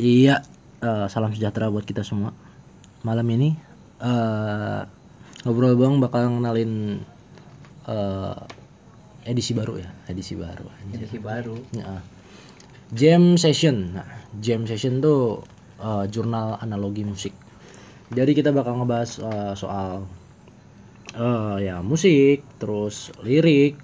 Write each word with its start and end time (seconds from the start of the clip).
Iya, 0.00 0.48
eh, 0.80 1.06
salam 1.12 1.36
sejahtera 1.36 1.68
buat 1.68 1.84
kita 1.84 2.00
semua. 2.00 2.32
Malam 3.04 3.28
ini 3.36 3.52
eh 4.00 4.82
ngobrol 5.44 5.76
bang 5.76 6.00
bakal 6.00 6.40
ngenalin 6.40 7.04
eh 7.84 8.38
edisi 9.28 9.52
baru 9.52 9.76
ya, 9.76 9.92
edisi 10.08 10.40
baru. 10.40 10.64
anjir. 10.72 11.04
edisi 11.04 11.20
baru 11.20 11.60
Ya. 11.76 12.00
Jam 12.96 13.36
session. 13.36 13.92
Nah, 13.92 14.08
jam 14.40 14.64
session 14.64 15.04
tuh 15.04 15.44
eh, 15.76 16.04
jurnal 16.08 16.56
analogi 16.56 17.04
musik. 17.04 17.36
Jadi 18.08 18.32
kita 18.32 18.56
bakal 18.56 18.80
ngebahas 18.80 19.20
eh, 19.20 19.52
soal 19.52 20.08
eh 21.12 21.56
ya 21.60 21.84
musik, 21.84 22.40
terus 22.56 23.12
lirik 23.20 23.76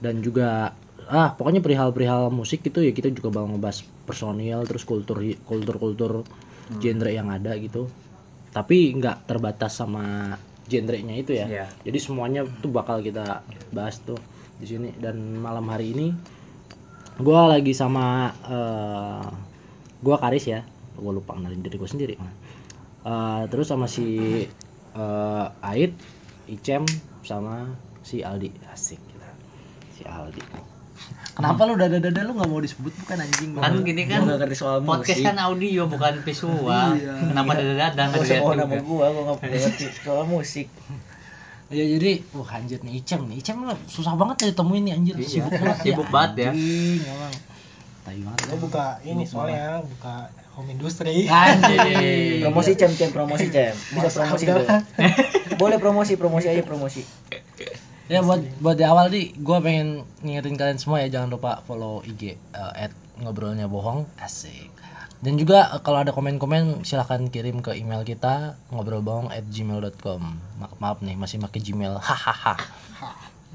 dan 0.00 0.24
juga 0.24 0.72
ah 1.08 1.32
pokoknya 1.32 1.64
perihal-perihal 1.64 2.28
musik 2.28 2.60
itu 2.68 2.84
ya 2.84 2.92
kita 2.92 3.08
juga 3.08 3.32
bakal 3.32 3.56
ngebahas 3.56 3.80
personil 4.04 4.60
terus 4.68 4.84
kultur 4.84 5.24
kultur 5.48 5.76
kultur 5.80 6.12
genre 6.76 7.10
yang 7.10 7.32
ada 7.32 7.56
gitu. 7.56 7.88
Tapi 8.52 8.92
nggak 8.96 9.24
terbatas 9.24 9.80
sama 9.80 10.36
genrenya 10.68 11.16
itu 11.16 11.32
ya. 11.32 11.46
Iya. 11.48 11.66
Jadi 11.84 11.98
semuanya 11.98 12.44
tuh 12.44 12.68
bakal 12.68 13.00
kita 13.00 13.40
bahas 13.72 14.00
tuh 14.04 14.20
di 14.60 14.68
sini. 14.68 14.92
Dan 15.00 15.40
malam 15.40 15.64
hari 15.72 15.96
ini 15.96 16.06
gua 17.18 17.56
lagi 17.56 17.72
sama 17.72 18.28
eh 18.44 19.28
gua 20.04 20.16
Karis 20.20 20.44
ya. 20.44 20.60
Gue 20.98 21.14
lupa 21.14 21.38
kenalin 21.38 21.62
diri 21.62 21.78
gue 21.78 21.86
sendiri. 21.86 22.14
Eh, 23.06 23.42
terus 23.48 23.70
sama 23.70 23.86
si 23.86 24.42
eh 24.92 25.46
Ait 25.62 25.94
Icem 26.50 26.84
sama 27.24 27.72
si 28.02 28.20
Aldi. 28.20 28.50
Asik 28.68 28.98
si 29.94 30.02
Aldi 30.06 30.77
kenapa 31.38 31.60
lu 31.64 31.74
dada 31.74 31.96
dada 31.96 32.20
lu 32.20 32.34
nggak 32.34 32.48
mau 32.48 32.58
disebut 32.58 32.90
bukan 32.98 33.16
anjing 33.16 33.50
kan 33.54 33.70
gini 33.80 34.02
kan 34.04 34.18
Gua 34.20 34.26
nggak 34.26 34.38
ngerti 34.42 34.56
soal 34.56 34.78
podcast 34.82 35.06
musik. 35.14 35.24
kan 35.24 35.36
audio 35.38 35.82
bukan 35.86 36.12
visual 36.20 36.90
Iya. 36.92 37.12
kenapa 37.24 37.50
dada 37.54 37.74
dada 37.76 38.02
nggak 38.04 38.10
Gak 38.10 38.18
usah 38.18 38.26
dilihat 38.28 38.42
juga 38.44 38.58
nama 38.58 38.74
gua, 38.82 39.06
gua 39.06 39.22
gak 39.24 39.36
ngerti 39.40 39.84
soal 39.96 40.24
musik. 40.26 40.66
ya 41.68 41.84
jadi 41.86 42.10
wah 42.32 42.50
anjir 42.50 42.80
nih 42.80 42.94
Icem 42.98 43.20
nih 43.24 43.36
Icem 43.38 43.56
lu 43.60 43.70
susah 43.86 44.12
banget 44.12 44.36
ya 44.40 44.46
ditemuin 44.50 44.82
nih 44.82 44.94
anjir 44.94 45.14
Iya, 45.14 45.28
sibuk 45.30 45.52
banget 45.54 45.78
sibuk 45.80 46.08
banget 46.10 46.32
ya. 46.34 46.50
anjing 46.50 47.00
emang 47.06 47.34
tai 48.00 48.18
banget 48.18 48.40
Gue 48.42 48.58
buka 48.58 48.84
ini 49.04 49.22
soalnya 49.22 49.64
buka 49.80 50.14
home 50.52 50.72
industry. 50.72 51.28
anjing 51.28 52.40
Promosi 52.40 52.72
cem 52.74 52.90
cem 52.90 53.10
promosi 53.10 53.46
cem. 53.46 53.76
Bisa 53.76 54.08
promosi. 54.10 54.44
Boleh 55.54 55.76
promosi 55.76 56.12
promosi 56.14 56.46
aja 56.48 56.62
promosi. 56.62 57.06
Ya 58.08 58.24
buat 58.24 58.40
buat 58.64 58.76
di 58.80 58.84
awal 58.88 59.12
nih, 59.12 59.36
gue 59.36 59.58
pengen 59.60 60.08
ngingetin 60.24 60.56
kalian 60.56 60.80
semua 60.80 61.04
ya 61.04 61.12
jangan 61.12 61.28
lupa 61.28 61.60
follow 61.68 62.00
IG 62.00 62.40
eh, 62.56 62.72
at 62.88 62.92
ngobrolnya 63.20 63.68
bohong 63.68 64.08
asik. 64.16 64.72
Dan 65.20 65.36
juga 65.36 65.68
eh, 65.76 65.80
kalau 65.84 66.00
ada 66.00 66.16
komen-komen 66.16 66.88
silahkan 66.88 67.20
kirim 67.28 67.60
ke 67.60 67.76
email 67.76 68.08
kita 68.08 68.56
ngobrolbohong 68.72 69.28
at 69.28 69.44
gmail.com. 69.52 70.22
Maaf, 70.56 70.72
maaf 70.80 70.98
nih 71.04 71.20
masih 71.20 71.36
pakai 71.44 71.60
Gmail. 71.60 72.00
Hahaha. 72.08 72.56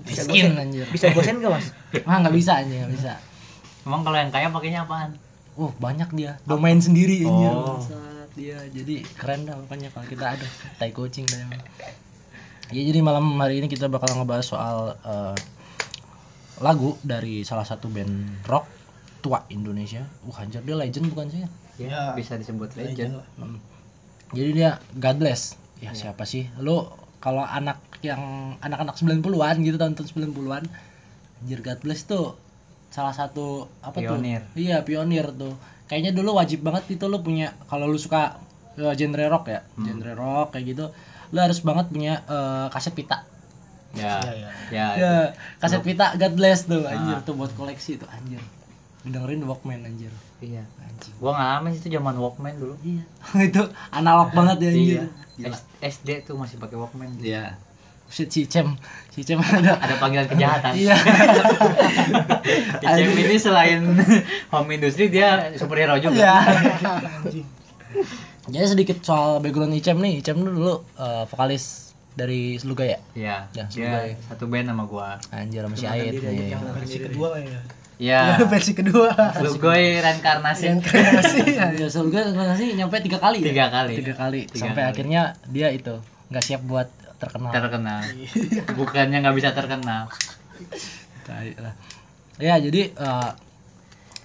Bisa 0.05 0.25
Miskin 0.29 0.53
anjir. 0.53 0.85
Bisa 0.89 1.09
bosen 1.17 1.41
gak 1.41 1.53
mas? 1.53 1.67
Ah 2.09 2.21
nggak 2.21 2.35
bisa 2.37 2.61
anjir 2.61 2.85
nggak 2.85 2.93
bisa. 2.93 3.13
emang 3.83 4.01
kalau 4.07 4.15
yang 4.15 4.31
kaya 4.31 4.47
pakainya 4.47 4.87
apaan 4.87 5.19
Uh 5.59 5.69
banyak 5.75 6.09
dia 6.15 6.39
domain 6.49 6.77
sendiri 6.81 7.25
anjir. 7.25 7.53
Oh. 7.53 7.81
Dia 8.33 8.57
jadi 8.73 9.05
keren 9.17 9.45
dah 9.45 9.53
pokoknya 9.53 9.93
kalau 9.93 10.07
kita 10.09 10.25
ada 10.33 10.47
tai 10.81 10.89
coaching 10.89 11.25
dah 11.29 11.41
emang. 11.41 11.61
Ya 12.71 12.81
jadi 12.81 12.99
malam 13.03 13.35
hari 13.37 13.59
ini 13.59 13.67
kita 13.67 13.91
bakal 13.91 14.13
ngebahas 14.15 14.45
soal 14.45 14.77
eh, 14.95 15.35
lagu 16.61 16.95
dari 17.03 17.43
salah 17.43 17.67
satu 17.67 17.89
band 17.89 18.45
rock 18.47 18.65
tua 19.19 19.43
Indonesia. 19.49 20.05
Wah 20.23 20.39
anjir 20.39 20.63
dia 20.63 20.75
legend 20.77 21.11
bukan 21.11 21.27
sih? 21.27 21.41
ya 21.43 21.49
Ya, 21.75 22.01
bisa 22.13 22.37
disebut 22.37 22.77
legend 22.77 23.17
lah. 23.19 23.27
Hmm. 23.35 23.57
Jadi 24.31 24.49
dia 24.53 24.77
God 24.93 25.17
Bless. 25.19 25.57
Ya 25.81 25.91
Iya. 25.91 26.13
siapa 26.13 26.23
sih? 26.23 26.47
Lu 26.57 26.87
kalau 27.19 27.41
anak 27.41 27.81
yang 28.03 28.55
anak-anak 28.59 28.95
90-an 28.95 29.63
gitu 29.63 29.75
tahun 29.75 29.95
90-an 29.97 30.63
anjir 31.41 31.59
God 31.59 31.79
Bless 31.81 32.05
tuh 32.05 32.37
salah 32.93 33.11
satu 33.11 33.67
apa 33.81 33.99
Pionir. 33.99 34.45
tuh? 34.45 34.59
Iya, 34.59 34.85
pionir 34.85 35.33
tuh. 35.33 35.57
Kayaknya 35.89 36.11
dulu 36.13 36.37
wajib 36.37 36.61
banget 36.61 36.93
itu 36.93 37.05
lu 37.09 37.19
punya 37.19 37.51
kalau 37.65 37.89
lu 37.89 37.97
suka 37.97 38.37
eh, 38.73 38.93
genre 38.93 39.25
rock 39.27 39.45
ya, 39.49 39.61
Hmm. 39.75 39.85
genre 39.87 40.13
rock 40.13 40.47
kayak 40.53 40.65
gitu, 40.73 40.85
lu 41.29 41.39
harus 41.39 41.59
banget 41.59 41.87
punya 41.87 42.13
eh, 42.23 42.67
kaset 42.67 42.91
pita. 42.91 43.23
ya 43.93 44.17
Iya, 44.19 44.33
iya. 44.33 44.49
ya 44.69 44.87
Ya, 44.95 45.13
kaset 45.57 45.79
Lu- 45.79 45.85
pita 45.85 46.11
God 46.13 46.33
Bless 46.33 46.65
tuh 46.65 46.81
anjir 46.83 47.13
Ah. 47.13 47.21
tuh 47.21 47.33
buat 47.33 47.51
koleksi 47.51 47.95
tuh 47.95 48.09
anjir. 48.09 48.41
Dengerin 49.03 49.43
Walkman 49.43 49.83
anjir. 49.83 50.09
iya 50.39 50.63
Anjing. 50.77 51.13
gua 51.17 51.31
ngalamin 51.33 51.71
itu 51.73 51.87
zaman 51.87 52.15
walkman 52.15 52.55
dulu 52.55 52.75
Iya. 52.81 53.03
itu 53.47 53.61
analog 53.89 54.33
banget 54.37 54.57
ya 54.59 54.69
anjir. 54.69 55.01
iya 55.37 55.51
SD 55.79 56.23
tuh 56.23 56.35
masih 56.35 56.57
pakai 56.57 56.75
walkman 56.75 57.13
Iya. 57.17 57.55
Shit, 58.05 58.29
si 58.29 58.45
Cem, 58.45 58.77
si 59.09 59.21
Cem 59.21 59.41
ada. 59.41 59.73
ada 59.75 59.95
panggilan 59.97 60.27
kejahatan 60.27 60.73
Iya. 60.75 60.93
Icem 62.79 63.09
ini 63.15 63.35
selain 63.35 63.81
home 64.49 64.69
industry 64.71 65.07
dia 65.07 65.53
superhero 65.53 65.97
juga 65.97 66.17
Iya. 66.17 66.35
Jadi 68.43 68.65
sedikit 68.67 68.97
soal 69.01 69.39
background 69.39 69.71
Icem 69.71 69.95
nih. 69.97 70.19
Icem 70.19 70.35
tuh 70.37 70.51
dulu 70.51 70.73
eh, 70.95 71.23
vokalis 71.25 71.95
dari 72.13 72.55
Sluga 72.55 72.83
ya? 72.83 72.99
Iya, 73.13 73.37
Ya, 73.49 73.65
sebagai- 73.67 74.19
satu 74.23 74.45
band 74.45 74.67
sama 74.67 74.83
gua. 74.85 75.17
Anjir 75.29 75.63
sama 75.63 75.75
si 75.75 75.85
Ait 75.85 76.13
kenalkan 76.13 76.75
Versi 76.77 76.97
kedua 76.99 77.29
ya. 77.39 77.61
Iya. 77.97 78.19
Versi 78.43 78.73
kedua. 78.73 79.09
Lugoy 79.39 79.97
reinkarnasi. 79.97 80.65
Reinkarnasi. 80.67 81.39
Anjir 81.63 81.87
Sluga 81.87 82.27
sih 82.53 82.75
nyampe 82.75 82.99
tiga 82.99 83.17
kali 83.17 83.39
ya? 83.39 83.47
Tiga 83.47 83.65
kali. 83.69 83.93
Tiga 83.95 84.13
kali. 84.13 84.39
Tiga 84.45 84.59
Sampai 84.67 84.83
kali. 84.83 84.91
akhirnya 84.91 85.21
dia 85.47 85.67
itu 85.71 85.95
nggak 86.27 86.43
siap 86.43 86.61
buat 86.63 86.91
terkenal. 87.17 87.49
Terkenal. 87.49 87.99
Bukannya 88.77 89.17
nggak 89.23 89.35
bisa 89.39 89.49
terkenal. 89.51 90.11
Tai 91.23 91.49
lah. 91.57 91.73
Ya 92.37 92.59
jadi 92.59 92.91
eh, 92.91 93.29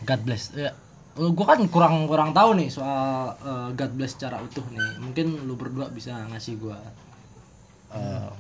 God 0.03 0.21
bless. 0.23 0.51
Ya, 0.53 0.75
gue 1.19 1.47
kan 1.47 1.59
kurang 1.67 2.07
kurang 2.07 2.31
tahu 2.31 2.55
nih 2.55 2.71
soal 2.71 3.35
eh, 3.43 3.69
God 3.75 3.93
bless 3.99 4.15
secara 4.15 4.39
utuh 4.39 4.63
nih. 4.71 5.03
Mungkin 5.03 5.27
lu 5.45 5.59
berdua 5.59 5.91
bisa 5.91 6.15
ngasih 6.31 6.55
gua 6.63 6.79
eh, 7.91 8.31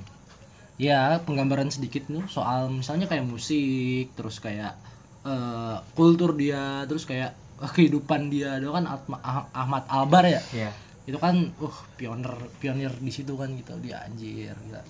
ya 0.78 1.18
penggambaran 1.26 1.74
sedikit 1.74 2.06
nih 2.06 2.22
soal 2.30 2.70
misalnya 2.70 3.10
kayak 3.10 3.26
musik, 3.26 4.14
terus 4.14 4.38
kayak 4.38 4.78
eh, 5.26 5.76
kultur 5.98 6.38
dia, 6.38 6.86
terus 6.86 7.02
kayak 7.02 7.34
eh, 7.34 7.70
kehidupan 7.74 8.30
dia. 8.30 8.62
Dia 8.62 8.70
kan 8.70 8.86
Ah- 8.86 9.48
Ahmad 9.52 9.84
Albar 9.90 10.24
ya. 10.30 10.40
Iya. 10.54 10.70
Itu 11.08 11.18
kan 11.18 11.50
uh 11.58 11.76
pionir 11.98 12.30
pionir 12.62 12.92
di 13.02 13.10
situ 13.10 13.34
kan 13.34 13.50
gitu 13.58 13.74
dia 13.82 14.06
anjir 14.06 14.54
gila. 14.54 14.82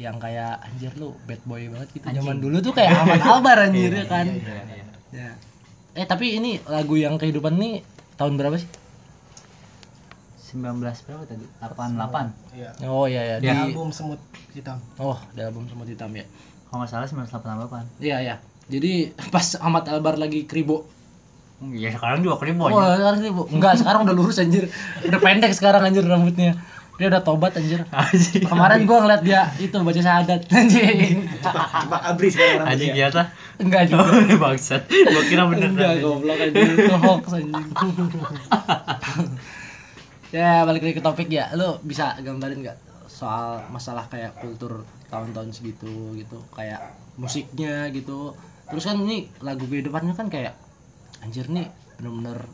Yang 0.00 0.16
kayak 0.16 0.64
anjir 0.64 0.92
lu 0.96 1.14
bad 1.28 1.42
boy 1.46 1.68
banget 1.70 1.88
gitu. 1.94 2.06
Zaman 2.08 2.40
dulu 2.40 2.56
tuh 2.64 2.72
kayak 2.74 2.98
Ahmad 3.04 3.20
Albar 3.22 3.58
anjir 3.68 3.92
ya 3.94 4.04
kan. 4.08 4.26
Iya, 4.26 4.58
iya. 4.66 4.86
Ya. 5.10 5.32
Eh 6.00 6.08
tapi 6.08 6.32
ini 6.34 6.56
lagu 6.64 6.96
yang 6.96 7.20
kehidupan 7.20 7.54
nih 7.54 7.84
tahun 8.16 8.40
berapa 8.40 8.56
sih? 8.56 8.68
19 10.50 10.80
berapa 10.80 11.22
tadi? 11.28 11.44
88. 11.62 12.56
Iya. 12.56 12.70
Oh 12.88 13.06
iya 13.06 13.22
ya, 13.22 13.36
Di 13.38 13.46
di 13.46 13.48
album 13.52 13.92
semut 13.92 14.18
hitam. 14.50 14.80
Oh, 14.96 15.14
di 15.30 15.40
album 15.40 15.68
Semut 15.68 15.86
Hitam 15.86 16.10
ya. 16.10 16.24
Kalau 16.66 16.82
nggak 16.82 16.90
salah 16.90 17.06
1988. 17.06 18.02
Iya 18.02 18.18
ya. 18.18 18.34
Jadi 18.66 19.12
pas 19.30 19.44
Ahmad 19.60 19.86
Albar 19.86 20.16
lagi 20.16 20.46
kribo. 20.46 20.88
Iya, 21.60 21.92
sekarang 21.92 22.24
juga 22.24 22.40
kribo 22.40 22.64
Oh, 22.64 22.72
aja. 22.72 22.96
sekarang 22.96 23.18
kribo. 23.20 23.42
Enggak, 23.46 23.74
sekarang 23.76 24.00
udah 24.02 24.14
lurus 24.16 24.40
anjir. 24.40 24.72
Udah 25.04 25.20
pendek 25.20 25.52
sekarang 25.52 25.84
anjir 25.84 26.02
rambutnya. 26.02 26.56
Dia 26.96 27.06
udah 27.08 27.22
tobat 27.22 27.54
anjir. 27.54 27.84
Kemarin 28.42 28.88
gua 28.88 29.04
ngeliat 29.04 29.22
dia 29.22 29.52
itu 29.56 29.76
baca 29.76 30.00
syahadat 30.00 30.50
anjing. 30.50 31.30
Pak 31.86 32.02
Abri 32.10 32.26
sekarang 32.26 32.66
Anjing 32.66 32.90
rambutnya. 32.90 33.06
biasa. 33.06 33.20
Enggak 33.60 33.92
juga. 33.92 34.08
Oh, 34.08 34.38
bangsat. 34.40 34.82
Gua 34.88 35.22
kira 35.28 35.44
bener. 35.52 35.68
Enggak, 35.76 36.00
goblok 36.00 36.38
anjing. 36.40 36.70
Itu 36.80 36.96
hoax 36.96 37.24
anjing. 37.36 37.68
ya, 40.36 40.64
balik 40.64 40.82
lagi 40.82 40.96
ke 40.96 41.04
topik 41.04 41.28
ya. 41.28 41.52
Lu 41.54 41.76
bisa 41.84 42.16
gambarin 42.24 42.64
nggak 42.64 42.78
soal 43.10 43.60
masalah 43.68 44.08
kayak 44.08 44.40
kultur 44.40 44.88
tahun-tahun 45.12 45.52
segitu 45.52 46.16
gitu, 46.16 46.40
kayak 46.56 46.96
musiknya 47.20 47.92
gitu. 47.92 48.32
Terus 48.70 48.86
kan 48.86 48.96
ini 49.02 49.28
lagu 49.44 49.66
kehidupannya 49.66 50.14
kan 50.14 50.30
kayak 50.30 50.54
anjir 51.20 51.44
nih 51.50 51.68
bener-bener 52.00 52.48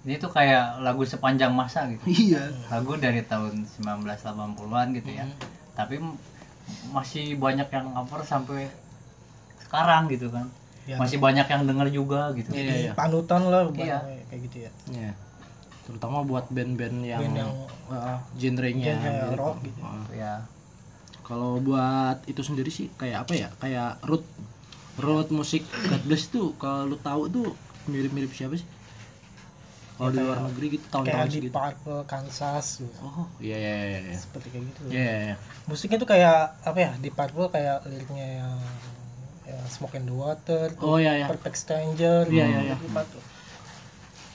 Ini 0.00 0.16
tuh 0.16 0.32
kayak 0.32 0.80
lagu 0.80 1.04
sepanjang 1.04 1.52
masa 1.52 1.84
gitu. 1.92 2.08
iya. 2.08 2.48
Lagu 2.72 2.96
dari 2.96 3.20
tahun 3.20 3.68
1980-an 3.68 4.96
gitu 4.96 5.10
ya. 5.12 5.28
Hmm. 5.28 5.36
Tapi 5.76 6.00
masih 6.88 7.36
banyak 7.36 7.68
yang 7.68 7.92
cover 7.92 8.24
sampai 8.24 8.72
sekarang 9.70 10.10
gitu 10.10 10.26
kan. 10.28 10.50
Ya. 10.84 10.98
Masih 10.98 11.16
banyak 11.16 11.46
yang 11.46 11.62
denger 11.64 11.88
juga 11.94 12.34
gitu. 12.34 12.50
Iya, 12.50 12.58
Jadi 12.66 12.82
iya. 12.82 12.92
panutan 12.92 13.42
lah 13.46 13.62
Iya. 13.62 13.70
buat 13.70 14.02
kayak 14.26 14.40
gitu 14.44 14.56
ya. 14.60 14.70
Iya. 14.90 15.12
Terutama 15.80 16.22
buat 16.22 16.44
band-band 16.48 16.96
yang, 17.00 17.20
Band 17.20 17.36
yang 17.36 17.52
uh, 17.86 18.18
genrenya 18.34 18.94
genre 18.94 19.10
mirip. 19.24 19.38
rock 19.38 19.56
gitu. 19.62 19.78
Uh, 19.80 20.04
Ya. 20.12 20.34
Kalau 21.22 21.58
buat 21.58 22.18
itu 22.26 22.42
sendiri 22.42 22.68
sih 22.68 22.90
kayak 22.92 23.22
apa 23.22 23.32
ya? 23.32 23.48
Kayak 23.56 24.02
root 24.02 24.26
root 24.98 25.30
musik 25.30 25.62
God 25.86 26.02
Bless 26.04 26.26
tuh 26.26 26.52
kalau 26.56 26.84
lu 26.84 26.98
tahu 26.98 27.30
tuh 27.30 27.46
mirip-mirip 27.86 28.30
siapa 28.30 28.54
sih? 28.54 28.66
kalau 29.92 30.08
Ya, 30.08 30.10
di 30.10 30.16
kayak- 30.16 30.28
luar 30.32 30.40
negeri 30.48 30.66
gitu 30.70 30.80
kayak 30.80 30.92
tahun-tahun 30.96 31.28
di 31.28 31.36
segitu 31.36 31.52
Purple 31.52 32.00
Kansas 32.04 32.66
gitu. 32.78 32.96
oh 32.98 33.26
iya 33.38 33.52
iya 33.54 33.74
iya 33.86 33.98
iya 34.02 34.16
seperti 34.16 34.46
kayak 34.48 34.64
gitu 34.66 34.80
Iya, 34.88 34.96
iya, 34.96 35.16
iya. 35.22 35.34
musiknya 35.66 35.98
tuh 35.98 36.08
kayak 36.08 36.36
apa 36.58 36.78
ya 36.80 36.90
di 36.96 37.10
Purple 37.10 37.48
kayak 37.48 37.76
liriknya 37.84 38.26
yang 38.40 38.56
ya, 39.50 39.58
Smoke 39.66 39.98
in 39.98 40.06
the 40.06 40.14
Water 40.14 40.70
oh 40.80 40.96
iya 40.96 41.18
iya. 41.20 41.26
Perfect 41.26 41.58
Stranger 41.58 42.30
Iya, 42.30 42.44
iya, 42.46 42.60
iya. 42.72 42.76
Purple. 42.78 43.22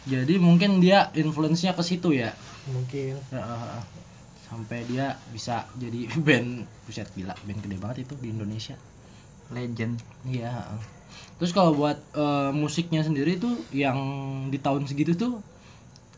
jadi 0.05 0.33
mungkin 0.37 0.83
dia 0.83 1.09
influence-nya 1.17 1.73
ke 1.73 1.81
situ 1.81 2.13
ya? 2.13 2.35
Mungkin. 2.69 3.17
Ya, 3.33 3.41
ah. 3.41 3.81
sampai 4.45 4.85
dia 4.85 5.17
bisa 5.33 5.65
jadi 5.79 6.05
band 6.25 6.67
buset 6.85 7.09
gila 7.17 7.33
band 7.47 7.59
gede 7.65 7.77
banget 7.81 7.97
itu 8.05 8.13
di 8.21 8.29
Indonesia. 8.29 8.77
Legend. 9.49 9.97
Iya 10.29 10.77
terus 11.35 11.51
kalau 11.51 11.75
buat 11.75 11.99
eh, 12.15 12.51
musiknya 12.55 13.03
sendiri 13.03 13.35
tuh 13.39 13.55
yang 13.75 13.97
di 14.51 14.59
tahun 14.59 14.87
segitu 14.87 15.15
tuh 15.15 15.33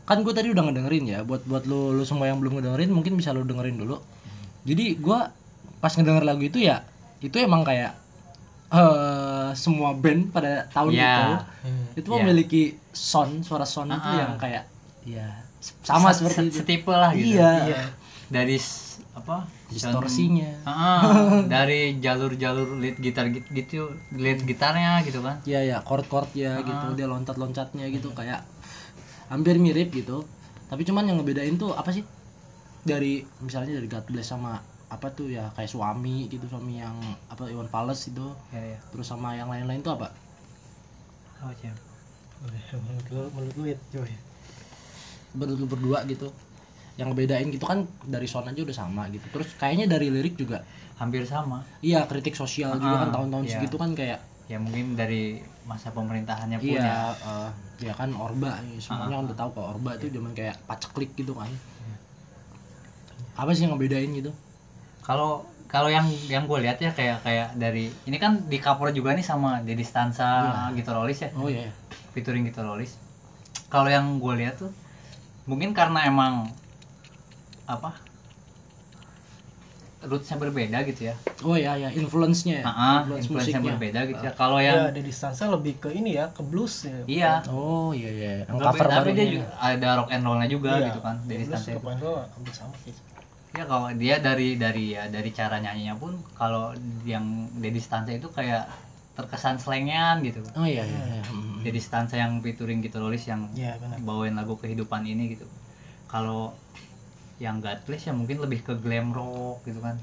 kan 0.08 0.24
gue 0.24 0.32
tadi 0.32 0.48
udah 0.48 0.64
ngedengerin 0.64 1.04
ya 1.04 1.20
buat 1.20 1.44
buat 1.44 1.68
lo 1.68 1.92
lo 1.92 2.00
semua 2.06 2.30
yang 2.32 2.40
belum 2.40 2.58
ngedengerin 2.58 2.88
mungkin 2.88 3.18
bisa 3.18 3.36
lo 3.36 3.44
dengerin 3.44 3.76
dulu. 3.76 4.00
Jadi 4.64 4.96
gua 4.96 5.28
pas 5.84 5.92
ngedenger 5.92 6.24
lagu 6.24 6.42
itu 6.48 6.64
ya 6.64 6.80
itu 7.20 7.36
emang 7.38 7.60
kayak 7.66 7.92
eh 8.68 9.48
semua 9.54 9.96
band 9.96 10.28
pada 10.28 10.68
tahun 10.68 10.92
Iya. 10.92 11.08
itu 11.08 11.24
hmm. 11.64 11.84
itu 11.96 12.08
Iya. 12.08 12.16
memiliki 12.20 12.62
sound 12.92 13.40
suara 13.40 13.64
sound 13.64 13.88
itu 13.90 13.96
Ah, 13.98 14.12
ah. 14.12 14.18
yang 14.18 14.32
kayak 14.36 14.64
ya 15.02 15.28
sama 15.80 16.12
Se- 16.12 16.20
seperti 16.20 16.36
se- 16.36 16.46
itu 16.46 16.56
setipe 16.60 16.92
lah 16.92 17.10
gitu 17.10 17.40
Iya. 17.40 17.52
Iya. 17.66 17.80
dari 18.28 18.56
apa 19.14 19.48
distorsinya 19.68 20.52
Ah, 20.62 21.00
dari 21.52 21.96
jalur-jalur 21.96 22.76
lead 22.76 22.96
gitar 22.98 23.26
git- 23.28 23.48
gitu 23.48 23.88
lead 24.12 24.44
gitarnya 24.44 25.00
gitu 25.02 25.20
kan 25.20 25.40
Iya 25.42 25.60
ya 25.64 25.76
chord-chord 25.80 26.28
ya 26.34 26.60
gitu 26.60 26.86
dia 26.92 27.08
loncat-loncatnya 27.08 27.88
gitu 27.88 28.12
kayak 28.12 28.44
hampir 29.26 29.56
mirip 29.56 29.90
gitu 29.90 30.28
tapi 30.68 30.84
cuman 30.84 31.08
yang 31.08 31.16
ngebedain 31.16 31.56
tuh 31.56 31.72
apa 31.72 31.88
sih 31.88 32.04
dari 32.80 33.24
misalnya 33.40 33.76
dari 33.76 33.88
God 33.88 34.04
Bless 34.06 34.28
sama 34.28 34.60
apa 34.88 35.12
tuh 35.12 35.28
ya 35.28 35.52
kayak 35.52 35.68
suami 35.68 36.26
gitu 36.32 36.48
suami 36.48 36.80
yang 36.80 36.96
apa 37.28 37.44
Iwan 37.52 37.68
Fals 37.68 38.08
itu. 38.08 38.24
Ya 38.52 38.62
ya. 38.76 38.78
Terus 38.92 39.06
sama 39.08 39.36
yang 39.36 39.52
lain-lain 39.52 39.84
tuh 39.84 39.94
apa? 39.94 40.08
Oh, 41.44 41.52
iya. 41.62 41.72
menurut 42.78 43.06
lu 43.10 43.22
menurut 43.34 43.54
lu 43.58 43.64
ya 43.70 43.78
coy 43.94 44.10
berdua 45.34 45.66
berdua 45.70 45.98
gitu 46.06 46.28
yang 46.98 47.14
ngebedain 47.14 47.46
gitu 47.54 47.62
kan 47.62 47.86
dari 48.02 48.26
sound 48.26 48.50
aja 48.50 48.60
udah 48.66 48.74
sama 48.76 49.06
gitu. 49.14 49.22
Terus 49.30 49.54
kayaknya 49.54 49.86
dari 49.86 50.10
lirik 50.10 50.34
juga 50.34 50.66
hampir 50.98 51.22
sama. 51.30 51.62
Iya 51.78 52.10
kritik 52.10 52.34
sosial 52.34 52.74
juga 52.82 52.96
Ah, 52.98 53.00
kan 53.06 53.10
tahun-tahun 53.14 53.44
iya. 53.46 53.54
segitu 53.62 53.76
kan 53.78 53.90
kayak 53.94 54.18
ya 54.50 54.58
mungkin 54.58 54.96
dari 54.98 55.38
masa 55.68 55.92
pemerintahannya 55.94 56.58
pun 56.58 56.66
iya 56.74 56.82
ya 56.82 56.98
eh, 57.14 57.50
ya 57.86 57.92
kan 57.94 58.10
orba 58.16 58.58
ya, 58.64 58.80
semuanya 58.82 59.14
Ah, 59.14 59.18
kan 59.22 59.26
udah 59.30 59.38
tahu 59.38 59.50
kalau 59.54 59.66
orba 59.78 59.90
itu 59.94 60.06
zaman 60.10 60.32
kayak 60.34 60.56
paceklik 60.66 61.10
gitu 61.14 61.36
kan. 61.38 61.50
Apa 63.38 63.54
sih 63.54 63.62
yang 63.68 63.78
ngebedain 63.78 64.10
gitu 64.10 64.34
kalau 65.08 65.40
kalau 65.72 65.88
yang 65.88 66.04
yang 66.28 66.44
gue 66.44 66.58
lihat 66.60 66.76
ya 66.84 66.92
kayak 66.92 67.24
kayak 67.24 67.56
dari 67.56 67.88
ini 68.04 68.16
kan 68.20 68.44
di 68.44 68.60
cover 68.60 68.92
juga 68.92 69.16
nih 69.16 69.24
sama 69.24 69.64
Dedi 69.64 69.84
Stansa 69.84 70.68
Gitarolis 70.76 71.24
ya? 71.24 71.32
Oh 71.32 71.48
iya. 71.48 71.72
Featuring 72.12 72.44
Gitarolis 72.44 73.00
kalau 73.72 73.88
yang 73.88 74.20
gue 74.20 74.34
lihat 74.36 74.60
tuh 74.60 74.72
mungkin 75.48 75.72
karena 75.72 76.08
emang 76.08 76.52
apa 77.64 77.96
rootsnya 79.98 80.38
berbeda 80.38 80.86
gitu 80.88 81.10
ya. 81.10 81.14
Oh 81.42 81.58
iya 81.58 81.74
ya 81.74 81.88
influence-nya 81.90 82.62
ya? 82.62 82.64
Ah, 82.64 83.02
influence 83.02 83.26
influence 83.28 83.50
yang 83.50 83.64
musiknya. 83.64 83.76
berbeda 83.76 84.00
gitu 84.08 84.22
ya. 84.24 84.32
Kalau 84.38 84.58
ya 84.62 84.64
yang 84.72 84.80
ada 84.94 85.02
distansa 85.02 85.42
lebih 85.50 85.74
ke 85.82 85.88
ini 85.90 86.16
ya 86.16 86.30
ke 86.30 86.40
blues 86.46 86.86
ya. 86.86 87.02
Iya. 87.04 87.32
Oh 87.50 87.90
iya 87.90 88.10
iya 88.12 88.30
yang 88.46 88.56
tapi, 88.56 88.78
cover 88.78 88.86
tapi 88.88 89.10
dia 89.12 89.24
ya. 89.26 89.32
juga 89.36 89.46
ada 89.58 89.88
rock 89.98 90.08
and 90.14 90.22
rollnya 90.22 90.48
juga 90.48 90.70
Iya, 90.78 90.86
gitu 90.92 91.00
kan 91.02 91.14
blues 91.26 91.48
Stansa 91.50 91.68
ke 91.68 91.76
itu 91.76 91.80
point 91.82 92.00
roll 92.00 92.20
hampir 92.24 92.54
sama 92.54 92.76
sih 92.80 92.94
ya 93.58 93.64
kalau 93.66 93.90
dia 93.92 94.16
dari 94.18 94.54
dari 94.54 94.94
ya 94.94 95.10
dari 95.10 95.30
cara 95.30 95.58
nyanyinya 95.58 95.98
pun 95.98 96.22
kalau 96.32 96.70
yang 97.02 97.26
Dedi 97.58 97.82
Stansa 97.82 98.14
itu 98.14 98.30
kayak 98.30 98.70
terkesan 99.12 99.58
slengan 99.58 100.22
gitu. 100.22 100.38
Oh 100.54 100.62
iya 100.62 100.86
iya, 100.86 101.00
iya. 101.10 101.22
Hmm. 101.26 101.58
Dedi 101.60 101.82
Stansa 101.82 102.14
yang 102.14 102.38
featuring 102.38 102.78
Gitarolis 102.78 103.26
yang 103.26 103.50
Iya, 103.50 103.74
benar. 103.76 103.98
bawain 103.98 104.38
lagu 104.38 104.54
kehidupan 104.54 105.02
ini 105.02 105.34
gitu. 105.34 105.42
Kalau 106.06 106.54
yang 107.38 107.58
God 107.58 107.82
Bless 107.82 108.06
ya 108.06 108.14
mungkin 108.14 108.38
lebih 108.38 108.62
ke 108.62 108.78
glam 108.78 109.10
rock 109.10 109.66
gitu 109.66 109.82
kan. 109.82 109.98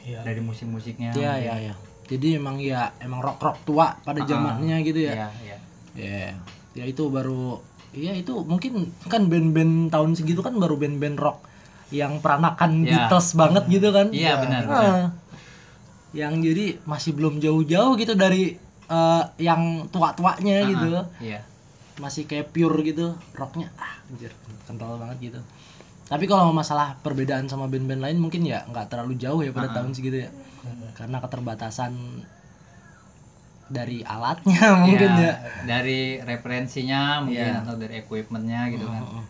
Iya. 0.00 0.24
Dari 0.24 0.40
musik-musiknya 0.40 1.12
iya 1.12 1.36
iya 1.36 1.54
iya. 1.60 1.74
Jadi 2.08 2.40
emang 2.40 2.56
ya 2.56 2.96
emang 2.98 3.20
rock 3.20 3.38
rock 3.38 3.58
tua 3.62 3.92
pada 4.00 4.24
Ah, 4.24 4.26
zamannya 4.26 4.80
gitu 4.82 5.04
ya. 5.04 5.12
Iya 5.12 5.28
iya. 5.44 5.58
Ya 5.92 6.32
ya 6.72 6.84
itu 6.88 7.12
baru 7.12 7.60
Iya 7.90 8.14
itu 8.14 8.46
mungkin 8.46 8.94
kan 9.10 9.26
band-band 9.26 9.90
tahun 9.90 10.14
segitu 10.14 10.40
kan 10.40 10.54
baru 10.56 10.78
band-band 10.78 11.18
rock 11.18 11.42
yang 11.90 12.18
peranakan 12.18 12.82
Ya. 12.82 13.06
Beatles 13.06 13.34
banget 13.34 13.64
gitu 13.68 13.90
kan. 13.90 14.10
Iya, 14.10 14.38
benar, 14.38 14.62
Ah. 14.62 14.68
benar. 14.68 14.94
Yang 16.10 16.32
jadi 16.42 16.64
masih 16.84 17.12
belum 17.12 17.38
jauh-jauh 17.38 17.94
gitu 17.96 18.14
dari 18.14 18.56
eh, 18.88 19.24
yang 19.38 19.86
tua-tuanya 19.86 20.56
Ah, 20.56 20.66
gitu. 20.66 20.88
ah, 20.96 21.06
iya 21.20 21.46
Masih 21.96 22.24
kayak 22.24 22.50
pure 22.50 22.82
gitu 22.82 23.14
rocknya. 23.32 23.70
Ah, 23.76 24.02
anjir, 24.04 24.34
kental 24.64 24.96
banget 24.96 25.30
gitu. 25.30 25.40
Tapi 26.06 26.26
kalau 26.26 26.50
masalah 26.50 26.98
perbedaan 26.98 27.46
sama 27.46 27.66
band-band 27.66 28.00
lain 28.00 28.18
mungkin 28.18 28.42
ya 28.42 28.64
nggak 28.64 28.88
terlalu 28.88 29.14
jauh 29.14 29.38
ya 29.40 29.50
pada 29.50 29.66
Ah, 29.66 29.70
ah. 29.70 29.76
tahun 29.78 29.92
segitu 29.92 30.16
ya. 30.20 30.30
Karena 30.92 31.18
keterbatasan 31.18 31.94
dari 33.68 34.02
alatnya 34.02 34.58
mungkin 34.82 35.10
ya. 35.16 35.32
dari 35.62 36.18
referensinya 36.18 37.22
mungkin 37.22 37.46
Iya. 37.48 37.62
atau 37.62 37.74
dari 37.76 37.94
equipmentnya 37.96 38.66
gitu 38.68 38.82
kan 38.84 39.02
Heeh. 39.04 39.24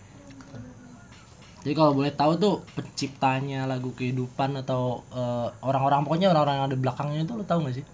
Jadi 1.60 1.74
kalau 1.76 1.92
boleh 1.92 2.12
tahu 2.16 2.32
tuh 2.40 2.54
penciptanya 2.72 3.68
lagu 3.68 3.92
kehidupan 3.92 4.56
atau 4.64 5.04
eh, 5.12 5.48
orang-orang 5.60 6.08
pokoknya 6.08 6.32
orang-orang 6.32 6.54
yang 6.56 6.66
ada 6.72 6.76
di 6.76 6.82
belakangnya 6.82 7.20
itu 7.28 7.32
lo 7.36 7.44
tahu 7.44 7.58
nggak 7.68 7.76
sih? 7.76 7.86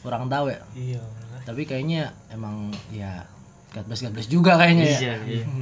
Kurang 0.00 0.32
tahu 0.32 0.48
ya. 0.48 0.60
iya. 0.72 1.02
Tapi 1.44 1.68
kayaknya 1.68 2.16
emang 2.32 2.72
ya 2.88 3.28
God 3.76 3.84
bless 3.86 4.00
God 4.00 4.16
bless 4.16 4.28
juga 4.32 4.56
kayaknya 4.56 4.84
ya. 4.88 4.98
Iya, 4.98 5.14
iya. 5.28 5.44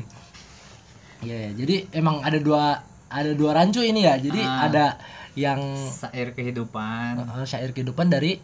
Iya, 1.19 1.35
ya. 1.35 1.51
jadi 1.59 1.77
emang 1.99 2.23
ada 2.23 2.39
dua 2.39 2.79
ada 3.11 3.35
dua 3.35 3.51
rancu 3.51 3.83
ini 3.83 4.07
ya. 4.07 4.15
Jadi 4.23 4.39
Ah. 4.39 4.71
ada 4.71 4.87
yang 5.35 5.59
Sair 5.91 6.31
kehidupan 6.31 7.19
eh, 7.19 7.47
syair 7.47 7.75
kehidupan 7.75 8.07
dari 8.07 8.39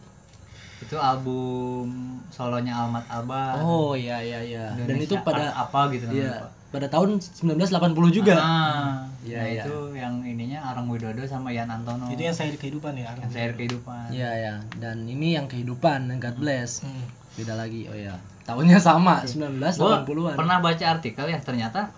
itu 0.85 0.97
album 1.01 1.89
solonya 2.29 2.77
Almat 2.77 3.09
Albar 3.09 3.57
Oh 3.59 3.97
iya 3.97 4.21
iya 4.21 4.41
iya. 4.45 4.65
Dan 4.77 5.01
itu 5.01 5.17
pada 5.25 5.49
Art 5.55 5.71
apa 5.71 5.81
gitu 5.91 6.05
namanya, 6.11 6.21
Iya, 6.21 6.35
pada 6.69 6.87
tahun 6.91 7.23
1980 7.23 8.11
juga. 8.13 8.35
Ah, 8.37 9.09
Iya, 9.25 9.39
nah 9.41 9.47
iya. 9.49 9.63
itu 9.65 9.77
yang 9.97 10.21
ininya 10.21 10.61
Arang 10.69 10.93
Widodo 10.93 11.25
sama 11.25 11.49
Yan 11.49 11.73
Antono 11.73 12.13
itu 12.13 12.21
yang 12.21 12.37
saya 12.37 12.53
kehidupan 12.53 12.93
ya 12.93 13.17
yang 13.17 13.31
Sair 13.33 13.57
kehidupan 13.57 14.13
Iya 14.13 14.31
ya. 14.37 14.55
Dan 14.77 15.09
ini 15.09 15.33
yang 15.33 15.49
kehidupan 15.49 16.13
yang 16.13 16.21
God 16.21 16.37
bless. 16.37 16.85
Hmm. 16.85 17.09
Beda 17.35 17.57
lagi. 17.57 17.89
Oh 17.89 17.97
ya. 17.97 18.21
Tahunnya 18.45 18.77
sama 18.77 19.25
Gua 19.25 20.05
1980-an. 20.05 20.37
pernah 20.37 20.61
baca 20.61 20.85
artikel 20.85 21.25
ya 21.25 21.41
ternyata 21.41 21.89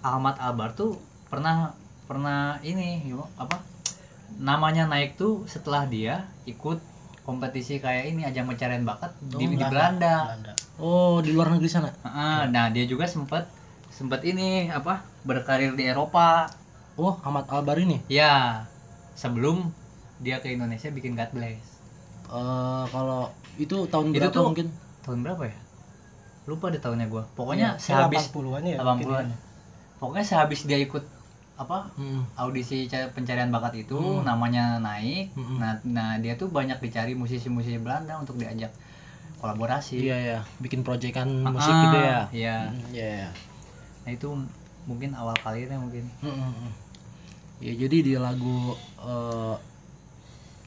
Ahmad 0.00 0.40
Albar 0.40 0.72
tuh 0.72 0.96
pernah 1.28 1.76
pernah 2.08 2.56
ini 2.64 3.04
yo, 3.04 3.28
apa 3.36 3.60
namanya 4.40 4.88
naik 4.88 5.14
tuh 5.14 5.44
setelah 5.44 5.84
dia 5.84 6.24
ikut 6.48 6.80
kompetisi 7.30 7.78
kayak 7.78 8.10
ini 8.10 8.26
ajang 8.26 8.50
pencarian 8.50 8.82
bakat 8.82 9.14
di, 9.22 9.46
di 9.46 9.62
Belanda. 9.62 10.26
Belanda. 10.26 10.52
Oh, 10.82 11.22
di 11.22 11.30
luar 11.30 11.54
negeri 11.54 11.70
sana. 11.70 11.94
Ah, 12.02 12.50
nah 12.50 12.66
dia 12.74 12.82
juga 12.90 13.06
sempet 13.06 13.46
sempet 13.94 14.26
ini 14.26 14.66
apa 14.66 15.06
berkarir 15.22 15.78
di 15.78 15.86
Eropa 15.86 16.50
Oh, 16.98 17.14
Ahmad 17.22 17.46
Albar 17.46 17.78
ini. 17.78 18.02
ya 18.10 18.66
sebelum 19.14 19.70
dia 20.18 20.42
ke 20.42 20.50
Indonesia 20.52 20.90
bikin 20.90 21.14
God 21.14 21.30
Bless 21.32 21.64
Eh 22.30 22.84
kalau 22.90 23.30
itu 23.56 23.86
tahun 23.88 24.10
Itu 24.12 24.18
berapa 24.20 24.34
tuh- 24.34 24.46
mungkin? 24.50 24.66
tahun 25.02 25.18
berapa 25.24 25.42
ya 25.46 25.58
lupa 26.46 26.66
deh 26.68 26.82
tahunnya 26.82 27.06
gua 27.06 27.22
pokoknya 27.38 27.78
Iya, 27.78 27.82
sehabis 27.82 28.26
80-an 28.34 28.62
ya, 28.66 28.76
80-an 28.78 28.98
mungkin 28.98 29.26
ya. 29.30 29.38
pokoknya 30.02 30.24
sehabis 30.26 30.60
dia 30.66 30.78
ikut 30.82 31.04
apa 31.60 31.92
Hmm. 31.92 32.24
audisi 32.34 32.88
ca- 32.88 33.12
pencarian 33.12 33.52
bakat 33.52 33.84
itu 33.84 34.00
Hmm. 34.00 34.24
namanya 34.24 34.80
naik 34.80 35.28
Hmm. 35.36 35.60
nah 35.60 35.76
nah 35.84 36.10
dia 36.16 36.32
tuh 36.34 36.48
banyak 36.48 36.80
dicari 36.80 37.12
musisi-musisi 37.12 37.76
Belanda 37.76 38.16
untuk 38.16 38.40
diajak 38.40 38.72
kolaborasi 39.36 40.00
Iya 40.00 40.16
ya, 40.18 40.38
bikin 40.56 40.80
proyekan 40.80 41.28
Ah, 41.44 41.52
musik 41.52 41.76
gitu 41.78 41.96
ya. 41.96 42.20
iya. 42.32 42.56
Hmm, 42.66 42.80
Iya 42.90 43.08
ya. 43.20 43.28
nah 44.00 44.10
itu 44.10 44.28
mungkin 44.84 45.12
awal 45.12 45.36
karirnya 45.36 45.76
mungkin 45.76 46.08
Hmm, 46.18 46.32
hmm, 46.32 46.52
hmm. 46.56 46.72
Ya 47.60 47.72
jadi 47.76 47.96
di 48.00 48.12
lagu 48.16 48.72
eh, 48.98 49.56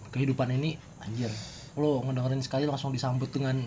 kehidupan 0.10 0.54
ini 0.54 0.78
anjir. 1.02 1.34
Lo 1.74 2.06
ngedengerin 2.06 2.38
sekali 2.40 2.70
langsung 2.70 2.94
disambut 2.94 3.34
dengan 3.34 3.66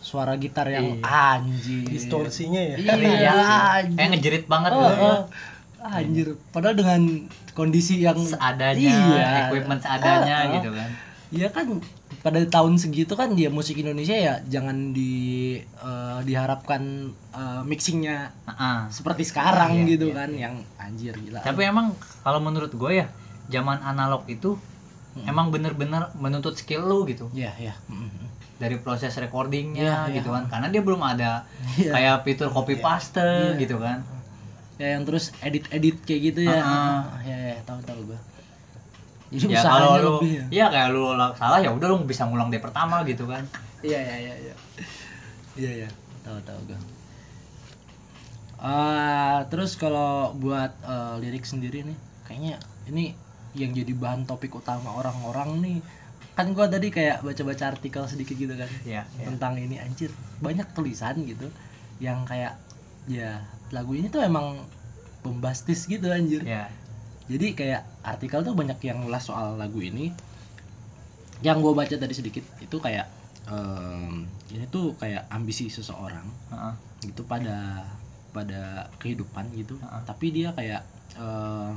suara 0.00 0.32
gitar 0.34 0.64
yang 0.66 0.96
anjir. 0.98 1.84
distorsinya 1.86 2.58
ya 2.58 2.76
Iya, 2.80 2.96
anjir. 2.96 3.94
kayak 3.94 4.08
ngejerit 4.10 4.44
banget 4.48 4.70
Oh, 4.72 4.80
gitu 4.80 4.92
ya. 4.94 5.12
oh. 5.12 5.20
Anjir, 5.82 6.38
padahal 6.48 6.74
dengan 6.74 7.00
kondisi 7.52 7.98
yang 7.98 8.16
seadanya 8.16 8.94
Iya. 9.10 9.28
equipment 9.46 9.82
seadanya 9.82 10.36
Ah, 10.36 10.44
ah. 10.44 10.54
gitu 10.56 10.70
kan 10.70 10.90
ya 11.32 11.48
kan 11.48 11.80
pada 12.20 12.44
tahun 12.44 12.76
segitu 12.76 13.16
kan 13.16 13.32
dia 13.32 13.48
musik 13.48 13.74
Indonesia 13.74 14.12
ya 14.12 14.34
jangan 14.44 14.92
di 14.92 15.12
eh, 15.58 16.18
diharapkan 16.22 16.82
eh, 17.30 17.62
mixingnya 17.62 18.30
Heeh. 18.44 18.78
seperti 18.88 19.24
sekarang 19.24 19.80
Iya, 19.80 19.88
gitu 19.90 20.06
iya, 20.06 20.14
kan 20.14 20.30
yang 20.30 20.54
anjir 20.76 21.16
gila 21.16 21.40
tapi 21.40 21.64
emang 21.64 21.96
kalau 22.20 22.38
menurut 22.38 22.70
gue 22.70 22.92
ya 22.94 23.08
zaman 23.48 23.80
analog 23.82 24.22
itu 24.28 24.54
Hmm. 25.12 25.28
emang 25.28 25.52
bener-bener 25.52 26.08
menuntut 26.14 26.56
skill 26.56 26.84
lu 26.84 27.04
gitu 27.04 27.28
ya 27.32 27.52
ya 27.54 27.76
Mm, 27.84 28.08
mm. 28.08 28.28
dari 28.56 28.76
proses 28.78 29.12
recordingnya 29.14 29.84
Iya, 29.84 29.96
iya. 30.08 30.16
gitu 30.16 30.32
kan 30.32 30.48
karena 30.48 30.68
dia 30.68 30.80
belum 30.80 31.00
ada 31.00 31.44
Iya. 31.76 31.92
kayak 31.92 32.16
fitur 32.24 32.48
copy 32.48 32.76
paste 32.78 33.20
Iya. 33.20 33.56
gitu 33.58 33.76
kan 33.76 34.00
ya 34.82 34.98
yang 34.98 35.06
terus 35.06 35.30
edit 35.38 35.62
edit 35.70 35.96
kayak 36.02 36.20
gitu 36.26 36.40
ya 36.42 36.58
Ah. 36.58 37.22
ya 37.22 37.36
ya 37.54 37.58
tahu 37.62 37.78
tahu 37.86 38.00
gua 38.10 38.18
jadi 39.30 39.46
ya 39.48 39.62
kalau 39.62 39.90
lu 39.94 40.10
lebih 40.18 40.32
ya 40.34 40.44
iya 40.50 40.66
kayak 40.68 40.88
lu 40.90 41.14
la- 41.14 41.32
salah 41.32 41.62
ya 41.62 41.70
udah 41.70 41.86
lu 41.86 42.02
bisa 42.02 42.26
ngulang 42.26 42.50
dari 42.50 42.58
pertama 42.60 43.06
gitu 43.06 43.24
kan 43.24 43.46
Iya 43.80 43.98
iya 43.98 44.16
iya 44.16 44.34
iya. 44.42 44.54
Iya 45.52 45.70
iya, 45.76 45.88
tahu 46.22 46.38
tahu 46.42 46.60
gue. 46.64 46.78
Ah, 48.62 49.42
terus 49.50 49.74
kalau 49.74 50.30
buat 50.38 50.70
eh, 50.80 51.14
lirik 51.18 51.42
sendiri 51.42 51.82
nih, 51.82 51.98
kayaknya 52.22 52.54
ini 52.86 53.10
yang 53.52 53.74
jadi 53.74 53.90
bahan 53.92 54.22
topik 54.22 54.54
utama 54.54 54.94
orang-orang 54.94 55.58
nih. 55.60 55.78
Kan 56.32 56.54
gua 56.54 56.70
tadi 56.70 56.88
kayak 56.88 57.20
baca-baca 57.20 57.64
artikel 57.68 58.06
sedikit 58.06 58.32
gitu 58.34 58.54
kan 58.54 58.70
Iya, 58.86 59.02
iya. 59.12 59.26
tentang 59.28 59.58
ini 59.58 59.76
anjir. 59.76 60.14
Banyak 60.38 60.70
tulisan 60.72 61.26
gitu 61.26 61.50
yang 61.98 62.22
kayak 62.22 62.54
ya 63.04 63.42
lagu 63.72 63.96
ini 63.96 64.12
tuh 64.12 64.20
emang 64.20 64.68
bombastis 65.24 65.88
gitu 65.88 66.12
anjir. 66.12 66.44
ya 66.44 66.68
Jadi 67.26 67.56
kayak 67.56 67.82
artikel 68.04 68.44
tuh 68.44 68.52
banyak 68.52 68.76
yang 68.84 69.02
ngulas 69.02 69.24
soal 69.24 69.56
lagu 69.56 69.80
ini. 69.80 70.12
Yang 71.42 71.56
gue 71.64 71.72
baca 71.74 71.94
tadi 71.96 72.14
sedikit 72.14 72.44
itu 72.60 72.76
kayak 72.78 73.08
em, 73.50 74.28
ini 74.52 74.64
tuh 74.70 74.94
kayak 75.00 75.26
ambisi 75.32 75.66
seseorang 75.72 76.28
Heeh. 76.52 76.74
gitu 77.10 77.24
pada 77.26 77.88
pada 78.30 78.86
kehidupan 79.00 79.50
gitu. 79.56 79.74
Heeh. 79.80 80.02
Tapi 80.06 80.26
dia 80.30 80.52
kayak 80.52 80.82
eh, 81.18 81.72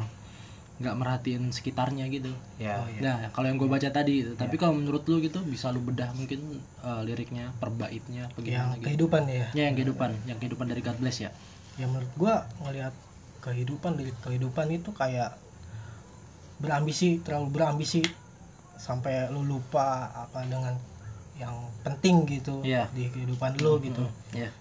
nggak 0.76 0.96
merhatiin 1.00 1.56
sekitarnya 1.56 2.12
gitu. 2.12 2.36
ya 2.60 2.84
Nah 3.00 3.32
kalau 3.32 3.48
yang 3.48 3.56
gue 3.56 3.70
baca 3.72 3.88
tadi, 3.88 4.28
tapi 4.36 4.60
kalau 4.60 4.76
menurut 4.76 5.08
lu 5.08 5.24
gitu 5.24 5.40
bisa 5.48 5.72
lu 5.72 5.80
bedah 5.80 6.12
mungkin 6.12 6.60
eh, 6.84 7.02
liriknya, 7.08 7.56
perbaitnya, 7.64 8.28
apa 8.28 8.44
yang 8.44 8.76
gitu. 8.76 8.86
kehidupan 8.92 9.24
ya 9.32 9.48
Ya 9.56 9.64
yang 9.72 9.76
kehidupan, 9.80 10.10
yang 10.28 10.38
kehidupan 10.42 10.68
dari 10.68 10.82
God 10.84 11.00
Bless 11.00 11.24
ya. 11.24 11.32
Ya 11.76 11.86
menurut 11.92 12.12
gua 12.16 12.36
ngelihat 12.64 12.94
kehidupan 13.44 14.00
dari 14.00 14.12
kehidupan 14.24 14.68
itu 14.72 14.90
kayak 14.96 15.38
berambisi 16.58 17.20
terlalu 17.22 17.52
berambisi 17.52 18.02
sampai 18.80 19.28
lu 19.32 19.44
lupa 19.44 20.08
apa 20.12 20.44
dengan 20.48 20.76
yang 21.36 21.52
penting 21.84 22.24
gitu 22.32 22.64
Iya. 22.64 22.88
di 22.96 23.12
kehidupan 23.12 23.60
lu 23.60 23.80
gitu 23.84 24.08
Ya. 24.32 24.52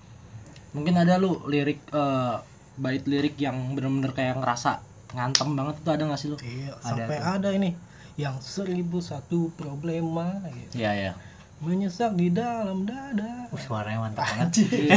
Mungkin 0.74 0.98
ada 0.98 1.22
lu 1.22 1.38
lirik 1.46 1.86
eh, 1.94 2.36
bait 2.74 3.06
lirik 3.06 3.38
yang 3.38 3.78
bener-bener 3.78 4.10
kayak 4.10 4.42
ngerasa 4.42 4.82
ngantem 5.14 5.54
banget 5.54 5.74
itu 5.78 5.90
ada 5.94 6.02
gak 6.10 6.18
sih 6.18 6.28
lu? 6.34 6.38
iya 6.42 6.74
Ada 6.74 6.82
sampai 6.82 7.16
tuh. 7.22 7.26
ada 7.38 7.48
ini 7.54 7.70
yang 8.18 8.42
seribu 8.42 8.98
satu 8.98 9.54
problema 9.54 10.42
gitu 10.50 10.82
Iya 10.82 10.90
ya. 10.98 11.12
Menyesak 11.58 12.12
di 12.12 12.28
dalam 12.28 12.82
dada 12.82 13.46
Uh, 13.46 13.60
suaranya 13.60 14.02
mantap 14.02 14.26
banget 14.26 14.50
Anjir. 14.50 14.90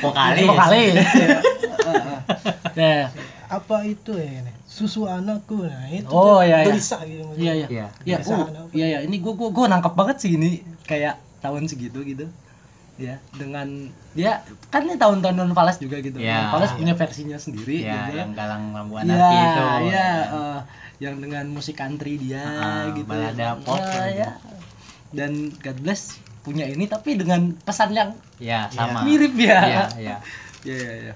vokali 0.00 0.42
Kok 0.42 0.56
kali? 0.56 0.84
Ya. 2.74 3.12
apa 3.48 3.76
itu 3.82 4.12
ya 4.12 4.28
ini 4.40 4.52
susu 4.64 5.04
anakku 5.04 5.60
nah 5.60 5.88
itu 5.88 6.08
Oh, 6.08 6.40
iya, 6.40 6.62
iya. 6.62 6.68
gelisah 6.68 7.00
gitu 7.02 7.24
Iya 7.34 7.52
iya. 7.54 7.66
Iya. 7.68 7.86
Iya, 8.06 8.16
oh, 8.22 8.44
apa? 8.44 8.70
iya 8.70 8.86
ya. 8.88 8.98
Ini 9.02 9.16
gua 9.18 9.34
gua 9.34 9.48
gua 9.50 9.66
nangkep 9.68 9.92
banget 9.94 10.16
sih 10.20 10.36
ini 10.36 10.60
kayak 10.84 11.16
tahun 11.38 11.64
segitu 11.66 12.00
gitu. 12.02 12.28
Ya, 12.96 13.22
dengan 13.30 13.94
ya 14.12 14.42
kan 14.68 14.82
ini 14.82 14.96
tahun-tahun 14.96 15.32
non 15.32 15.52
Falas 15.52 15.76
juga 15.76 16.00
gitu. 16.00 16.18
Iya. 16.18 16.44
Non 16.44 16.52
Falas 16.52 16.74
punya 16.74 16.94
versinya 16.94 17.36
sendiri 17.36 17.80
ya 17.80 18.08
gitu. 18.08 18.18
yang 18.18 18.30
galang 18.32 18.72
lampu 18.72 18.94
Iya, 18.96 19.04
anarki 19.06 19.36
itu 19.38 19.64
iya, 19.86 20.08
eh, 20.26 20.58
yang 20.98 21.14
dengan 21.18 21.44
musik 21.46 21.76
country 21.76 22.16
dia 22.16 22.42
Ah, 22.42 22.90
gitu. 22.90 23.06
balada 23.06 23.54
pop 23.58 23.76
Nah, 23.76 24.08
gitu. 24.08 24.18
ya. 24.18 24.30
Dan 25.08 25.56
God 25.60 25.78
Bless 25.80 26.20
punya 26.44 26.64
ini 26.64 26.88
tapi 26.88 27.16
dengan 27.16 27.52
pesan 27.60 27.92
yang 27.92 28.10
ya 28.40 28.68
sama 28.72 29.04
mirip 29.04 29.34
ya. 29.36 29.60
iya 29.66 29.84
iya 30.04 30.16
Iya, 30.66 30.74
iya, 30.76 30.94
iya. 30.98 31.14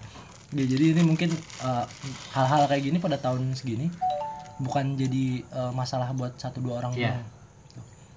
Ya, 0.53 0.65
jadi 0.69 0.85
ini 0.93 1.03
mungkin 1.03 1.31
eh, 1.59 1.87
hal-hal 2.31 2.69
kayak 2.69 2.83
gini 2.85 2.99
pada 3.01 3.17
tahun 3.17 3.57
segini 3.57 3.89
bukan 4.61 4.95
jadi 4.95 5.25
eh, 5.43 5.73
masalah 5.73 6.13
buat 6.13 6.37
satu 6.37 6.61
dua 6.61 6.85
orang 6.85 6.93
doang. 6.95 7.25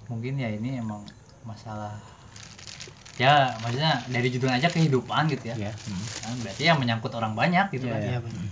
mungkin 0.06 0.38
ya 0.38 0.46
ini 0.52 0.78
emang 0.78 1.02
masalah 1.42 1.98
ya 3.16 3.58
maksudnya 3.58 4.04
dari 4.06 4.28
judulnya 4.30 4.60
aja 4.60 4.68
kehidupan 4.70 5.26
gitu 5.32 5.50
ya 5.50 5.56
Iya. 5.56 5.72
Hmm. 5.88 6.04
Kan 6.20 6.36
berarti 6.44 6.62
yang 6.62 6.78
menyangkut 6.78 7.10
orang 7.16 7.32
banyak 7.34 7.72
gitu 7.74 7.88
Iya, 7.88 7.92
kan 7.96 8.00
iya. 8.04 8.10
iya 8.12 8.18
benar 8.22 8.44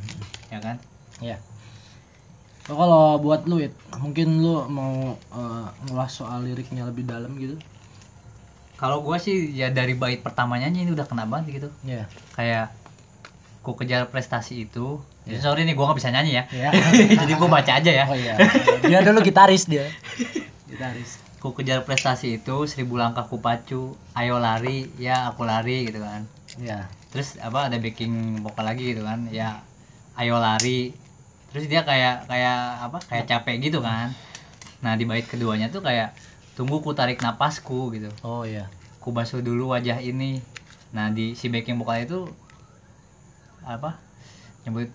ya 0.51 0.59
kan 0.65 0.77
Iya. 1.23 1.37
Oh, 2.65 2.75
kalau 2.75 3.21
buat 3.21 3.45
lu, 3.45 3.61
It, 3.61 3.71
mungkin 3.95 4.41
lu 4.41 4.65
mau 4.67 4.93
eh, 5.13 5.67
ngulas 5.85 6.13
soal 6.15 6.43
liriknya 6.43 6.85
lebih 6.85 7.05
dalam 7.05 7.37
gitu. 7.37 7.61
kalau 8.75 9.01
gua 9.01 9.17
sih 9.17 9.53
ya 9.53 9.71
dari 9.71 9.95
bait 9.95 10.19
pertamanya 10.19 10.67
aja 10.67 10.79
ini 10.79 10.91
udah 10.91 11.05
kena 11.05 11.25
banget 11.25 11.47
gitu 11.55 11.69
Iya. 11.85 12.11
kayak 12.33 12.75
ku 13.61 13.73
kejar 13.73 14.09
prestasi 14.09 14.65
itu 14.65 14.99
Iya. 15.25 15.41
sorry 15.41 15.63
nih 15.63 15.73
gua 15.73 15.89
nggak 15.89 15.99
bisa 16.01 16.11
nyanyi 16.11 16.33
ya 16.35 16.45
Iya. 16.51 16.69
jadi 17.23 17.33
gua 17.35 17.49
baca 17.53 17.73
aja 17.75 17.91
ya 17.93 18.05
Oh 18.05 18.17
iya. 18.17 18.35
Dia 18.83 19.01
dulu 19.01 19.21
gitaris 19.21 19.65
dia. 19.65 19.87
Gitaris. 20.69 21.21
ku 21.39 21.53
kejar 21.53 21.85
prestasi 21.85 22.41
itu 22.41 22.65
seribu 22.65 22.97
langkah 22.97 23.23
ku 23.23 23.37
pacu 23.39 23.93
ayo 24.13 24.37
lari 24.39 24.89
ya 24.97 25.29
aku 25.29 25.45
lari 25.45 25.85
gitu 25.85 26.01
kan 26.01 26.25
Iya. 26.57 26.89
terus 27.13 27.37
apa 27.39 27.69
ada 27.69 27.77
backing 27.77 28.41
vokal 28.41 28.65
lagi 28.65 28.91
gitu 28.91 29.05
kan 29.05 29.29
ya 29.29 29.61
ayo 30.17 30.41
lari 30.41 30.97
terus 31.55 31.71
dia 31.71 31.87
kayak 31.87 32.27
kayak 32.27 32.59
apa 32.83 32.99
kayak 33.07 33.27
capek 33.31 33.63
gitu 33.63 33.79
kan 33.79 34.11
nah 34.83 34.99
di 34.99 35.07
bait 35.07 35.23
keduanya 35.23 35.71
tuh 35.71 35.87
kayak 35.87 36.11
tunggu 36.59 36.83
ku 36.83 36.91
tarik 36.93 37.23
napasku 37.23 37.95
gitu 37.95 38.11
Oh 38.27 38.43
iya. 38.43 38.67
ku 38.99 39.15
basuh 39.15 39.39
dulu 39.39 39.71
wajah 39.71 40.03
ini 40.03 40.43
nah 40.91 41.15
di 41.15 41.39
si 41.39 41.47
backing 41.47 41.79
vokal 41.79 42.03
itu 42.03 42.19
apa 43.63 43.95
nyebut 44.67 44.91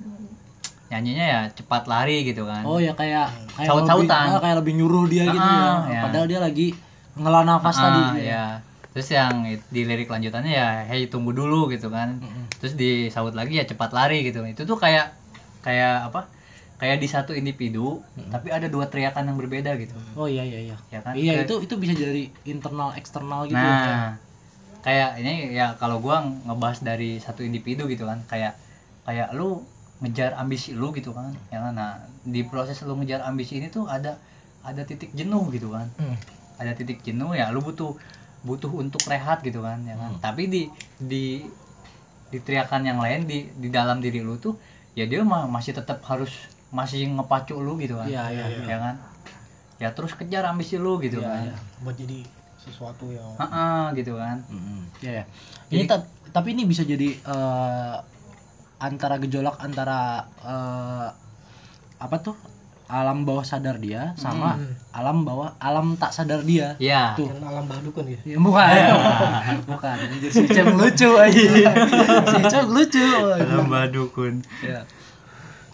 nyanyinya 0.91 1.25
ya 1.25 1.41
cepat 1.55 1.87
lari 1.87 2.27
gitu 2.27 2.43
kan 2.43 2.67
Oh 2.67 2.81
ya 2.81 2.91
kayak 2.91 3.31
kayak 3.55 3.69
Saut-sautan. 3.71 4.25
lebih, 4.25 4.35
ah, 4.35 4.41
kayak 4.43 4.57
lebih 4.59 4.73
nyuruh 4.75 5.05
dia 5.07 5.23
gitu 5.31 5.37
Ah, 5.47 5.85
ya. 5.87 5.95
ya. 5.95 6.01
Padahal 6.03 6.27
dia 6.27 6.39
lagi 6.43 6.67
ngela 7.15 7.41
nafas 7.47 7.77
Ah, 7.79 7.83
tadi. 7.87 8.25
ya 8.27 8.45
terus 8.89 9.07
yang 9.13 9.45
di 9.69 9.81
lirik 9.85 10.09
lanjutannya 10.09 10.49
ya 10.49 10.69
hey 10.89 11.07
tunggu 11.07 11.29
dulu 11.31 11.69
gitu 11.69 11.87
kan 11.93 12.17
Mm-mm. 12.19 12.45
terus 12.57 12.73
disaut 12.73 13.37
lagi 13.37 13.61
ya 13.61 13.63
cepat 13.63 13.93
lari 13.93 14.25
gitu 14.25 14.41
itu 14.43 14.65
tuh 14.65 14.75
kayak 14.75 15.13
kayak 15.61 16.09
apa 16.09 16.25
kayak 16.79 16.97
di 16.97 17.07
satu 17.07 17.31
individu 17.31 17.99
tapi 18.27 18.49
ada 18.49 18.65
dua 18.65 18.87
teriakan 18.87 19.27
yang 19.27 19.37
berbeda 19.37 19.75
gitu 19.75 19.93
Oh 20.15 20.25
iya 20.25 20.41
iya 20.41 20.59
iya. 20.65 20.77
ya 20.87 20.99
kan 20.99 21.11
Iya 21.11 21.33
Kayak- 21.35 21.45
itu 21.45 21.55
itu 21.61 21.75
bisa 21.75 21.93
dari 21.93 22.23
internal 22.45 22.95
eksternal 22.95 23.45
gitu. 23.45 23.59
ya. 23.59 23.67
nah 23.83 24.07
kayak 24.79 25.19
ini 25.19 25.33
ya 25.51 25.75
kalau 25.75 25.99
gua 25.99 26.23
ngebahas 26.23 26.79
dari 26.81 27.19
satu 27.19 27.43
individu 27.43 27.83
gitu 27.85 28.07
kan 28.07 28.23
kayak 28.25 28.55
kayak 29.03 29.35
lu 29.35 29.59
ngejar 29.99 30.31
ambisi 30.33 30.71
lu 30.71 30.95
gitu 30.95 31.11
kan 31.11 31.35
ya 31.49 31.59
kan 31.59 31.75
nah 31.75 31.91
di 32.21 32.41
proses 32.41 32.79
lu 32.81 32.95
ngejar 32.95 33.19
ambisi 33.21 33.59
ini 33.59 33.67
tuh 33.67 33.83
ada 33.85 34.15
ada 34.61 34.81
titik 34.81 35.11
jenuh 35.11 35.43
gitu 35.49 35.67
kan 35.69 35.91
Hmm. 35.95 36.15
ada 36.55 36.71
titik 36.71 37.03
jenuh 37.03 37.31
ya 37.33 37.51
lu 37.51 37.59
butuh 37.59 37.99
butuh 38.39 38.71
untuk 38.73 39.03
rehat 39.03 39.43
gitu 39.43 39.59
kan 39.59 39.83
ya 39.83 39.95
kan 39.95 40.15
Hmm. 40.15 40.23
tapi 40.23 40.47
di 40.47 40.71
di 40.97 41.43
di 42.29 42.37
teriakan 42.37 42.85
yang 42.85 42.99
lain 42.99 43.25
di 43.25 43.51
di 43.51 43.67
dalam 43.67 43.99
diri 43.99 44.21
lu 44.21 44.37
tuh 44.37 44.55
ya 44.93 45.03
dia 45.03 45.19
mah 45.21 45.43
masih 45.45 45.73
tetap 45.73 45.99
harus 46.03 46.31
masih 46.69 47.09
ngepacu 47.09 47.55
lu 47.55 47.75
gitu 47.75 47.95
kan 47.95 48.05
Iya, 48.05 48.23
iya, 48.29 48.45
ya 48.63 48.77
kan 48.77 48.95
ya 49.77 49.89
terus 49.89 50.11
kejar 50.11 50.43
ambisi 50.43 50.75
lu 50.75 50.97
gitu 50.97 51.17
Iya, 51.17 51.27
kan 51.27 51.41
iya. 51.45 51.55
buat 51.79 51.95
jadi 51.95 52.19
sesuatu 52.57 53.09
yang 53.09 53.33
Heeh, 53.35 53.83
gitu 53.95 54.13
kan 54.13 54.43
Mm-mm. 54.45 54.81
Iya 54.99 55.11
ya. 55.13 55.23
Ini 55.69 55.83
Jadi- 55.83 55.89
ta- 55.89 56.05
tapi 56.29 56.53
ini 56.53 56.63
bisa 56.63 56.83
jadi 56.83 57.09
eh, 57.15 57.95
antara 58.77 59.17
gejolak 59.17 59.57
antara 59.57 59.99
eh, 60.39 61.07
apa 61.97 62.15
tuh 62.19 62.35
alam 62.85 63.21
bawah 63.21 63.43
sadar 63.43 63.77
dia 63.77 64.13
sama 64.15 64.57
Hmm. 64.57 64.73
alam 64.91 65.21
bawah 65.21 65.53
alam 65.57 65.93
tak 65.93 66.09
sadar 66.09 66.41
dia. 66.41 66.73
ya 66.77 67.13
Tuh. 67.13 67.29
dan 67.29 67.45
alam 67.45 67.63
bawah 67.63 67.81
dukun 67.81 68.05
ya 68.07 68.17
Ya, 68.25 68.37
bukan. 68.37 68.71
bukan. 69.69 69.95
Anjir, 69.95 70.27
si 70.27 70.41
Icem 70.43 70.73
lucu 70.73 71.09
aja. 71.13 71.69
si 72.29 72.37
Icem 72.39 72.65
lucu. 72.67 73.05
lomba 73.47 73.85
dukun 73.87 74.41
ya. 74.59 74.81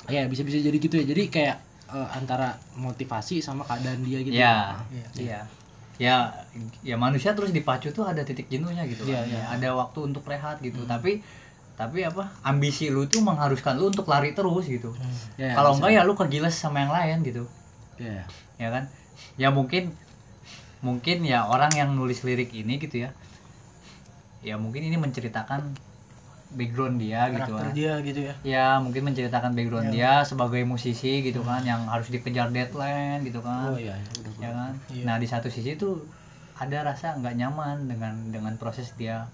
Ya, 0.10 0.22
bisa 0.30 0.42
bisa 0.46 0.58
jadi 0.62 0.78
gitu 0.78 0.96
ya. 1.02 1.06
Jadi 1.06 1.24
kayak 1.34 1.58
eh, 1.90 2.10
antara 2.18 2.58
motivasi 2.78 3.42
sama 3.42 3.66
keadaan 3.66 4.02
dia 4.06 4.20
gitu. 4.26 4.34
ya 4.36 4.86
Iya. 4.90 5.08
iya 5.16 5.40
ya 5.96 6.18
ya 6.84 6.96
manusia 7.00 7.32
terus 7.38 7.56
dipacu 7.56 7.88
tuh 7.96 8.04
ada 8.04 8.20
titik 8.28 8.52
jenuhnya 8.52 8.84
gitu 8.84 9.08
Iya, 9.08 9.24
kan 9.24 9.26
iya. 9.32 9.40
Ya, 9.40 9.44
ada 9.56 9.68
waktu 9.80 10.00
untuk 10.12 10.28
rehat 10.28 10.60
gitu 10.60 10.84
tapi 10.84 11.24
tapi 11.80 12.04
apa 12.04 12.36
ambisi 12.44 12.92
lu 12.92 13.08
tuh 13.08 13.24
mengharuskan 13.24 13.80
lu 13.80 13.96
untuk 13.96 14.04
lari 14.12 14.36
terus 14.36 14.68
gitu 14.68 14.92
Ya, 15.40 15.56
kalau 15.56 15.72
enggak 15.76 15.92
ya 15.96 16.02
lu 16.04 16.14
kegiles 16.20 16.56
sama 16.56 16.84
yang 16.84 16.92
lain 16.92 17.18
gitu 17.24 17.44
Ya. 17.96 18.28
ya 18.60 18.68
kan 18.76 18.84
ya 19.40 19.56
mungkin 19.56 19.96
mungkin 20.84 21.24
ya 21.24 21.48
orang 21.48 21.72
yang 21.80 21.96
nulis 21.96 22.28
lirik 22.28 22.52
ini 22.52 22.76
gitu 22.76 23.08
ya 23.08 23.10
ya 24.44 24.56
mungkin 24.60 24.84
ini 24.86 25.00
menceritakan 25.00 25.74
background 26.56 26.96
dia 26.98 27.28
gitu 27.30 27.52
karakter 27.52 27.62
kan 27.62 27.74
dia 27.74 27.94
gitu 28.02 28.20
ya 28.22 28.34
ya 28.42 28.68
mungkin 28.78 29.04
menceritakan 29.04 29.52
background 29.52 29.88
Ya. 29.88 29.94
dia 29.94 30.12
sebagai 30.24 30.64
musisi 30.64 31.22
gitu 31.22 31.40
kan 31.42 31.62
yang 31.62 31.86
harus 31.86 32.08
dikejar 32.08 32.50
deadline 32.50 33.22
gitu 33.22 33.40
kan 33.40 33.70
oh 33.70 33.78
iya 33.78 33.96
udah 34.16 34.32
ya 34.36 34.50
kan 34.50 34.74
Iya. 34.88 35.04
nah 35.04 35.16
di 35.16 35.26
satu 35.26 35.48
sisi 35.48 35.76
tuh 35.76 36.08
ada 36.56 36.82
rasa 36.84 37.14
nggak 37.14 37.36
nyaman 37.36 37.86
dengan 37.86 38.14
dengan 38.30 38.54
proses 38.56 38.96
dia 38.96 39.28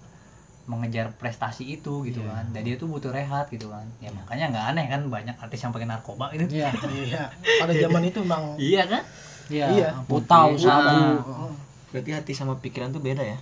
mengejar 0.62 1.10
prestasi 1.12 1.64
itu 1.72 2.02
gitu 2.04 2.20
Iya. 2.20 2.30
kan 2.32 2.44
dan 2.50 2.62
dia 2.62 2.76
tuh 2.76 2.86
butuh 2.86 3.10
rehat 3.10 3.46
gitu 3.48 3.66
kan 3.66 3.86
ya 3.98 4.10
makanya 4.12 4.44
nggak 4.48 4.64
aneh 4.68 4.86
kan 4.88 5.00
banyak 5.08 5.34
artis 5.36 5.58
yang 5.58 5.70
pakai 5.70 5.86
narkoba 5.86 6.30
itu 6.30 6.46
iya 6.52 6.70
iya 6.92 7.30
pada 7.58 7.72
zaman 7.72 8.02
itu 8.04 8.18
emang 8.20 8.54
iya 8.56 8.82
kan 8.84 9.02
iya 9.48 9.66
Iya. 9.68 9.88
putau 10.04 10.54
sabu 10.54 10.98
Ah. 11.24 11.50
Berarti 11.90 12.08
hati 12.10 12.32
sama 12.32 12.56
pikiran 12.56 12.88
tuh 12.88 12.98
beda 12.98 13.20
ya? 13.20 13.36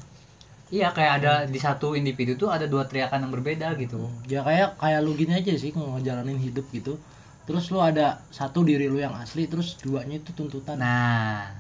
Iya 0.71 0.89
kayak 0.91 1.13
ada 1.21 1.33
di 1.45 1.59
satu 1.59 1.93
individu 1.93 2.35
tuh 2.35 2.49
ada 2.49 2.65
dua 2.65 2.87
teriakan 2.87 3.27
yang 3.27 3.33
berbeda 3.35 3.75
gitu. 3.77 4.07
Ya 4.27 4.41
kayak 4.41 4.79
kayak 4.79 5.01
lu 5.03 5.13
gini 5.15 5.35
aja 5.35 5.51
sih 5.55 5.71
ngejalanin 5.71 6.39
hidup 6.39 6.67
gitu. 6.71 6.97
Terus 7.45 7.67
lu 7.69 7.83
ada 7.83 8.23
satu 8.31 8.63
diri 8.63 8.87
lu 8.87 8.97
yang 8.97 9.11
asli 9.15 9.51
terus 9.51 9.75
duanya 9.79 10.17
itu 10.17 10.31
tuntutan. 10.31 10.79
Nah. 10.79 11.51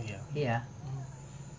Iya. 0.00 0.18
Iya. 0.32 0.56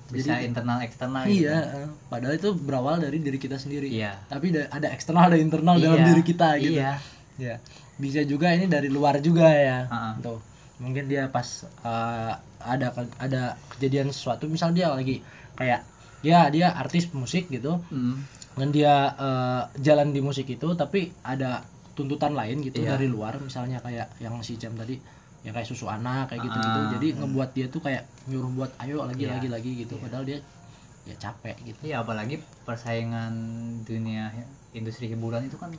Bisa 0.07 0.39
Jadi- 0.39 0.47
internal 0.47 0.79
eksternal 0.81 1.27
gitu. 1.27 1.45
iya 1.45 1.83
eh, 1.83 1.87
padahal 2.07 2.33
itu 2.33 2.55
berawal 2.55 2.97
dari 2.97 3.19
diri 3.19 3.35
kita 3.35 3.59
sendiri. 3.59 3.91
Iya. 3.91 4.15
tapi 4.25 4.49
da- 4.49 4.71
ada 4.71 4.87
eksternal 4.89 5.27
ada 5.27 5.37
internal 5.37 5.75
dalam 5.77 5.99
Iya, 5.99 6.07
diri 6.09 6.23
kita 6.23 6.47
gitu. 6.57 6.79
Iya. 6.79 6.91
Ya. 7.37 7.55
Bisa 7.99 8.23
juga 8.23 8.49
ini 8.49 8.65
dari 8.65 8.87
luar 8.87 9.19
juga 9.19 9.51
ya. 9.51 9.85
Ha-ha. 9.85 10.17
tuh. 10.23 10.39
Mungkin 10.79 11.05
dia 11.05 11.27
pas 11.27 11.45
eh, 11.83 12.33
ada 12.57 12.87
ada 13.19 13.41
kejadian 13.75 14.09
sesuatu 14.09 14.47
misal 14.47 14.71
dia 14.71 14.89
lagi 14.89 15.21
kayak 15.53 15.83
ya 16.21 16.47
dia 16.47 16.73
artis 16.73 17.09
musik 17.11 17.47
gitu. 17.47 17.81
Hmm. 17.87 18.17
dan 18.57 18.73
dia 18.73 18.89
eh, 19.13 19.61
jalan 19.77 20.09
di 20.09 20.17
musik 20.17 20.49
itu 20.49 20.65
tapi 20.73 21.13
ada 21.21 21.61
tuntutan 21.93 22.33
lain 22.33 22.57
gitu 22.59 22.81
Iya. 22.81 22.93
dari 22.93 23.05
luar. 23.05 23.37
Misalnya 23.37 23.77
kayak 23.79 24.17
yang 24.17 24.41
si 24.41 24.57
Jam 24.57 24.73
tadi 24.73 24.97
yang 25.41 25.53
kayak 25.53 25.65
susu 25.65 25.85
anak 25.85 26.27
kayak 26.27 26.41
gitu 26.41 26.57
gitu 26.57 26.79
Ah. 26.79 26.89
jadi 26.91 27.07
ngebuat 27.15 27.49
dia 27.53 27.65
tuh 27.67 27.79
kayak 27.79 28.03
nyuruh 28.25 28.49
buat 28.51 28.71
ayo 28.79 29.05
lagi 29.05 29.23
Iya. 29.23 29.37
lagi 29.37 29.47
lagi 29.47 29.71
gitu. 29.77 29.97
Padahal 29.97 30.25
dia 30.25 30.41
ya 31.05 31.13
capek 31.15 31.53
gitu. 31.63 31.79
Iya 31.85 32.01
apalagi 32.01 32.41
persaingan 32.65 33.33
dunia 33.83 34.33
industri 34.71 35.05
hiburan 35.07 35.45
itu 35.45 35.55
kan 35.55 35.69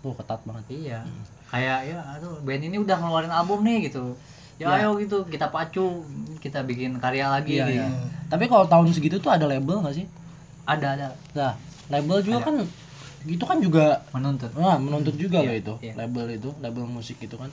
oh 0.00 0.14
ketat 0.14 0.40
banget. 0.42 0.64
Iya. 0.68 0.98
Kayak 1.48 1.78
ya 1.86 1.98
aduh 2.12 2.40
band 2.40 2.64
ini 2.64 2.76
udah 2.76 2.96
ngeluarin 2.96 3.30
album 3.30 3.60
nih 3.60 3.92
gitu 3.92 4.16
ya 4.56 4.66
Ya. 4.68 4.84
ayo 4.84 4.94
gitu 4.96 5.24
kita 5.26 5.48
pacu 5.48 6.04
kita 6.38 6.62
bikin 6.62 6.98
karya 6.98 7.26
lagi 7.28 7.56
Iya, 7.56 7.66
gitu. 7.66 7.76
iya. 7.78 7.86
tapi 8.26 8.46
kalau 8.46 8.66
tahun 8.66 8.90
segitu 8.90 9.16
tuh 9.18 9.30
ada 9.30 9.44
label 9.44 9.80
nggak 9.80 9.94
sih 9.94 10.06
ada 10.64 10.94
ada 10.94 11.08
nah 11.32 11.52
label 11.88 12.20
juga 12.20 12.38
Ada. 12.38 12.46
kan 12.46 12.54
itu 13.22 13.44
kan 13.44 13.58
juga 13.58 13.84
menuntut 14.10 14.50
nah, 14.52 14.76
menuntut 14.76 15.14
juga 15.14 15.38
Iya, 15.40 15.46
loh 15.46 15.56
itu 15.56 15.74
iya. 15.80 15.92
label 15.96 16.26
itu 16.30 16.50
label 16.58 16.84
musik 16.84 17.18
itu 17.18 17.34
kan 17.34 17.50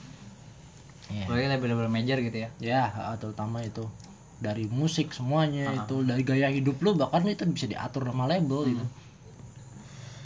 Iya. 1.09 1.25
Apalagi 1.25 1.47
label-label 1.49 1.89
major 1.89 2.17
gitu 2.21 2.37
ya 2.37 2.49
ya 2.61 2.83
terutama 3.17 3.61
itu 3.61 3.81
dari 4.37 4.69
musik 4.69 5.09
semuanya 5.09 5.65
Ah. 5.67 5.77
itu 5.81 6.05
dari 6.05 6.21
gaya 6.21 6.47
hidup 6.47 6.77
lu 6.79 6.93
bahkan 6.93 7.25
itu 7.25 7.43
bisa 7.45 7.65
diatur 7.65 8.05
sama 8.05 8.25
label 8.25 8.61
Hmm. 8.61 8.71
gitu 8.71 8.85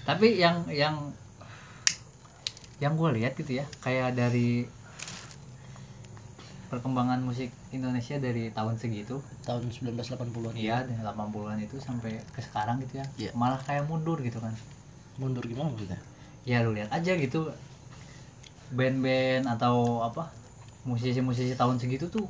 tapi 0.03 0.35
yang 0.35 0.67
yang 0.67 1.15
yang 2.77 2.93
gue 2.93 3.09
lihat 3.15 3.33
gitu 3.33 3.55
ya 3.55 3.65
kayak 3.79 4.11
dari 4.13 4.67
perkembangan 6.73 7.21
musik 7.21 7.53
Indonesia 7.69 8.17
dari 8.17 8.49
tahun 8.49 8.81
segitu. 8.81 9.21
Tahun 9.45 9.61
1980-an 9.69 10.57
iya 10.57 10.81
dari 10.81 10.97
80-an 10.97 11.61
itu 11.61 11.77
sampai 11.77 12.17
ke 12.33 12.41
sekarang 12.41 12.81
gitu 12.81 12.97
ya. 12.97 13.05
Iya. 13.21 13.31
malah 13.37 13.61
kayak 13.61 13.85
mundur 13.85 14.17
gitu 14.25 14.41
kan. 14.41 14.57
Mundur 15.21 15.45
gimana 15.45 15.69
maksudnya? 15.69 16.01
Ya 16.49 16.65
lu 16.65 16.73
lihat 16.73 16.89
aja 16.89 17.13
gitu. 17.13 17.53
Band-band 18.73 19.45
atau 19.45 20.01
apa 20.01 20.33
musisi-musisi 20.89 21.53
tahun 21.53 21.77
segitu 21.77 22.09
tuh 22.09 22.25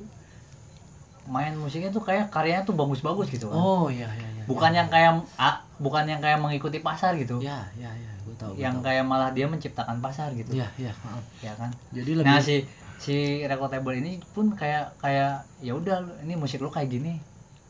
main 1.24 1.56
musiknya 1.56 1.88
tuh 1.88 2.04
kayak 2.04 2.28
karyanya 2.28 2.68
tuh 2.68 2.76
bagus-bagus 2.76 3.32
gitu 3.32 3.48
kan. 3.48 3.56
Oh 3.56 3.88
iya 3.88 4.12
iya 4.12 4.28
iya. 4.28 4.44
Bukan 4.44 4.76
ya. 4.76 4.84
yang 4.84 4.88
kayak 4.92 5.12
ah, 5.40 5.64
bukan 5.80 6.04
yang 6.04 6.20
kayak 6.20 6.44
mengikuti 6.44 6.84
pasar 6.84 7.16
gitu. 7.16 7.40
Ya 7.40 7.64
ya 7.80 7.88
ya 7.96 8.12
gue 8.28 8.36
tahu 8.36 8.52
gua 8.56 8.60
yang 8.60 8.76
tahu. 8.84 8.92
kayak 8.92 9.04
malah 9.08 9.32
dia 9.32 9.48
menciptakan 9.48 10.04
pasar 10.04 10.36
gitu. 10.36 10.52
Ya 10.52 10.68
ya 10.76 10.92
heeh. 10.92 11.24
ya 11.48 11.54
kan? 11.56 11.72
Jadi 11.96 12.12
lebih 12.20 12.28
nah 12.28 12.44
si 12.44 12.68
si 13.04 13.44
record 13.44 13.72
label 13.76 14.00
ini 14.00 14.24
pun 14.32 14.56
kayak 14.56 14.96
kayak 15.04 15.44
ya 15.60 15.76
udah 15.76 16.24
ini 16.24 16.40
musik 16.40 16.64
lu 16.64 16.72
kayak 16.72 16.88
gini. 16.88 17.20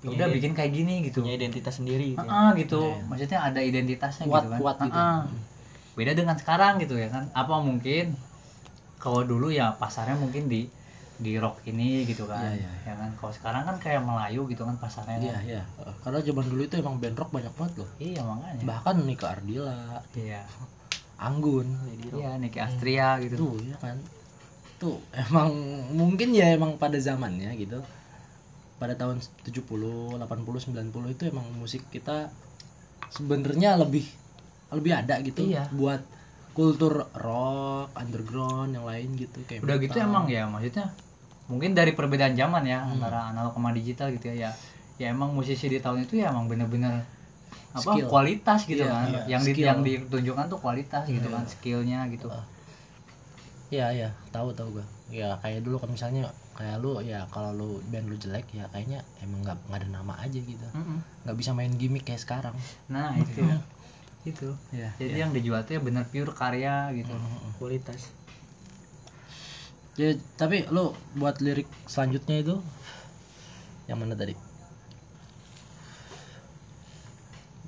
Ya 0.06 0.10
udah 0.14 0.28
bikin 0.30 0.54
kayak 0.54 0.72
gini 0.76 1.10
gitu. 1.10 1.26
Punya 1.26 1.40
identitas 1.40 1.82
sendiri 1.82 2.14
gitu 2.14 2.22
ya. 2.22 2.30
Ah, 2.30 2.52
gitu. 2.54 2.82
Iya, 2.84 2.94
iya. 3.02 3.06
maksudnya 3.10 3.40
ada 3.42 3.60
identitasnya 3.64 4.26
kuat 4.30 4.44
gitu 4.46 4.50
kan. 4.52 4.60
kuat 4.62 4.78
gitu. 4.86 5.00
Ah. 5.00 5.24
beda 5.94 6.18
dengan 6.18 6.36
sekarang 6.38 6.82
gitu 6.82 6.98
ya 6.98 7.10
kan. 7.10 7.30
Apa 7.34 7.62
mungkin 7.62 8.14
kalau 9.02 9.26
dulu 9.26 9.50
ya 9.50 9.74
pasarnya 9.78 10.18
mungkin 10.20 10.50
di 10.50 10.70
di 11.18 11.38
rock 11.40 11.64
ini 11.66 12.04
gitu 12.04 12.30
kan. 12.30 12.54
Iya, 12.54 12.68
iya, 12.68 12.72
iya. 12.84 12.92
ya 12.92 12.94
kan. 13.00 13.10
Kalau 13.18 13.34
sekarang 13.34 13.64
kan 13.66 13.76
kayak 13.82 14.02
Melayu 14.06 14.46
gitu 14.50 14.68
kan 14.68 14.76
pasarnya 14.78 15.18
iya 15.18 15.34
kan. 15.34 15.44
Iya 15.46 15.64
Eh, 15.88 15.96
karena 16.04 16.20
zaman 16.22 16.46
dulu 16.52 16.62
itu 16.62 16.76
emang 16.78 16.96
band 17.02 17.18
rock 17.18 17.30
banyak 17.34 17.54
banget 17.58 17.74
loh. 17.82 17.90
Iya 17.98 18.22
makanya. 18.22 18.64
Bahkan 18.70 18.96
Nika 19.08 19.28
Ardila 19.34 20.04
iya. 20.14 20.44
Anggun 21.18 21.68
iya 22.12 22.36
Niki 22.36 22.60
Astria 22.60 23.18
gitu. 23.24 23.40
Tuh 23.40 23.56
ya 23.64 23.78
kan 23.80 23.98
tuh 24.84 25.00
emang 25.16 25.50
mungkin 25.92 26.30
ya 26.32 26.52
emang 26.52 26.76
pada 26.76 27.00
zamannya 27.00 27.56
gitu 27.56 27.80
pada 28.76 28.94
tahun 28.94 29.18
70 29.48 29.64
80 30.20 30.20
90 30.20 30.76
itu 31.10 31.24
emang 31.26 31.48
musik 31.56 31.88
kita 31.88 32.28
sebenarnya 33.10 33.80
lebih 33.80 34.04
lebih 34.70 34.92
ada 34.92 35.22
gitu 35.22 35.46
Iya. 35.46 35.70
buat 35.72 36.02
kultur 36.52 37.08
rock 37.16 37.96
underground 37.96 38.74
yang 38.74 38.84
lain 38.84 39.16
gitu 39.16 39.40
kayak 39.44 39.64
udah 39.64 39.78
gitu 39.80 39.98
emang 39.98 40.26
ya 40.28 40.46
maksudnya 40.46 40.92
mungkin 41.46 41.72
dari 41.72 41.92
perbedaan 41.92 42.34
zaman 42.34 42.64
ya 42.64 42.82
Hmm. 42.82 42.98
antara 42.98 43.32
analog 43.32 43.54
sama 43.54 43.72
digital 43.72 44.12
gitu 44.12 44.30
ya 44.30 44.36
ya 44.38 44.52
ya 44.94 45.06
emang 45.10 45.32
musisi 45.32 45.66
di 45.66 45.80
tahun 45.80 46.04
itu 46.04 46.20
ya 46.20 46.30
emang 46.30 46.46
bener-bener 46.46 47.02
apa 47.74 47.82
Skill. 47.90 48.06
kualitas 48.06 48.60
gitu 48.64 48.86
Iya, 48.86 48.94
kan 48.94 49.08
iya, 49.10 49.22
yang 49.28 49.42
di, 49.42 49.52
skill. 49.52 49.66
yang 49.66 49.80
ditunjukkan 49.82 50.46
tuh 50.48 50.60
kualitas 50.60 51.04
gitu 51.08 51.26
Iya. 51.26 51.34
kan 51.34 51.44
skillnya 51.48 52.00
gitu 52.10 52.28
Ah. 52.30 52.46
Iya 53.74 53.86
iya. 53.90 54.10
Tahu 54.30 54.54
tahu 54.54 54.78
gua. 54.78 54.86
Ya 55.10 55.34
kayak 55.42 55.66
dulu 55.66 55.82
kan 55.82 55.90
misalnya 55.90 56.30
kayak 56.54 56.78
lu 56.78 57.02
ya 57.02 57.26
kalau 57.34 57.50
lu 57.58 57.70
band 57.90 58.06
lu 58.06 58.16
jelek 58.22 58.46
ya 58.54 58.70
kayaknya 58.70 59.02
emang 59.26 59.42
nggak 59.42 59.58
nggak 59.66 59.80
ada 59.82 59.90
nama 59.90 60.14
aja 60.22 60.38
gitu. 60.38 60.68
Nggak 61.26 61.38
bisa 61.42 61.58
main 61.58 61.74
gimmick 61.74 62.06
kayak 62.06 62.22
sekarang. 62.22 62.54
Nah 62.86 63.18
itu. 63.26 63.42
Itu. 64.30 64.50
Ya 64.70 64.94
jadi 65.02 65.26
yang 65.26 65.34
dijual 65.34 65.66
tuh 65.66 65.78
ya 65.78 65.82
bener 65.82 66.06
pure 66.06 66.38
karya 66.38 66.94
gitu. 66.94 67.14
Kualitas. 67.58 68.14
Ya, 69.94 70.18
tapi 70.42 70.66
lu 70.74 70.94
buat 71.18 71.38
lirik 71.38 71.70
selanjutnya 71.86 72.42
itu 72.42 72.56
yang 73.86 74.02
mana 74.02 74.18
tadi? 74.18 74.34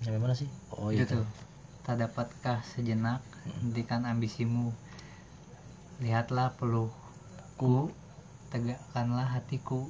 Yang 0.05 0.21
mana 0.21 0.33
sih? 0.37 0.49
Oh 0.73 0.89
itu. 0.89 1.05
gitu 1.05 1.21
tak 1.85 2.01
dapatkah 2.01 2.65
sejenak 2.65 3.21
hentikan 3.61 4.09
ambisimu 4.09 4.73
lihatlah 5.99 6.51
peluhku 6.55 7.91
tegakkanlah 8.51 9.27
hatiku 9.31 9.87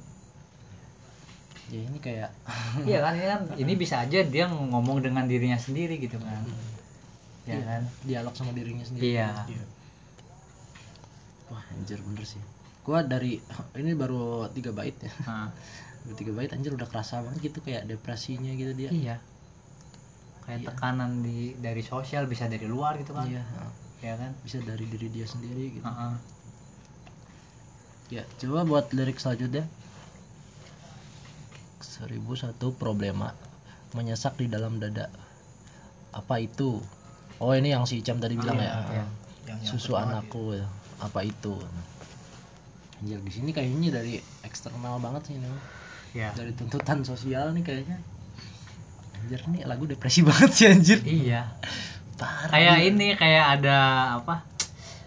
Ya 1.66 1.82
ini 1.82 1.98
kayak 1.98 2.30
iya 2.88 3.02
kan 3.02 3.12
ini 3.18 3.26
kan 3.26 3.40
ini 3.58 3.72
bisa 3.74 4.06
aja 4.06 4.22
dia 4.22 4.46
ngomong 4.46 5.02
dengan 5.02 5.26
dirinya 5.26 5.58
sendiri 5.58 5.98
gitu 5.98 6.14
kan 6.22 6.46
ya 7.42 7.58
Iya, 7.58 7.62
kan 7.62 7.82
dialog 8.02 8.34
sama 8.34 8.50
dirinya 8.54 8.82
sendiri. 8.82 9.14
iya 9.14 9.30
Wah, 11.46 11.62
anjir 11.70 12.02
bener 12.02 12.26
sih. 12.26 12.42
Gua 12.82 13.06
dari 13.06 13.38
ini 13.78 13.94
baru 13.94 14.50
tiga 14.50 14.74
bait 14.74 14.98
ya. 14.98 15.10
Nah, 15.26 15.54
Baru 16.02 16.14
tiga 16.18 16.34
bait 16.34 16.50
anjir 16.50 16.74
udah 16.74 16.86
kerasa 16.86 17.22
banget 17.22 17.50
gitu 17.50 17.62
kayak 17.62 17.86
depresinya 17.86 18.50
gitu 18.54 18.74
dia. 18.74 18.90
iya 18.90 19.16
kayak 20.42 20.62
Iya. 20.62 20.66
tekanan 20.70 21.22
di 21.22 21.54
dari 21.58 21.82
sosial 21.82 22.26
bisa 22.26 22.46
dari 22.46 22.66
luar 22.66 22.98
gitu 22.98 23.10
kan 23.14 23.26
Iya. 23.26 23.42
Ya 24.00 24.14
kan 24.14 24.32
bisa 24.44 24.60
dari 24.60 24.84
diri 24.84 25.08
dia 25.08 25.24
sendiri 25.24 25.80
gitu. 25.80 25.84
Heeh. 25.84 26.14
Ya, 28.06 28.22
coba 28.38 28.62
buat 28.62 28.86
lirik 28.94 29.18
selanjutnya. 29.18 29.66
Seribu 31.80 32.36
satu 32.36 32.70
problema 32.70 33.32
menyesak 33.92 34.36
di 34.36 34.46
dalam 34.46 34.78
dada. 34.78 35.08
Apa 36.12 36.38
itu? 36.38 36.78
Oh 37.36 37.52
ini 37.52 37.72
yang 37.72 37.84
si 37.84 38.00
Icam 38.00 38.16
tadi 38.16 38.36
bilang 38.36 38.56
Iya, 38.56 38.68
ya. 38.68 38.74
iya. 38.92 39.04
yang, 39.46 39.58
Susu 39.64 39.96
anakku 39.96 40.56
ya. 40.56 40.66
Apa 41.00 41.24
itu? 41.24 41.56
Anjir 42.96 43.20
di 43.20 43.32
sini 43.32 43.52
kayaknya 43.52 44.00
dari 44.00 44.16
eksternal 44.40 44.96
banget 45.00 45.28
sih 45.28 45.34
ini. 45.36 45.48
ya 46.16 46.32
Dari 46.32 46.52
tuntutan 46.56 47.04
sosial 47.04 47.52
nih 47.52 47.64
kayaknya. 47.64 47.98
Anjir 49.20 49.40
nih 49.52 49.68
lagu 49.68 49.84
depresi 49.84 50.24
banget 50.28 50.50
sih 50.52 50.66
anjir. 50.68 50.98
iya 51.04 51.52
Parah. 52.16 52.48
kayak 52.48 52.78
ini 52.88 53.12
kayak 53.12 53.60
ada 53.60 53.78
apa 54.20 54.40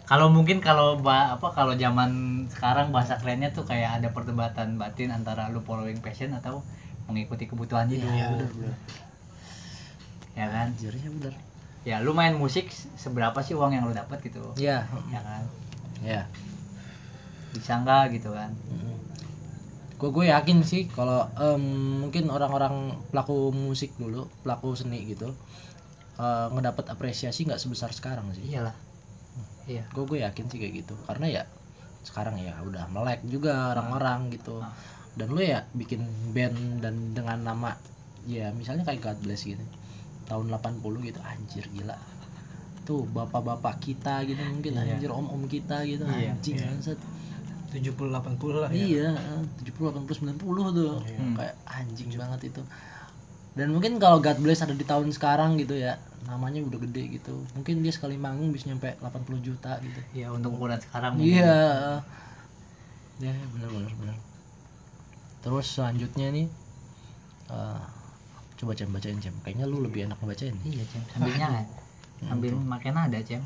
kalau 0.05 0.29
mungkin 0.33 0.57
kalau 0.61 1.01
apa 1.05 1.47
kalau 1.53 1.73
zaman 1.77 2.45
sekarang 2.49 2.89
bahasa 2.89 3.17
kerennya 3.21 3.49
tuh 3.53 3.65
kayak 3.65 4.01
ada 4.01 4.09
perdebatan 4.13 4.77
batin 4.81 5.09
antara 5.13 5.49
lu 5.53 5.61
following 5.61 6.01
passion 6.01 6.33
atau 6.33 6.61
mengikuti 7.09 7.49
kebutuhan 7.49 7.89
hidup 7.89 8.09
Iya, 8.09 8.25
bener 8.29 8.49
bener. 8.53 8.75
ya 10.37 10.45
kan 10.49 10.67
Anjir 10.69 10.93
ya 10.93 11.09
bener. 11.09 11.33
ya 11.85 11.95
lu 12.05 12.13
main 12.13 12.37
musik 12.37 12.69
seberapa 12.73 13.37
sih 13.41 13.57
uang 13.57 13.73
yang 13.73 13.85
lu 13.89 13.93
dapat 13.93 14.21
gitu 14.21 14.41
Iya, 14.57 14.85
ya 15.09 15.21
kan 15.25 15.43
ya. 16.05 16.21
bisa 17.53 17.81
nggak 17.81 18.13
gitu 18.21 18.29
kan 18.33 18.53
Gue 19.99 20.15
gue 20.15 20.25
yakin 20.31 20.63
sih 20.63 20.87
kalau 20.87 21.27
em, 21.35 21.59
mungkin 21.99 22.31
orang-orang 22.31 22.95
pelaku 23.11 23.51
musik 23.51 23.91
dulu, 23.99 24.31
pelaku 24.47 24.71
seni 24.71 25.03
gitu, 25.03 25.35
eh, 26.19 26.47
ngedapat 26.51 26.85
apresiasi 26.87 27.47
nggak 27.47 27.57
sebesar 27.57 27.89
sekarang 27.89 28.27
sih. 28.31 28.43
iyalah 28.45 28.75
iya 29.65 29.85
Gue 29.89 30.03
gue 30.05 30.19
yakin 30.19 30.45
sih 30.47 30.57
kayak 30.57 30.73
gitu, 30.83 30.95
karena 31.05 31.25
ya 31.29 31.43
sekarang 32.01 32.35
ya 32.37 32.57
udah 32.59 32.87
melek 32.89 33.23
juga 33.23 33.71
orang-orang 33.71 34.33
gitu. 34.33 34.59
Ah. 34.59 34.73
Dan 35.13 35.31
lu 35.31 35.41
ya 35.41 35.67
bikin 35.71 36.03
band 36.31 36.79
dan 36.79 37.11
dengan 37.11 37.39
nama 37.39 37.71
ya 38.25 38.51
misalnya 38.51 38.83
kayak 38.83 38.99
God 39.01 39.19
Bless 39.21 39.43
gitu. 39.43 39.61
Tahun 40.25 40.45
80 40.45 40.79
gitu 41.03 41.19
anjir 41.21 41.65
gila. 41.69 41.95
Tuh 42.83 43.05
bapak-bapak 43.05 43.77
kita 43.79 44.25
gitu 44.25 44.41
mungkin 44.41 44.73
Iya. 44.75 44.97
anjir 44.97 45.09
om-om 45.09 45.45
kita 45.45 45.85
gitu 45.85 46.03
Iya, 46.03 46.33
anjing 46.33 46.55
iya. 46.57 46.67
bangsat. 46.67 46.99
70 47.69 48.09
80 48.09 48.57
lah 48.57 48.71
ya. 48.73 48.81
Iya, 48.81 49.09
70 49.61 49.93
80 49.93 50.25
90 50.25 50.73
tuh. 50.73 50.97
Hmm. 51.05 51.37
Kayak 51.37 51.55
anjing 51.69 52.09
banget 52.17 52.49
itu. 52.49 52.61
Dan 53.53 53.69
mungkin 53.69 54.01
kalau 54.01 54.17
God 54.17 54.41
Bless 54.41 54.61
ada 54.61 54.73
di 54.73 54.81
tahun 54.81 55.13
sekarang 55.13 55.61
gitu 55.61 55.77
ya, 55.77 56.01
namanya 56.27 56.59
udah 56.59 56.79
gede 56.83 57.15
gitu. 57.15 57.35
Mungkin 57.55 57.79
dia 57.79 57.93
sekali 57.93 58.19
manggung 58.19 58.51
bisa 58.51 58.67
nyampe 58.67 58.97
80 58.99 59.39
juta 59.39 59.79
gitu. 59.79 59.99
ya 60.11 60.33
untuk 60.33 60.55
ukuran 60.55 60.79
sekarang 60.79 61.15
mungkin. 61.15 61.39
Iya. 61.39 62.03
Ya, 63.19 63.35
benar 63.51 63.69
benar 63.69 63.93
benar. 63.95 64.17
Terus 65.39 65.67
selanjutnya 65.71 66.27
nih 66.31 66.47
eh, 67.49 67.83
coba 68.59 68.71
Cem 68.75 68.91
bacain 68.91 69.19
Cem. 69.19 69.35
Kayaknya 69.43 69.65
lu 69.67 69.79
lebih 69.79 70.07
enak 70.07 70.19
ngebacain. 70.19 70.55
iya 70.67 70.83
cem 70.87 71.03
sambil 71.11 71.31
nyanyi 71.35 71.63
sambil 72.19 72.51
makin 72.59 72.91
nada 72.99 73.19
cem 73.23 73.39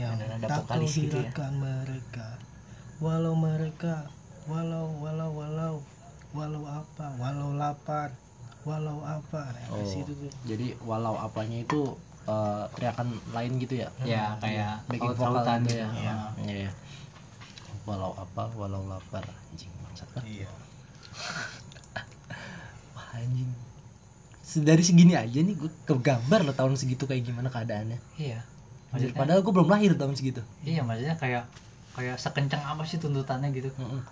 yang 0.00 0.16
Ada 0.16 0.24
nada 0.26 0.46
tak 0.48 0.58
vokalis 0.64 0.96
gitu 0.96 1.20
ya. 1.20 1.28
mereka 1.52 2.28
walau 2.98 3.36
mereka 3.36 4.08
walau 4.48 4.88
walau 4.96 5.30
walau 5.36 5.74
walau 6.32 6.64
apa 6.64 7.06
walau 7.20 7.52
lapar 7.52 8.16
walau 8.64 9.04
apa 9.04 9.52
nah, 9.52 9.76
Oh, 9.76 9.84
di 9.84 9.86
situ 9.86 10.12
tuh 10.16 10.32
jadi 10.48 10.72
walau 10.88 11.20
apanya 11.20 11.60
itu 11.60 12.00
eh, 12.24 12.64
teriakan 12.70 13.06
lain 13.30 13.52
gitu 13.58 13.74
ya? 13.76 13.88
ya 14.02 14.36
kayak 14.38 14.84
backing 14.86 15.12
saut-sautan 15.12 15.34
vokal 15.34 15.56
gitu 15.60 15.68
gitu 15.68 15.74
ya. 15.74 15.88
Iya. 15.90 16.14
Iya. 16.40 16.54
iya. 16.66 16.70
Walau 17.84 18.12
apa, 18.14 18.48
walau 18.54 18.82
lapar, 18.84 19.24
anjing 19.52 19.68
bangsat 19.80 20.08
kan. 20.10 20.24
iya 20.24 20.48
Wah, 22.94 23.06
anjing. 23.14 23.50
Dari 24.54 24.80
segini 24.80 25.12
aja 25.12 25.34
nih 25.36 25.52
gue 25.52 25.70
kegambar 25.84 26.40
loh 26.42 26.54
tahun 26.54 26.74
segitu 26.74 27.04
kayak 27.04 27.24
gimana 27.24 27.48
keadaannya. 27.48 27.98
iya 28.16 28.40
Anjir, 28.88 29.10
Maksudnya- 29.10 29.18
padahal 29.18 29.40
gue 29.42 29.52
belum 29.52 29.68
lahir 29.68 29.92
tahun 29.94 30.14
segitu. 30.14 30.40
iya 30.62 30.80
maksudnya 30.80 31.18
kayak 31.18 31.44
kayak 31.92 32.16
sekencang 32.16 32.62
apa 32.62 32.82
sih 32.84 32.96
tuntutannya 32.96 33.50
gitu 33.50 33.66
Heeh. 33.72 34.02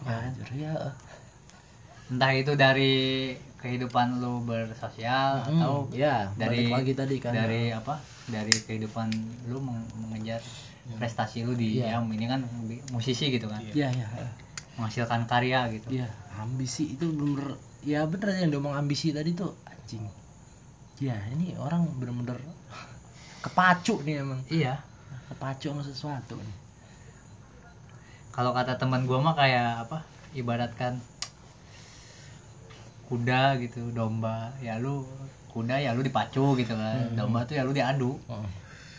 Ya 0.00 0.14
kan? 0.16 0.30
Anjir 0.30 0.48
ya. 0.54 0.72
entah 2.08 2.32
itu 2.32 2.52
dari 2.54 2.94
kehidupan 3.62 4.18
lu 4.22 4.42
bersosial 4.42 5.30
Hmm, 5.46 5.62
atau 5.62 5.72
ya, 5.94 6.28
dari 6.34 6.66
lagi 6.68 6.92
tadi 6.98 7.16
kan. 7.22 7.32
dari 7.32 7.70
apa 7.70 8.02
dari 8.26 8.54
kehidupan 8.66 9.08
lu 9.50 9.58
meng- 9.62 9.90
mengejar 10.02 10.42
prestasi 10.98 11.46
lu 11.46 11.54
di 11.54 11.78
Iya. 11.80 11.96
yang 11.98 12.10
ini 12.10 12.26
kan 12.26 12.40
musisi 12.94 13.30
gitu 13.30 13.46
kan 13.46 13.62
Iya, 13.72 13.88
iya. 13.94 14.06
menghasilkan 14.76 15.24
karya 15.30 15.60
gitu 15.74 15.86
Iya, 15.94 16.08
ambisi 16.42 16.96
itu 16.98 17.06
bener 17.12 17.56
ya 17.82 18.06
bener 18.10 18.28
yang 18.42 18.50
diomong 18.54 18.74
ambisi 18.78 19.10
tadi 19.14 19.30
tuh 19.34 19.52
anjing. 19.66 20.06
Ya, 21.02 21.18
ini 21.34 21.58
orang 21.58 21.82
bener-bener 21.98 22.38
kepacu 23.42 23.94
nih 24.06 24.22
emang. 24.22 24.40
iya 24.48 24.74
Kepacu 25.30 25.72
sama 25.74 25.82
sesuatu 25.82 26.34
nih. 26.38 26.56
kalau 28.32 28.50
kata 28.56 28.80
teman 28.80 29.04
gua 29.04 29.18
mah 29.20 29.34
kayak 29.36 29.86
apa 29.88 29.98
ibaratkan 30.32 31.04
kuda 33.12 33.60
gitu 33.60 33.92
domba 33.92 34.56
ya 34.64 34.80
lu 34.80 35.04
kuda 35.52 35.76
ya 35.84 35.92
lu 35.92 36.00
dipacu 36.00 36.56
gitu 36.56 36.72
kan 36.72 37.12
Hmm. 37.12 37.16
domba 37.18 37.44
tuh 37.44 37.60
ya 37.60 37.62
lu 37.68 37.76
diadu 37.76 38.16
Heeh. 38.24 38.48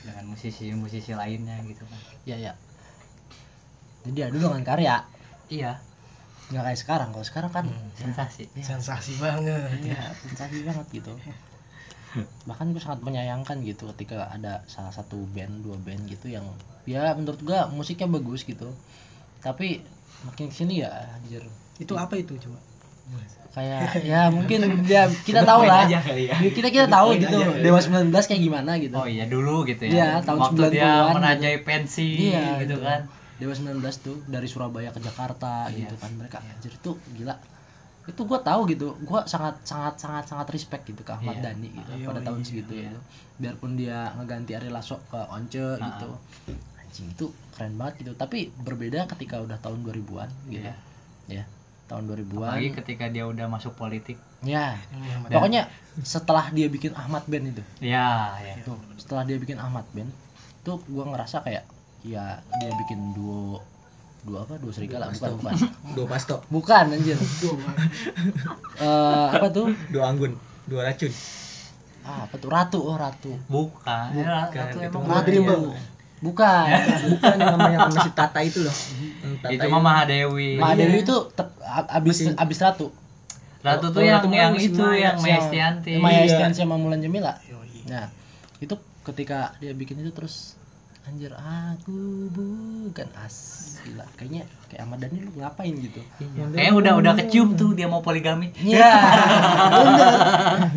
dengan 0.05 0.29
musisi-musisi 0.29 1.17
lainnya 1.17 1.57
gitu 1.65 1.81
kan 1.89 1.97
Ya 2.29 2.37
ya. 2.37 2.53
Jadi 4.05 4.19
adu 4.19 4.37
dengan 4.37 4.61
karya, 4.61 4.95
iya 5.49 5.79
nggak 6.51 6.63
kayak 6.69 6.79
sekarang. 6.79 7.09
Kalau 7.15 7.25
sekarang 7.25 7.51
kan 7.55 7.65
sensasi 7.95 8.51
ya, 8.53 8.61
sensasi 8.61 9.15
banget 9.17 9.79
ya, 9.81 9.95
ya 9.95 10.01
sensasi 10.21 10.61
banget 10.61 10.87
gitu. 10.91 11.13
Bahkan 12.47 12.75
gue 12.75 12.83
sangat 12.83 12.99
menyayangkan 13.01 13.63
gitu 13.63 13.89
ketika 13.95 14.27
ada 14.29 14.61
salah 14.67 14.91
satu 14.91 15.23
band, 15.31 15.63
dua 15.65 15.79
band 15.79 16.03
gitu 16.05 16.29
yang 16.29 16.43
ya 16.83 17.15
menurut 17.15 17.39
gua 17.41 17.71
musiknya 17.71 18.11
bagus 18.11 18.43
gitu. 18.43 18.75
Tapi 19.39 19.81
makin 20.27 20.51
ke 20.51 20.55
sini 20.55 20.83
ya 20.83 20.91
anjir 21.17 21.43
itu 21.79 21.93
apa 21.97 22.19
itu 22.19 22.35
coba 22.37 22.59
kayak 23.53 24.01
ya 24.01 24.21
mungkin 24.27 24.59
ya 24.83 25.05
kita 25.21 25.43
tahu 25.43 25.61
lah 25.63 25.85
aja 25.85 26.01
kali 26.01 26.25
ya. 26.25 26.33
kita 26.41 26.67
kita 26.67 26.87
tahu 26.89 27.13
gitu 27.15 27.37
aja. 27.37 27.61
Dewa 27.61 27.77
19 27.77 28.09
kayak 28.09 28.41
gimana 28.41 28.71
gitu 28.75 28.95
oh 28.95 29.05
iya 29.05 29.25
dulu 29.25 29.61
gitu 29.63 29.85
ya 29.85 29.93
Iya, 29.93 30.09
tahun 30.21 30.39
waktu 30.41 30.57
90-an 30.59 30.73
dia 30.73 30.89
gitu. 30.89 31.13
menajai 31.13 31.57
pensi 31.61 32.07
Iya, 32.27 32.45
gitu 32.59 32.75
itu. 32.75 32.81
kan 32.81 33.01
Dewa 33.35 33.53
19 33.53 33.77
tuh 33.99 34.17
dari 34.25 34.47
Surabaya 34.47 34.89
ke 34.89 34.97
Jakarta 34.99 35.69
Iya. 35.69 35.85
gitu 35.85 35.95
kan 35.95 36.11
mereka 36.13 36.41
anjir 36.41 36.71
itu 36.71 36.91
gila 37.13 37.37
itu 38.03 38.21
gua 38.21 38.39
tahu 38.41 38.65
gitu 38.67 38.97
gua 39.01 39.23
sangat 39.23 39.61
sangat 39.61 39.95
sangat 39.97 40.25
sangat 40.25 40.47
respect 40.49 40.83
gitu 40.83 41.01
ke 41.01 41.11
Ahmad 41.11 41.37
Iya. 41.37 41.43
Dhani 41.45 41.69
gitu 41.71 41.91
Iya, 41.93 42.05
pada 42.05 42.21
tahun 42.21 42.39
iya, 42.39 42.47
segitu 42.47 42.71
iya. 42.73 42.89
gitu 42.89 42.99
biarpun 43.35 43.71
dia 43.75 43.97
ngeganti 44.13 44.51
Ari 44.55 44.69
Lasso 44.69 44.97
ke 45.05 45.19
Once 45.29 45.53
Ah. 45.77 45.77
gitu 45.79 46.09
anjing 46.79 47.07
itu 47.07 47.25
keren 47.51 47.77
banget 47.77 48.01
gitu 48.01 48.11
tapi 48.15 48.49
berbeda 48.55 49.05
ketika 49.07 49.37
udah 49.39 49.55
tahun 49.57 49.85
2000-an 49.85 50.29
gitu 50.49 50.65
Iya. 50.65 50.73
ya 51.29 51.45
tahun 51.85 52.03
apalagi 52.05 52.23
2000-an 52.25 52.77
ketika 52.77 53.05
dia 53.07 53.23
udah 53.23 53.45
masuk 53.47 53.73
politik. 53.73 54.15
Ya 54.41 54.75
Iya, 54.89 55.15
Mat. 55.19 55.29
pokoknya 55.29 55.61
setelah 55.99 56.47
dia 56.49 56.67
bikin 56.67 56.91
Ahmad 56.93 57.23
Band 57.25 57.45
itu. 57.49 57.63
Ya 57.79 58.33
ya 58.37 58.55
tuh 58.61 58.75
setelah 58.95 59.23
dia 59.23 59.35
bikin 59.35 59.55
Ahmad 59.55 59.85
Band 59.89 60.09
tuh 60.61 60.79
gua 60.85 61.07
ngerasa 61.07 61.41
kayak 61.41 61.63
ya 62.01 62.25
dia 62.57 62.71
bikin 62.77 63.13
duo 63.13 63.59
duo 64.21 64.39
apa? 64.39 64.55
Duo 64.55 64.71
serigala 64.71 65.11
bukan 65.11 65.31
bukan. 65.37 65.53
Dua 65.95 66.05
pasto, 66.07 66.35
bukan 66.49 66.85
anjir. 66.89 67.19
Eh, 68.75 69.27
apa 69.29 69.47
tuh? 69.49 69.69
Dua 69.87 70.03
anggun, 70.07 70.33
dua 70.65 70.89
racun. 70.89 71.11
ah, 72.01 72.25
apa 72.25 72.35
tuh? 72.35 72.49
Ratu 72.49 72.79
oh 72.81 72.97
ratu. 72.97 73.31
Bukan, 73.47 74.07
ya, 74.13 74.49
Bukan, 74.49 74.65
itu 74.65 74.77
emang 74.81 75.03
ratu. 75.05 75.71
bukan. 76.19 76.67
Bukan 77.13 77.33
yang 77.37 77.53
namanya 77.53 77.77
sama 77.85 77.97
si 78.01 78.11
Tata 78.11 78.39
itu 78.41 78.59
loh. 78.59 78.75
Tata 79.39 79.53
itu 79.53 79.67
mah 79.69 79.79
Mahadewi. 79.79 80.57
Mahadewi 80.57 80.97
Iya. 80.97 81.03
itu 81.03 81.15
tep- 81.31 81.52
abis 81.73 82.15
Masih- 82.23 82.37
abis 82.37 82.57
ratu 82.59 82.87
ratu 83.63 83.85
tuh 83.89 83.99
Oh, 83.99 84.05
yang 84.05 84.21
yang 84.27 84.51
masih 84.53 84.69
itu 84.69 84.83
yang 84.93 85.15
Maya 85.17 85.37
Estianti 85.39 85.89
Yang 85.95 86.03
Maya 86.03 86.19
Iya. 86.19 86.27
Estianti 86.29 86.57
sama 86.57 86.75
Mulan 86.75 86.99
Jamila 86.99 87.33
nah 87.83 88.07
itu 88.57 88.75
ketika 89.03 89.51
dia 89.57 89.71
bikin 89.71 89.99
itu 89.99 90.11
terus 90.11 90.55
anjir 91.03 91.35
aku 91.35 91.91
bukan 92.31 93.07
as 93.19 93.35
gila 93.83 94.07
kayaknya 94.15 94.47
kayak 94.67 94.81
Ahmad 94.81 94.99
Dhani 94.99 95.19
lu 95.19 95.31
ngapain 95.35 95.75
gitu 95.75 95.99
Iya. 96.17 96.47
kayaknya 96.49 96.73
udah 96.73 96.93
udah 96.95 97.13
kecium 97.17 97.49
tuh 97.53 97.71
dia 97.71 97.85
mau 97.85 97.99
poligami 97.99 98.55
Iya, 98.55 98.87
bener, 99.75 100.11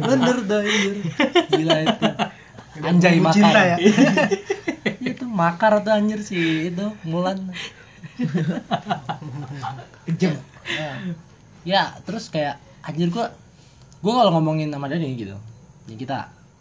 bener 0.02 0.36
tuh 0.42 0.58
anjir. 0.60 0.94
Gila 1.48 1.76
itu. 1.80 2.06
Anjay 2.76 3.16
makar. 3.16 3.34
cinta 3.34 3.60
ya. 3.64 3.76
itu 5.00 5.24
makar 5.24 5.78
tuh 5.80 5.90
anjir 5.90 6.20
sih 6.20 6.68
itu 6.68 6.86
Mulan. 7.02 7.54
Kejam. 10.04 10.34
Ya 11.66 11.98
terus 12.06 12.30
kayak 12.30 12.62
anjir 12.86 13.10
gua 13.10 13.34
gua 14.04 14.22
kalau 14.22 14.38
ngomongin 14.38 14.70
sama 14.70 14.86
Dani 14.86 15.14
gitu. 15.18 15.34
Ya 15.90 15.96
kita 15.98 16.18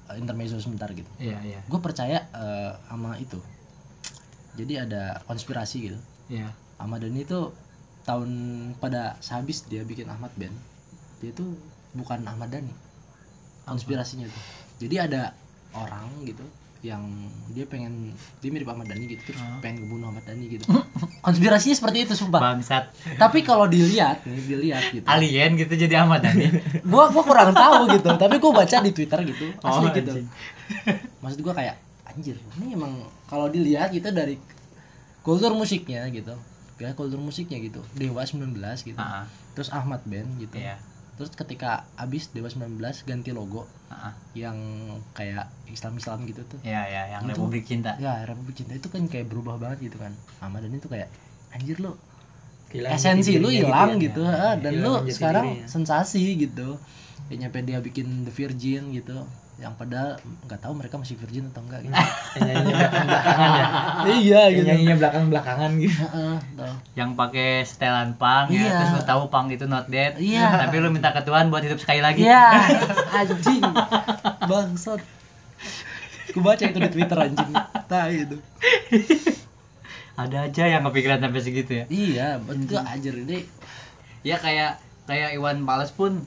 uh, 0.10 0.18
intermezzo 0.18 0.58
sebentar 0.62 0.90
gitu. 0.94 1.10
iya 1.22 1.38
iya 1.46 1.60
Gue 1.66 1.82
percaya 1.82 2.26
eh, 2.34 2.72
sama 2.90 3.18
itu. 3.18 3.38
Jadi 4.56 4.74
ada 4.80 5.20
konspirasi 5.28 5.78
gitu. 5.92 6.00
iya 6.30 6.50
Ahmad 6.82 7.06
Dhani 7.06 7.22
itu 7.24 7.54
tahun 8.06 8.32
pada 8.78 9.18
sehabis 9.20 9.66
dia 9.66 9.82
bikin 9.82 10.06
Ahmad 10.08 10.30
Band 10.38 10.54
dia 11.20 11.34
itu 11.34 11.58
bukan 11.98 12.22
Ahmad 12.30 12.54
Dhani 12.54 12.72
konspirasinya 13.66 14.30
tuh 14.30 14.44
jadi 14.78 15.10
ada 15.10 15.34
orang 15.74 16.06
gitu 16.22 16.46
yang 16.82 17.02
dia 17.50 17.66
pengen 17.66 18.12
dia 18.40 18.50
mirip 18.50 18.66
Ahmad 18.66 18.86
Dhani 18.86 19.08
gitu 19.08 19.22
terus 19.26 19.40
Ah. 19.40 19.58
pengen 19.58 19.82
ngebunuh 19.82 20.08
Ahmad 20.08 20.24
Dhani 20.24 20.46
gitu. 20.50 20.66
Konspirasinya 21.20 21.74
seperti 21.74 21.98
itu 22.04 22.14
sumpah. 22.14 22.38
Bangsat. 22.40 22.94
Tapi 23.16 23.42
kalau 23.42 23.66
dilihat 23.66 24.22
nih 24.24 24.42
dilihat 24.46 24.84
gitu. 24.92 25.06
alien 25.06 25.56
gitu 25.56 25.74
jadi 25.74 26.04
Ahmad 26.04 26.22
Dhani. 26.22 26.46
Gua 26.86 27.10
gua 27.10 27.24
kurang 27.24 27.52
tahu 27.52 27.90
gitu 27.92 28.10
tapi 28.16 28.38
gua 28.38 28.52
baca 28.56 28.78
di 28.80 28.92
Twitter 28.92 29.20
gitu 29.24 29.50
Oh, 29.60 29.70
asli 29.72 29.88
gitu. 29.94 30.14
anjing. 30.14 30.28
maksud 31.26 31.40
gua 31.42 31.54
kayak 31.54 31.76
anjir 32.06 32.38
ini 32.56 32.74
emang 32.74 32.94
kalau 33.26 33.48
dilihat 33.48 33.90
gitu 33.90 34.08
dari 34.08 34.38
kultur 35.20 35.52
musiknya 35.52 36.06
gitu 36.10 36.38
ya 36.76 36.94
kultur 36.94 37.18
musiknya 37.18 37.58
gitu 37.60 37.82
Dewa 37.92 38.22
19 38.22 38.54
gitu 38.84 38.96
Ah, 38.96 39.26
terus 39.58 39.68
Ahmad 39.70 40.06
Band 40.06 40.38
gitu. 40.38 40.54
Iya 40.56 40.78
terus 41.16 41.32
ketika 41.32 41.88
abis 41.96 42.28
Dewa 42.36 42.52
19 42.52 42.76
ganti 43.08 43.32
logo 43.32 43.64
ah. 43.88 44.12
yang 44.36 44.56
kayak 45.16 45.48
Islam 45.72 45.96
Islam 45.96 46.28
gitu 46.28 46.44
tuh 46.44 46.60
ya 46.62 46.84
ya 46.88 47.16
yang 47.16 47.24
Itu- 47.24 47.40
Republik 47.40 47.64
Cinta 47.64 47.96
ya 47.96 48.28
Republik 48.28 48.56
Cinta 48.60 48.76
itu 48.76 48.92
kan 48.92 49.08
kayak 49.08 49.32
berubah 49.32 49.56
banget 49.56 49.92
gitu 49.92 49.98
kan 50.00 50.12
Ahmad 50.44 50.68
Dhani 50.68 50.84
tuh 50.84 50.92
kayak 50.92 51.08
anjir 51.56 51.80
lu 51.80 51.96
Kehilangan 52.68 52.98
esensi 53.00 53.40
lu 53.40 53.48
hilang 53.54 53.96
ya. 54.02 54.10
gitu, 54.10 54.22
ha, 54.26 54.58
dan 54.58 54.74
lu 54.82 55.06
sekarang 55.08 55.46
dirinya. 55.56 55.68
sensasi 55.70 56.36
gitu 56.36 56.76
kayak 57.30 57.40
nyampe 57.48 57.60
dia 57.64 57.80
bikin 57.80 58.28
The 58.28 58.34
Virgin 58.34 58.92
gitu 58.92 59.24
yang 59.56 59.72
padahal 59.74 60.20
nggak 60.44 60.60
tahu 60.60 60.74
mereka 60.74 60.96
masih 60.96 61.16
virgin 61.16 61.48
atau 61.48 61.62
enggak 61.62 61.80
gitu 61.82 61.96
nyanyinya 62.38 62.76
belakang-belakangan 62.76 63.50
ya. 63.50 63.68
iya 64.14 64.42
Yang 64.50 64.66
nyanyinya 64.66 64.96
belakang-belakangan 64.98 65.72
gitu. 65.80 65.96
Heeh, 66.04 66.36
tuh. 66.54 66.76
yang 66.94 67.10
pakai 67.14 67.50
setelan 67.62 68.10
pang 68.14 68.46
ya 68.48 68.60
Iya. 68.62 68.72
terus 68.76 68.92
lu 68.92 69.04
tahu 69.06 69.24
pang 69.30 69.48
itu 69.48 69.64
not 69.64 69.88
dead 69.88 70.18
Iya. 70.18 70.60
tapi 70.60 70.76
lu 70.78 70.90
minta 70.90 71.10
ke 71.10 71.22
Tuhan 71.22 71.48
buat 71.48 71.62
hidup 71.62 71.78
sekali 71.78 72.00
lagi 72.00 72.22
Iya, 72.22 72.46
anjing. 73.18 73.64
Bangsat. 74.42 75.00
Gue 76.28 76.42
baca 76.42 76.60
itu 76.62 76.76
di 76.78 76.90
Twitter 76.90 77.16
anjing. 77.18 77.52
Tai 77.86 78.12
itu. 78.12 78.38
ada 80.16 80.38
aja 80.44 80.64
yang 80.66 80.84
kepikiran 80.86 81.20
sampai 81.22 81.42
segitu 81.42 81.72
ya 81.74 81.86
Iya, 81.88 82.28
betul 82.40 82.80
anjir 82.82 83.16
ini. 83.18 83.44
ya 84.22 84.36
kayak 84.36 84.80
kayak 85.06 85.32
Iwan 85.32 85.64
Fals 85.64 85.92
pun 85.92 86.24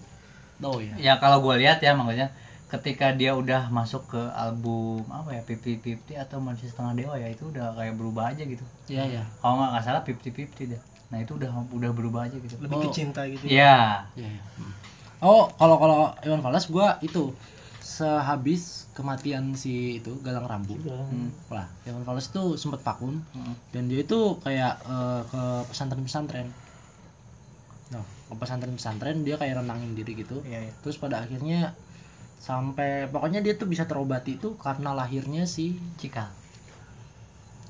Oh 0.58 0.76
ya. 0.78 0.96
ya 0.96 1.12
kalau 1.16 1.38
gue 1.40 1.54
lihat 1.58 1.78
ya 1.78 1.92
makanya 1.92 2.32
ketika 2.68 3.10
dia 3.10 3.32
udah 3.32 3.68
masuk 3.68 4.04
ke 4.06 4.22
album 4.30 5.00
apa 5.08 5.32
ya 5.32 5.42
Fifty 5.42 5.76
Fifty 5.76 6.12
atau 6.14 6.36
Manusia 6.38 6.68
Setengah 6.68 6.92
Dewa 6.94 7.14
ya 7.16 7.26
itu 7.26 7.44
udah 7.44 7.72
kayak 7.72 7.94
berubah 7.94 8.28
aja 8.28 8.44
gitu 8.44 8.60
Iya, 8.86 9.04
iya. 9.08 9.22
kalau 9.38 9.56
nggak 9.56 9.70
nggak 9.72 9.84
salah 9.84 10.02
Fifty 10.02 10.30
Fifty 10.30 10.62
deh 10.68 10.80
nah 11.08 11.16
itu 11.16 11.32
udah 11.34 11.48
udah 11.66 11.90
berubah 11.90 12.20
aja 12.24 12.36
gitu 12.36 12.54
lebih 12.58 12.76
Oh. 12.76 12.82
ke 12.84 12.88
cinta 12.92 13.24
gitu 13.24 13.44
Iya 13.44 14.04
Iya, 14.14 14.28
iya. 14.28 14.42
Hmm. 14.54 14.72
Oh, 15.18 15.48
kalau 15.50 15.76
kalau 15.76 15.96
Iwan 16.20 16.38
Fals 16.38 16.68
gua 16.68 17.00
itu 17.00 17.32
sehabis 17.80 18.86
kematian 18.92 19.54
si 19.54 19.98
itu 19.98 20.14
Galang 20.20 20.44
Rambu. 20.44 20.76
Hmm. 20.78 21.32
Lah, 21.48 21.66
Iwan 21.82 22.04
Fals 22.04 22.28
tuh 22.28 22.54
sempat 22.54 22.82
vakum 22.82 23.18
Mm. 23.32 23.54
dan 23.72 23.82
dia 23.86 24.00
itu 24.00 24.18
kayak 24.38 24.78
eh, 24.84 25.22
ke 25.24 25.42
pesantren-pesantren. 25.66 26.46
Nah, 27.88 28.04
ke 28.28 28.34
pesantren-pesantren 28.36 29.24
dia 29.24 29.34
kayak 29.34 29.58
renangin 29.58 29.96
diri 29.96 30.12
gitu. 30.14 30.44
iya 30.44 30.60
iya 30.60 30.72
terus 30.78 31.00
pada 31.00 31.18
akhirnya 31.18 31.72
sampai 32.38 33.10
pokoknya 33.10 33.42
dia 33.42 33.54
tuh 33.54 33.66
bisa 33.66 33.84
terobati 33.84 34.38
itu 34.38 34.54
karena 34.56 34.94
lahirnya 34.94 35.44
si 35.44 35.74
Cikal. 35.98 36.30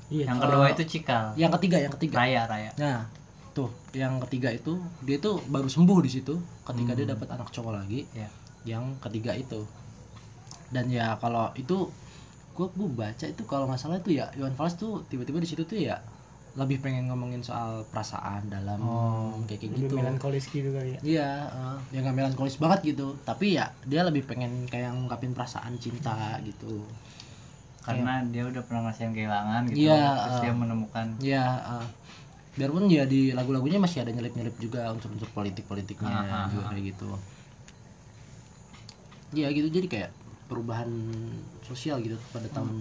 Iya. 0.09 0.25
yang 0.25 0.41
kedua 0.41 0.65
itu 0.73 0.83
Cikal. 0.85 1.37
yang 1.37 1.51
ketiga 1.57 1.77
yang 1.77 1.93
ketiga. 1.93 2.15
Raya 2.17 2.41
Raya. 2.49 2.71
Nah 2.81 3.05
tuh 3.53 3.69
yang 3.93 4.17
ketiga 4.25 4.49
itu 4.53 4.77
dia 5.01 5.17
tuh 5.17 5.41
baru 5.45 5.69
sembuh 5.69 5.99
di 6.01 6.09
situ 6.09 6.37
ketika 6.65 6.93
dia 6.93 7.05
Hmm. 7.05 7.13
dapat 7.17 7.27
anak 7.33 7.49
cowok 7.49 7.73
lagi 7.77 8.05
ya 8.13 8.29
yang 8.65 8.97
ketiga 9.01 9.33
itu. 9.33 9.65
Dan 10.69 10.89
ya 10.89 11.17
kalau 11.17 11.49
itu 11.57 11.89
gua 12.53 12.67
gua 12.73 12.89
baca 13.05 13.25
itu 13.25 13.41
kalau 13.45 13.65
nggak 13.69 13.79
salah 13.79 13.97
itu 13.97 14.17
ya 14.17 14.29
Iwan 14.37 14.53
Fals 14.53 14.77
tuh 14.77 15.01
tiba-tiba 15.09 15.41
di 15.41 15.49
situ 15.49 15.65
tuh 15.65 15.77
ya 15.77 15.97
lebih 16.61 16.77
pengen 16.83 17.03
ngomongin 17.09 17.41
soal 17.49 17.87
perasaan 17.91 18.41
dalam 18.51 18.79
Oh, 18.83 19.31
kayak 19.47 19.59
kayak 19.63 19.71
gitu 19.79 19.95
melankolis 19.95 20.45
gitu 20.51 20.69
kali 20.75 20.89
ya. 20.95 20.99
Iya, 20.99 21.29
eh, 21.59 21.77
ya 21.93 21.97
nggak 22.03 22.15
melankolis 22.19 22.55
banget 22.63 22.79
gitu. 22.95 23.07
Tapi 23.23 23.45
ya 23.57 23.65
dia 23.91 24.01
lebih 24.07 24.23
pengen 24.29 24.51
kayak 24.71 24.89
ngungkapin 24.95 25.31
perasaan 25.37 25.75
cinta 25.83 26.37
gitu. 26.43 26.73
karena 27.79 28.21
dia 28.29 28.43
udah 28.45 28.61
pernah 28.67 28.81
ngerasain 28.85 29.11
kehilangan 29.17 29.61
gitu 29.73 29.89
Iya, 29.89 30.03
terus 30.13 30.37
eh. 30.37 30.43
dia 30.45 30.53
menemukan 30.53 31.07
Ya, 31.23 31.45
eh, 31.73 31.87
biarpun 32.59 32.85
ya 32.91 33.03
di 33.07 33.21
lagu-lagunya 33.31 33.79
masih 33.79 34.03
ada 34.03 34.11
nyelip-nyelip 34.11 34.55
juga 34.59 34.91
unsur-unsur 34.93 35.29
politik-politiknya 35.31 36.15
juga 36.53 36.63
kayak 36.69 36.83
gitu. 36.93 37.09
Iya 39.29 39.47
gitu 39.53 39.67
jadi 39.69 39.87
kayak 39.93 40.09
perubahan 40.49 40.89
sosial 41.61 42.01
gitu 42.01 42.17
pada 42.33 42.49
tahun 42.49 42.73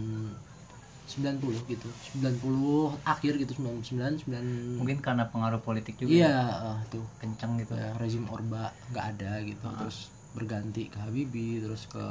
90 1.09 1.65
gitu. 1.67 1.89
90 2.21 3.01
akhir 3.03 3.33
gitu 3.41 3.53
99 3.57 4.29
9 4.29 4.77
mungkin 4.77 5.01
karena 5.01 5.25
pengaruh 5.33 5.65
politik 5.65 5.97
juga 5.97 6.13
Iya, 6.13 6.29
ya, 6.29 6.41
eh, 6.69 6.79
tuh. 6.93 7.05
kencang 7.19 7.57
gitu. 7.65 7.73
Ya, 7.75 7.97
rezim 7.97 8.29
Orba 8.29 8.77
nggak 8.93 9.05
ada 9.17 9.41
gitu. 9.43 9.65
Ah. 9.65 9.75
terus 9.81 10.13
berganti 10.37 10.93
ke 10.93 11.01
Habibie 11.01 11.65
terus 11.65 11.89
ke 11.89 12.05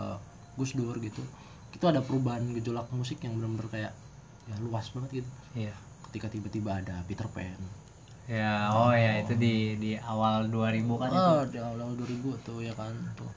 Gus 0.57 0.73
Dur 0.73 0.97
gitu. 0.97 1.21
Itu 1.69 1.85
ada 1.85 2.01
perubahan 2.01 2.49
gejolak 2.57 2.89
musik 2.89 3.21
yang 3.21 3.37
benar-benar 3.37 3.69
kayak 3.69 3.93
ya 4.49 4.55
luas 4.65 4.89
banget 4.91 5.21
gitu. 5.21 5.29
Iya. 5.53 5.75
Ketika 6.09 6.27
tiba-tiba 6.33 6.81
ada 6.81 7.05
Peter 7.05 7.29
Pan. 7.29 7.61
Ya 8.27 8.73
oh 8.75 8.91
ya 8.91 9.23
itu 9.23 9.39
di 9.39 9.79
di 9.79 9.95
awal 9.95 10.51
2000 10.51 10.83
kan 10.99 11.09
itu? 11.13 11.15
Oh 11.15 11.41
di 11.47 11.57
awal 11.63 11.95
2000 11.95 12.35
tuh 12.43 12.59
ya 12.59 12.73
kan 12.75 12.91
tuh. 13.15 13.31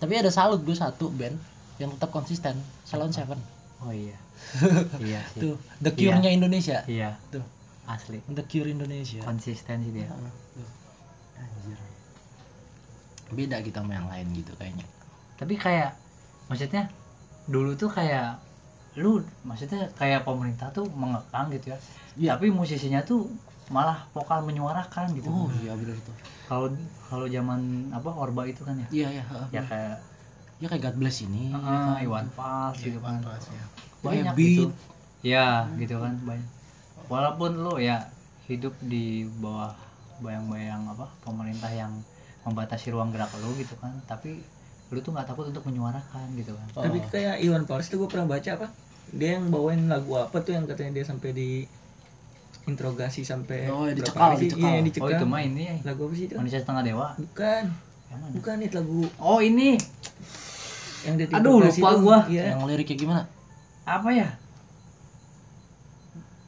Tapi 0.00 0.14
ada 0.20 0.28
salut 0.28 0.60
gue 0.64 0.76
satu 0.76 1.08
band 1.08 1.36
yang 1.78 1.90
tetap 1.94 2.10
konsisten 2.14 2.54
Salon 2.86 3.10
Seven. 3.10 3.38
Oh 3.82 3.92
iya. 3.92 4.16
Iya 5.02 5.20
sih. 5.34 5.40
Tuh 5.40 5.56
The 5.82 5.92
Cure-nya 5.94 6.30
Indonesia. 6.30 6.82
Iya. 6.86 7.18
Tuh. 7.30 7.44
Asli. 7.84 8.22
The 8.30 8.44
Cure 8.46 8.70
Indonesia. 8.70 9.20
Konsisten 9.22 9.82
sih 9.84 9.92
dia. 9.92 10.08
Tuh. 10.10 10.70
anjir. 11.38 11.78
Beda 13.34 13.58
kita 13.60 13.82
sama 13.82 13.98
yang 13.98 14.08
lain 14.08 14.26
gitu 14.36 14.52
kayaknya. 14.56 14.86
Tapi 15.34 15.54
kayak 15.58 15.98
maksudnya 16.46 16.86
dulu 17.50 17.74
tuh 17.76 17.90
kayak 17.92 18.40
lu 18.94 19.18
maksudnya 19.42 19.90
kayak 19.98 20.22
pemerintah 20.22 20.70
tuh 20.70 20.86
mengekang 20.94 21.50
gitu 21.50 21.74
ya. 21.74 21.78
Iya. 22.14 22.30
tapi 22.38 22.46
musisinya 22.54 23.02
tuh 23.02 23.26
malah 23.74 24.06
vokal 24.14 24.46
menyuarakan 24.46 25.10
gitu. 25.18 25.26
Oh 25.26 25.50
iya 25.64 25.74
bener 25.74 25.98
tuh. 26.04 26.14
kalau 26.44 26.68
kalau 27.08 27.26
zaman 27.26 27.90
apa 27.90 28.10
orba 28.12 28.46
itu 28.46 28.62
kan 28.62 28.76
ya? 28.78 28.88
Iya 28.92 29.08
ya. 29.18 29.24
heeh, 29.24 29.46
ya 29.50 29.62
kayak 29.66 29.96
Ya 30.64 30.72
kayak 30.72 30.82
God 30.88 30.96
Bless 30.96 31.20
ini. 31.20 31.52
ya 31.52 31.60
ah, 31.60 31.92
kan? 31.92 32.08
Iwan 32.08 32.26
Fals 32.32 32.80
gitu 32.80 32.96
kan 33.04 33.20
Pas, 33.20 33.44
ya. 33.52 33.64
banyak 34.00 34.32
Beat. 34.32 34.48
gitu 34.48 34.64
ya 35.20 35.68
gitu 35.76 35.96
kan 36.00 36.16
banyak 36.24 36.48
walaupun 37.08 37.56
lu 37.60 37.76
ya 37.80 38.08
hidup 38.48 38.72
di 38.84 39.24
bawah 39.40 39.72
bayang-bayang 40.20 40.84
apa 40.88 41.08
pemerintah 41.24 41.68
yang 41.68 41.92
membatasi 42.44 42.92
ruang 42.92 43.12
gerak 43.12 43.28
lu 43.44 43.52
gitu 43.60 43.72
kan 43.80 43.92
tapi 44.08 44.40
lu 44.88 45.00
tuh 45.00 45.12
nggak 45.12 45.28
takut 45.28 45.48
untuk 45.48 45.64
menyuarakan 45.68 46.32
gitu 46.36 46.52
kan 46.52 46.66
Tapi 46.80 46.96
Oh. 47.00 47.08
kayak 47.12 47.44
Iwan 47.44 47.64
Fals 47.68 47.88
tuh 47.88 48.00
gue 48.00 48.08
pernah 48.08 48.24
baca 48.24 48.50
apa? 48.56 48.68
Dia 49.12 49.36
yang 49.36 49.48
bawain 49.52 49.84
lagu 49.88 50.16
apa 50.16 50.40
tuh 50.40 50.56
yang 50.56 50.64
katanya 50.64 51.00
dia 51.00 51.04
sampai 51.08 51.30
di 51.36 51.48
interogasi 52.64 53.20
sampai 53.24 53.68
Oh, 53.68 53.84
ya, 53.84 53.92
dicekal, 53.92 54.32
hari 54.32 54.48
dicekal. 54.48 54.60
Iya, 54.64 54.68
yang 54.72 54.84
oh 54.84 54.88
dicekal. 54.88 55.12
itu 55.20 55.24
mah 55.28 55.40
ini 55.44 55.62
ya 55.68 55.76
Lagu 55.88 56.08
apa 56.08 56.14
sih 56.16 56.24
itu? 56.28 56.34
manusia 56.40 56.60
setengah 56.60 56.82
dewa 56.84 57.08
Bukan. 57.20 57.64
Bukan 58.36 58.56
itu 58.60 58.74
lagu 58.76 59.00
oh 59.20 59.40
ini 59.40 59.76
yang 61.04 61.14
dia 61.20 61.26
Aduh, 61.30 61.60
lupa 61.60 61.88
tuh. 61.92 62.00
gua. 62.00 62.18
Iya. 62.26 62.42
Yang 62.56 62.60
liriknya 62.68 62.96
gimana? 62.98 63.22
apa 63.84 64.08
ya 64.10 64.28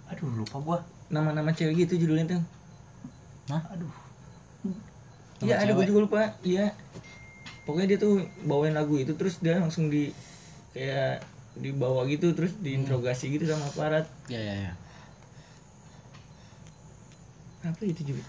aduh 0.08 0.32
lupa 0.32 0.56
gua 0.64 0.78
Nama-nama 1.12 1.52
cewek 1.52 1.84
gitu 1.84 2.00
judulnya 2.00 2.26
tuh. 2.32 2.42
aduh 3.52 3.92
Iya, 5.44 5.60
ada 5.60 5.70
gue 5.70 5.84
cewek. 5.84 5.88
juga 5.92 6.00
lupa. 6.08 6.16
Iya. 6.42 6.72
Pokoknya 7.62 7.86
dia 7.94 7.98
tuh 8.00 8.24
bawain 8.42 8.72
lagu 8.72 8.96
itu 8.96 9.12
terus 9.14 9.36
dia 9.38 9.60
langsung 9.60 9.86
di 9.86 10.10
kayak 10.72 11.20
dibawa 11.54 12.08
gitu 12.08 12.32
terus 12.32 12.56
diinterogasi 12.58 13.36
gitu 13.36 13.44
sama 13.46 13.68
aparat. 13.68 14.08
Ya 14.32 14.40
ya 14.40 14.54
ya. 14.66 14.72
Apa 17.62 17.82
itu 17.84 18.02
juga? 18.02 18.22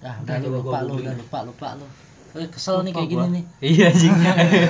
Ah, 0.00 0.20
udah 0.22 0.36
lupa 0.40 0.60
gua 0.62 0.78
lu, 0.86 0.92
udah 1.00 1.14
lupa 1.18 1.38
lupa 1.42 1.68
lu. 1.80 1.86
Eh, 2.34 2.48
kesel 2.48 2.82
nih 2.82 2.90
kayak 2.90 3.08
gini 3.08 3.20
gua. 3.20 3.30
nih. 3.30 3.44
iya 3.62 3.88
sih 3.90 4.10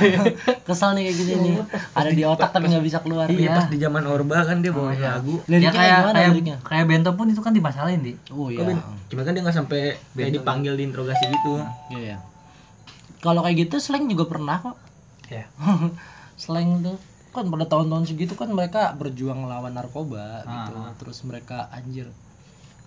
Kesel 0.68 0.90
nih 0.92 1.03
kayak 1.07 1.16
gini 1.16 1.33
nih. 1.35 1.55
Ada 1.90 2.11
di 2.11 2.22
otak 2.22 2.48
tapi 2.50 2.68
nggak 2.68 2.85
bisa 2.85 2.98
keluar. 3.00 3.24
Iya, 3.27 3.40
Iya. 3.40 3.53
pas 3.55 3.66
di 3.66 3.79
zaman 3.79 4.05
Orba 4.05 4.44
kan 4.44 4.61
dia 4.61 4.68
bawain 4.68 4.94
Iya. 4.94 5.16
lagu. 5.16 5.40
ya 5.42 5.59
kayak 5.66 5.72
gimana 5.72 6.12
kayak 6.14 6.31
liriknya? 6.31 6.57
kayak 6.61 6.85
bento 6.87 7.11
pun 7.12 7.27
itu 7.27 7.40
kan 7.40 7.53
dimasalin 7.53 8.00
di 8.00 8.12
Oh 8.29 8.37
Oh, 8.38 8.48
iya. 8.48 8.77
Cuma 9.07 9.20
kan 9.22 9.33
dia 9.33 9.40
nggak 9.40 9.57
sampai 9.57 9.81
kayak 10.12 10.33
dipanggil 10.35 10.72
diinterogasi 10.74 11.24
gitu. 11.27 11.55
Iya 11.90 12.00
ya. 12.07 12.18
Kalau 13.18 13.40
kayak 13.40 13.57
gitu 13.62 13.77
slang 13.79 14.05
juga 14.07 14.24
pernah 14.27 14.61
kok. 14.61 14.77
ya 15.33 15.48
slang 16.37 16.81
tuh 16.81 17.00
kan 17.33 17.48
pada 17.48 17.64
tahun-tahun 17.64 18.05
segitu 18.07 18.35
kan 18.35 18.46
mereka 18.48 18.92
berjuang 18.92 19.40
melawan 19.40 19.72
narkoba 19.72 20.44
gitu 20.44 20.72
Ah. 20.77 20.92
terus 20.94 21.18
mereka 21.22 21.66
anjir 21.70 22.07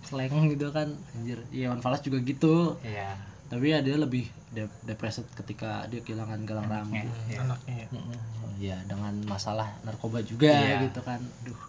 slang 0.02 0.30
gitu 0.48 0.70
kan 0.70 0.94
anjir 1.12 1.42
Iwan 1.50 1.82
Fals 1.82 2.00
juga 2.00 2.22
gitu 2.22 2.78
iya 2.82 3.18
tapi 3.48 3.72
ya 3.72 3.80
dia 3.80 3.96
lebih 3.96 4.26
de 4.50 4.64
depresi 4.84 5.24
ketika 5.34 5.88
dia 5.88 6.00
kehilangan 6.00 6.44
galang 6.44 6.68
rambut 6.68 7.00
Iya, 7.00 7.12
iya. 7.28 7.38
anaknya 7.42 7.76
ya. 7.76 7.88
Mm-mm. 7.90 8.20
ya 8.58 8.78
dengan 8.86 9.14
masalah 9.24 9.72
narkoba 9.82 10.20
juga 10.22 10.52
Iya. 10.52 10.84
gitu 10.84 11.00
kan 11.02 11.20
Duh. 11.42 11.60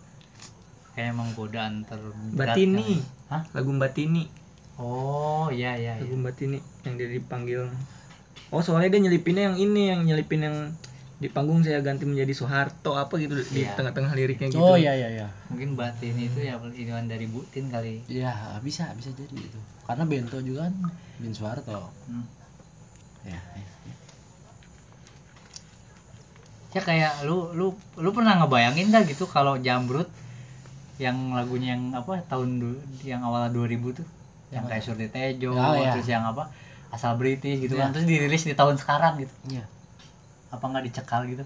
kayak 0.93 1.13
emang 1.13 1.31
godaan 1.33 1.83
terberat 1.85 2.55
Batini. 2.55 2.99
Hah? 3.29 3.43
Lagu 3.53 3.71
Batini. 3.73 4.27
oh 4.77 5.51
iya 5.51 5.75
iya, 5.75 5.99
Lagu 5.99 6.15
iya. 6.15 6.25
Batini 6.25 6.59
yang 6.83 6.95
dia 6.95 7.09
dipanggil. 7.09 7.67
Oh, 8.49 8.59
soalnya 8.59 8.89
dia 8.89 9.05
nyelipinnya 9.05 9.53
yang 9.53 9.57
ini, 9.61 9.83
yang 9.93 10.01
nyelipin 10.03 10.41
yang 10.41 10.57
di 11.19 11.27
panggung 11.27 11.61
saya 11.61 11.79
ganti 11.81 12.05
menjadi 12.05 12.31
Soeharto 12.33 12.95
apa 12.95 13.11
gitu 13.17 13.35
di 13.35 13.61
Iya. 13.61 13.75
tengah-tengah 13.75 14.15
liriknya 14.15 14.49
gitu 14.49 14.63
oh 14.63 14.75
iya 14.75 14.95
iya 14.95 15.09
iya 15.13 15.29
mungkin 15.49 15.75
batin 15.75 16.15
itu 16.15 16.39
ya 16.41 16.55
inian 16.71 17.05
dari 17.05 17.27
Butin 17.27 17.67
kali 17.69 18.07
ya 18.07 18.31
bisa 18.59 18.95
bisa 18.95 19.11
jadi 19.13 19.35
itu 19.35 19.59
karena 19.83 20.05
Bento 20.05 20.39
juga 20.41 20.67
kan 20.67 20.75
Bin 21.17 21.33
Soeharto 21.33 21.91
Hmm. 22.07 22.23
ya, 23.25 23.35
ya. 23.35 23.67
ya 26.71 26.81
kayak 26.81 27.25
lu 27.25 27.51
lu 27.51 27.67
lu 27.97 28.11
pernah 28.13 28.39
ngebayangin 28.39 28.89
gak 28.89 29.09
gitu 29.09 29.25
kalau 29.27 29.57
Jambrut 29.57 30.07
yang 30.97 31.33
lagunya 31.33 31.75
yang 31.75 31.91
apa 31.93 32.23
tahun 32.25 32.59
du- 32.59 32.83
yang 33.01 33.23
awal 33.23 33.49
2000 33.49 33.67
tuh 33.93 34.07
yang 34.51 34.65
kayak 34.65 34.83
Surti 34.83 35.07
Tejo 35.07 35.51
Oh, 35.51 35.75
iya. 35.75 35.93
terus 35.93 36.07
yang 36.07 36.23
apa 36.25 36.51
asal 36.89 37.15
British 37.15 37.59
gitu 37.61 37.75
Iya. 37.75 37.83
kan 37.83 37.89
terus 37.91 38.07
dirilis 38.07 38.43
di 38.43 38.53
tahun 38.53 38.77
sekarang 38.77 39.19
gitu 39.19 39.35
Iya, 39.51 39.65
apa 40.49 40.65
nggak 40.65 40.85
dicekal 40.89 41.25
gitu? 41.29 41.45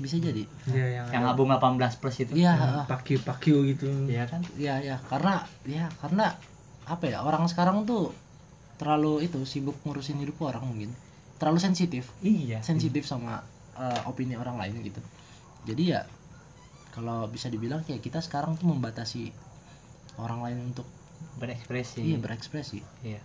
Bisa 0.00 0.16
jadi. 0.16 0.44
Iya, 0.72 0.86
yang, 1.02 1.06
yang 1.12 1.24
ada- 1.28 1.36
album 1.36 1.52
18 1.52 2.00
plus 2.00 2.16
itu. 2.24 2.32
Iya 2.32 2.52
yang 2.56 2.72
ah. 2.82 2.86
pakiu 2.88 3.20
pakiu 3.20 3.64
gitu. 3.68 3.88
Iya 4.08 4.24
kan? 4.28 4.40
Ya 4.56 4.80
ya 4.80 4.96
karena 5.08 5.44
ya 5.68 5.88
karena 6.00 6.36
apa 6.88 7.04
ya 7.06 7.20
orang 7.20 7.44
sekarang 7.46 7.84
tuh 7.84 8.12
terlalu 8.80 9.28
itu 9.28 9.44
sibuk 9.44 9.76
ngurusin 9.84 10.20
hidup 10.20 10.40
orang 10.40 10.64
mungkin. 10.64 10.90
Terlalu 11.36 11.60
sensitif. 11.60 12.08
Iya. 12.24 12.64
Sensitif 12.64 13.04
sama 13.04 13.44
eh, 13.76 14.00
opini 14.08 14.36
orang 14.36 14.56
lain 14.56 14.80
gitu. 14.84 15.00
Jadi 15.68 15.92
ya 15.92 16.00
kalau 16.90 17.28
bisa 17.28 17.52
dibilang 17.52 17.84
kayak 17.84 18.02
kita 18.02 18.24
sekarang 18.24 18.56
tuh 18.56 18.72
membatasi 18.72 19.30
orang 20.16 20.40
lain 20.44 20.58
untuk 20.72 20.88
berekspresi. 21.36 22.00
Iya 22.00 22.18
berekspresi. 22.20 22.80
Iya 23.04 23.20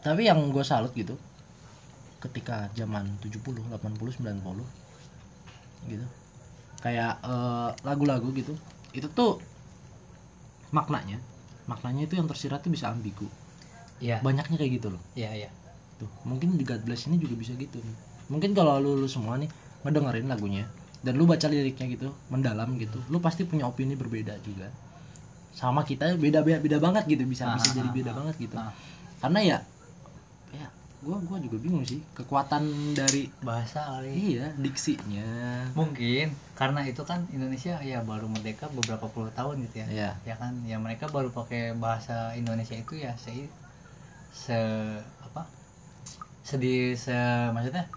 tapi 0.00 0.28
yang 0.28 0.40
gue 0.52 0.64
salut 0.64 0.92
gitu 0.96 1.16
ketika 2.20 2.68
zaman 2.76 3.08
70 3.24 3.40
80 3.72 4.20
90 4.20 5.88
gitu 5.88 6.06
kayak 6.80 7.20
eh, 7.24 7.70
lagu-lagu 7.84 8.28
gitu 8.32 8.56
itu 8.92 9.08
tuh 9.12 9.40
maknanya 10.72 11.20
maknanya 11.70 12.10
itu 12.10 12.18
yang 12.18 12.26
tersirat 12.26 12.66
tuh 12.66 12.74
bisa 12.74 12.90
ambigu. 12.90 13.30
Iya. 14.02 14.18
Banyaknya 14.26 14.58
kayak 14.58 14.72
gitu 14.82 14.88
loh. 14.90 15.02
Iya 15.14 15.46
iya. 15.46 15.50
Tuh 16.02 16.10
mungkin 16.26 16.58
di 16.58 16.66
God 16.66 16.82
Bless 16.82 17.06
ini 17.06 17.22
juga 17.22 17.38
bisa 17.38 17.54
gitu 17.54 17.78
nih. 17.78 17.96
Mungkin 18.26 18.50
kalau 18.58 18.82
lu, 18.82 18.98
lu 18.98 19.06
semua 19.06 19.38
nih 19.38 19.46
ngedengerin 19.86 20.26
lagunya 20.26 20.66
dan 21.00 21.16
lu 21.16 21.24
baca 21.24 21.48
liriknya 21.48 21.88
gitu 21.96 22.12
mendalam 22.28 22.76
gitu 22.76 23.00
lu 23.08 23.24
pasti 23.24 23.46
punya 23.46 23.70
opini 23.70 23.94
berbeda 23.94 24.34
juga. 24.42 24.66
Sama 25.54 25.86
kita 25.86 26.18
beda 26.18 26.42
beda, 26.42 26.58
beda 26.58 26.78
banget 26.82 27.06
gitu 27.06 27.22
bisa 27.26 27.46
Ah, 27.46 27.54
bisa 27.54 27.70
ah, 27.70 27.74
jadi 27.78 27.88
ah, 27.88 27.94
beda 27.94 28.10
ah. 28.10 28.16
banget 28.18 28.34
gitu. 28.40 28.56
Ah. 28.58 28.72
karena 29.20 29.40
ya 29.44 29.58
ya 29.60 29.79
gua 31.00 31.16
gua 31.18 31.40
juga 31.40 31.56
bingung 31.56 31.80
sih 31.80 32.04
kekuatan 32.12 32.60
dari 32.92 33.32
bahasa 33.40 33.80
kali 33.82 34.12
iya 34.12 34.52
diksinya 34.54 35.64
mungkin 35.72 36.28
karena 36.52 36.84
itu 36.84 37.00
kan 37.02 37.24
Indonesia 37.30 37.80
ya 37.80 38.00
baru 38.00 38.28
merdeka 38.28 38.68
beberapa 38.68 39.08
puluh 39.08 39.32
tahun 39.32 39.64
gitu 39.64 39.80
ya 39.80 39.86
Iya. 39.88 40.10
ya 40.22 40.34
kan 40.36 40.52
ya 40.62 40.76
mereka 40.76 41.08
baru 41.08 41.28
pakai 41.30 41.72
bahasa 41.74 42.32
Indonesia 42.34 42.74
itu 42.74 42.94
ya 42.96 43.16
se 43.16 43.32
se 44.30 44.60
apa 45.20 45.48
sedih 46.42 46.92
se 46.94 47.16
maksudnya 47.50 47.88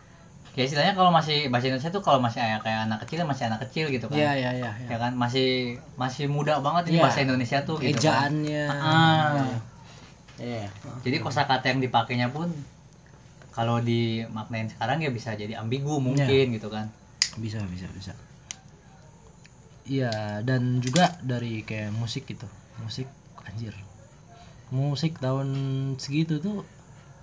ya 0.53 0.63
istilahnya 0.63 0.93
kalau 0.93 1.09
masih 1.09 1.49
bahasa 1.49 1.67
Indonesia 1.67 1.89
tuh 1.89 1.99
kalau 1.99 2.21
masih 2.21 2.39
kayak 2.39 2.61
kayak 2.61 2.79
anak 2.85 3.03
kecil 3.03 3.17
ya 3.19 3.27
masih 3.27 3.43
anak 3.49 3.59
kecil 3.67 3.85
gitu 3.89 4.05
kan 4.05 4.15
iya 4.15 4.31
iya 4.31 4.51
iya 4.53 4.71
ya 4.85 4.95
kan 4.95 5.11
masih 5.13 5.75
masih 5.97 6.31
muda 6.31 6.61
banget 6.61 6.87
ini 6.87 6.97
Iya. 6.97 7.03
bahasa 7.03 7.19
Indonesia 7.19 7.57
tuh 7.63 7.81
gitu 7.81 7.99
kan. 7.99 8.31
ejaannya 8.31 8.65
Ah. 8.71 9.59
iya 10.39 10.69
jadi 11.03 11.19
kosakata 11.19 11.67
yang 11.67 11.81
dipakainya 11.81 12.29
pun 12.29 12.47
kalau 13.53 13.77
dimaknain 13.77 14.65
sekarang 14.65 15.05
ya 15.05 15.13
bisa 15.13 15.37
jadi 15.37 15.61
ambigu 15.61 16.01
mungkin 16.01 16.57
gitu 16.57 16.73
kan. 16.73 16.89
Bisa 17.37 17.61
bisa 17.69 17.85
bisa. 17.93 18.13
Iya 19.85 20.41
dan 20.41 20.81
juga 20.81 21.21
dari 21.21 21.61
kayak 21.61 21.93
musik 21.93 22.25
gitu. 22.25 22.49
Musik 22.81 23.05
anjir. 23.45 23.77
Musik 24.73 25.21
tahun 25.21 25.49
segitu 26.01 26.41
tuh 26.41 26.65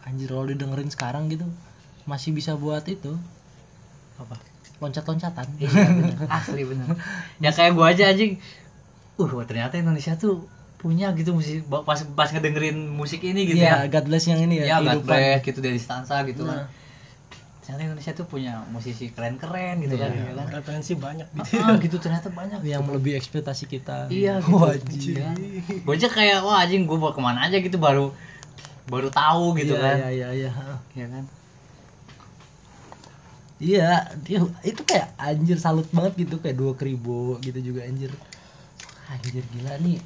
anjir 0.07 0.31
kalau 0.31 0.47
didengerin 0.47 0.89
sekarang 0.89 1.27
gitu 1.35 1.51
masih 2.07 2.31
bisa 2.31 2.55
buat 2.55 2.87
itu. 2.87 3.19
Apa? 4.23 4.39
Loncat-loncatan. 4.79 5.47
Iya 5.59 5.71
bener. 5.99 6.19
Asli 6.31 6.63
bener. 6.63 6.95
Ya 7.43 7.51
kayak 7.51 7.75
gua 7.75 7.91
aja 7.91 8.07
anjing. 8.15 8.39
Uh 9.19 9.31
ternyata 9.43 9.83
Indonesia 9.83 10.15
tuh 10.15 10.47
punya 10.81 11.13
gitu 11.13 11.31
musik 11.31 11.61
pas 11.69 12.01
pas 12.11 12.29
ngedengerin 12.29 12.89
musik 12.91 13.21
ini 13.21 13.45
gitu 13.45 13.61
Iya, 13.61 13.85
ya 13.85 13.93
God 13.93 14.05
bless 14.07 14.25
yang 14.25 14.41
ini 14.41 14.55
ya 14.59 14.65
ya, 14.67 14.77
God 14.79 15.05
kehidupan. 15.05 15.05
bless 15.07 15.41
gitu 15.45 15.59
dari 15.61 15.77
stansa 15.77 16.25
gitu 16.25 16.43
Nah. 16.43 16.65
kan 16.65 16.73
ternyata 17.61 17.83
Indonesia 17.87 18.13
tuh 18.13 18.25
punya 18.25 18.65
musisi 18.67 19.09
keren-keren 19.09 19.79
gitu 19.79 19.95
kan 19.95 20.11
Iya. 20.11 20.25
ya 20.25 20.33
kan 20.35 20.47
referensi 20.51 20.93
banyak 20.97 21.29
gitu 21.31 21.55
ah, 21.57 21.77
gitu 21.77 21.97
ternyata 21.97 22.29
banyak 22.31 22.61
yang 22.65 22.83
melebihi 22.83 23.15
ekspektasi 23.15 23.69
kita. 23.69 24.09
iya 24.09 24.41
gitu 24.43 24.57
Wajib. 24.57 25.15
Iya. 25.15 25.31
aja 25.87 26.09
kayak 26.09 26.39
wah 26.41 26.59
anjing 26.59 26.83
gua 26.83 26.99
mau 26.99 27.13
ke 27.13 27.21
mana 27.21 27.45
aja 27.45 27.57
gitu 27.57 27.77
baru 27.77 28.11
baru 28.87 29.07
tahu 29.09 29.55
gitu 29.55 29.73
Iya, 29.73 29.85
kan 29.85 29.97
Iya, 30.01 30.09
iya, 30.11 30.29
iya. 30.35 30.51
ya 30.97 31.07
kan 31.07 31.25
Iya, 33.61 33.89
dia 34.19 34.41
itu 34.65 34.81
kayak 34.83 35.13
anjir 35.15 35.61
salut 35.61 35.85
banget 35.93 36.17
gitu 36.19 36.41
kayak 36.41 36.57
dua 36.57 36.73
kribo 36.73 37.37
gitu 37.39 37.61
juga 37.63 37.85
anjir. 37.85 38.09
Anjir 39.11 39.43
gila 39.51 39.75
nih. 39.83 39.99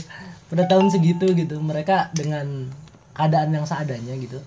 Pada 0.50 0.64
tahun 0.66 0.90
segitu 0.90 1.30
gitu 1.32 1.62
mereka 1.62 2.10
dengan 2.10 2.66
keadaan 3.14 3.54
yang 3.54 3.66
seadanya 3.66 4.18
gitu. 4.18 4.42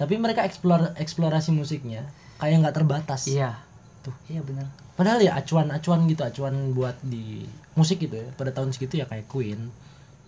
Tapi 0.00 0.16
mereka 0.16 0.48
eksplor 0.48 0.96
eksplorasi 0.96 1.52
musiknya 1.52 2.08
kayak 2.40 2.64
nggak 2.64 2.76
terbatas. 2.80 3.28
iya 3.28 3.60
Tuh. 4.00 4.16
iya 4.32 4.40
benar 4.40 4.64
Padahal 4.96 5.20
ya 5.20 5.32
acuan-acuan 5.36 6.08
gitu, 6.08 6.24
acuan 6.24 6.72
buat 6.72 6.96
di 7.04 7.44
musik 7.76 8.00
gitu 8.00 8.16
ya. 8.20 8.28
Pada 8.36 8.52
tahun 8.52 8.72
segitu 8.72 9.00
ya 9.00 9.08
kayak 9.08 9.28
Queen, 9.28 9.68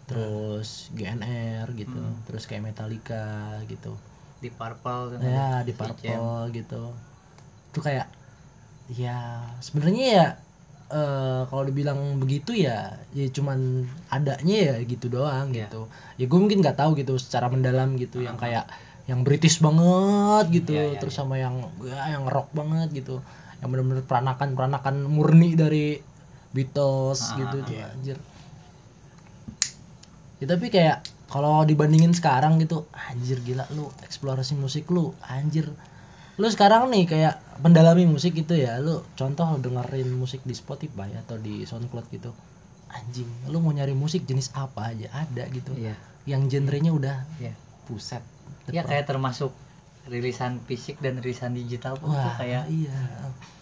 terus 0.05 0.93
GNR 0.93 1.73
gitu, 1.77 1.97
Hmm. 1.97 2.17
terus 2.25 2.45
kayak 2.45 2.69
Metallica 2.69 3.61
gitu. 3.69 3.97
di 4.43 4.51
Purple 4.51 5.15
tuh 5.15 5.19
ya 5.23 5.63
di 5.63 5.71
Purple 5.71 6.51
gitu 6.51 6.91
itu 7.71 7.79
kayak 7.79 8.11
ya 8.91 9.47
sebenarnya 9.63 10.05
ya 10.11 10.27
eh, 10.93 11.41
kalau 11.49 11.65
dibilang 11.65 12.21
begitu 12.21 12.53
ya 12.53 12.93
ya 13.17 13.27
cuman 13.33 13.89
adanya 14.13 14.57
ya 14.69 14.75
gitu 14.85 15.09
doang 15.09 15.49
Iya. 15.51 15.67
gitu. 15.67 15.89
Ya 16.21 16.25
gue 16.29 16.39
mungkin 16.39 16.61
nggak 16.61 16.77
tahu 16.79 16.91
gitu 17.01 17.17
secara 17.17 17.49
mendalam 17.49 17.97
gitu 17.97 18.21
yang 18.21 18.37
kayak 18.37 18.69
yang 19.11 19.27
British 19.27 19.59
banget 19.59 20.63
gitu 20.63 20.77
Iya, 20.79 20.95
iya, 20.95 20.99
terus 21.01 21.17
iya. 21.17 21.21
sama 21.25 21.35
yang 21.41 21.57
ya, 21.83 22.13
yang 22.15 22.25
rock 22.29 22.53
banget 22.55 22.93
gitu. 22.93 23.25
Yang 23.65 23.69
benar-benar 23.73 24.05
peranakan 24.07 24.49
peranakan 24.55 24.95
murni 25.09 25.57
dari 25.59 25.99
Beatles 26.53 27.21
Ah, 27.33 27.41
gitu 27.41 27.57
tuh 27.65 27.81
anjir. 27.81 28.19
Ya 30.43 30.47
tapi 30.51 30.69
kayak 30.75 31.07
kalau 31.31 31.63
dibandingin 31.65 32.13
sekarang 32.13 32.59
gitu 32.61 32.91
anjir 32.93 33.39
gila 33.41 33.65
lu 33.73 33.89
eksplorasi 34.05 34.59
musik 34.59 34.91
lu 34.91 35.15
anjir 35.25 35.71
lu 36.43 36.51
sekarang 36.51 36.91
nih 36.91 37.07
kayak 37.07 37.35
pendalami 37.63 38.03
musik 38.11 38.35
gitu 38.35 38.59
ya 38.59 38.83
lu 38.83 38.99
contoh 39.15 39.47
lu 39.55 39.63
dengerin 39.63 40.11
musik 40.11 40.43
di 40.43 40.59
Spotify 40.59 41.15
atau 41.15 41.39
di 41.39 41.63
SoundCloud 41.63 42.07
gitu. 42.11 42.35
Anjing 42.91 43.31
lu 43.47 43.63
mau 43.63 43.71
nyari 43.71 43.95
musik 43.95 44.27
jenis 44.27 44.51
apa 44.59 44.91
aja 44.91 45.07
ada 45.15 45.47
gitu. 45.55 45.71
Iya. 45.79 45.95
Yang 46.27 46.43
genrenya 46.59 46.91
udah 46.91 47.17
iya. 47.39 47.55
puset 47.87 48.27
ya 48.71 48.83
kayak 48.83 49.07
termasuk 49.07 49.55
rilisan 50.11 50.59
fisik 50.67 50.99
dan 50.99 51.23
rilisan 51.23 51.55
digital 51.55 51.95
pun 51.99 52.11
tuh 52.11 52.19
wah 52.19 52.35
kayak 52.39 52.67
iya. 52.71 52.95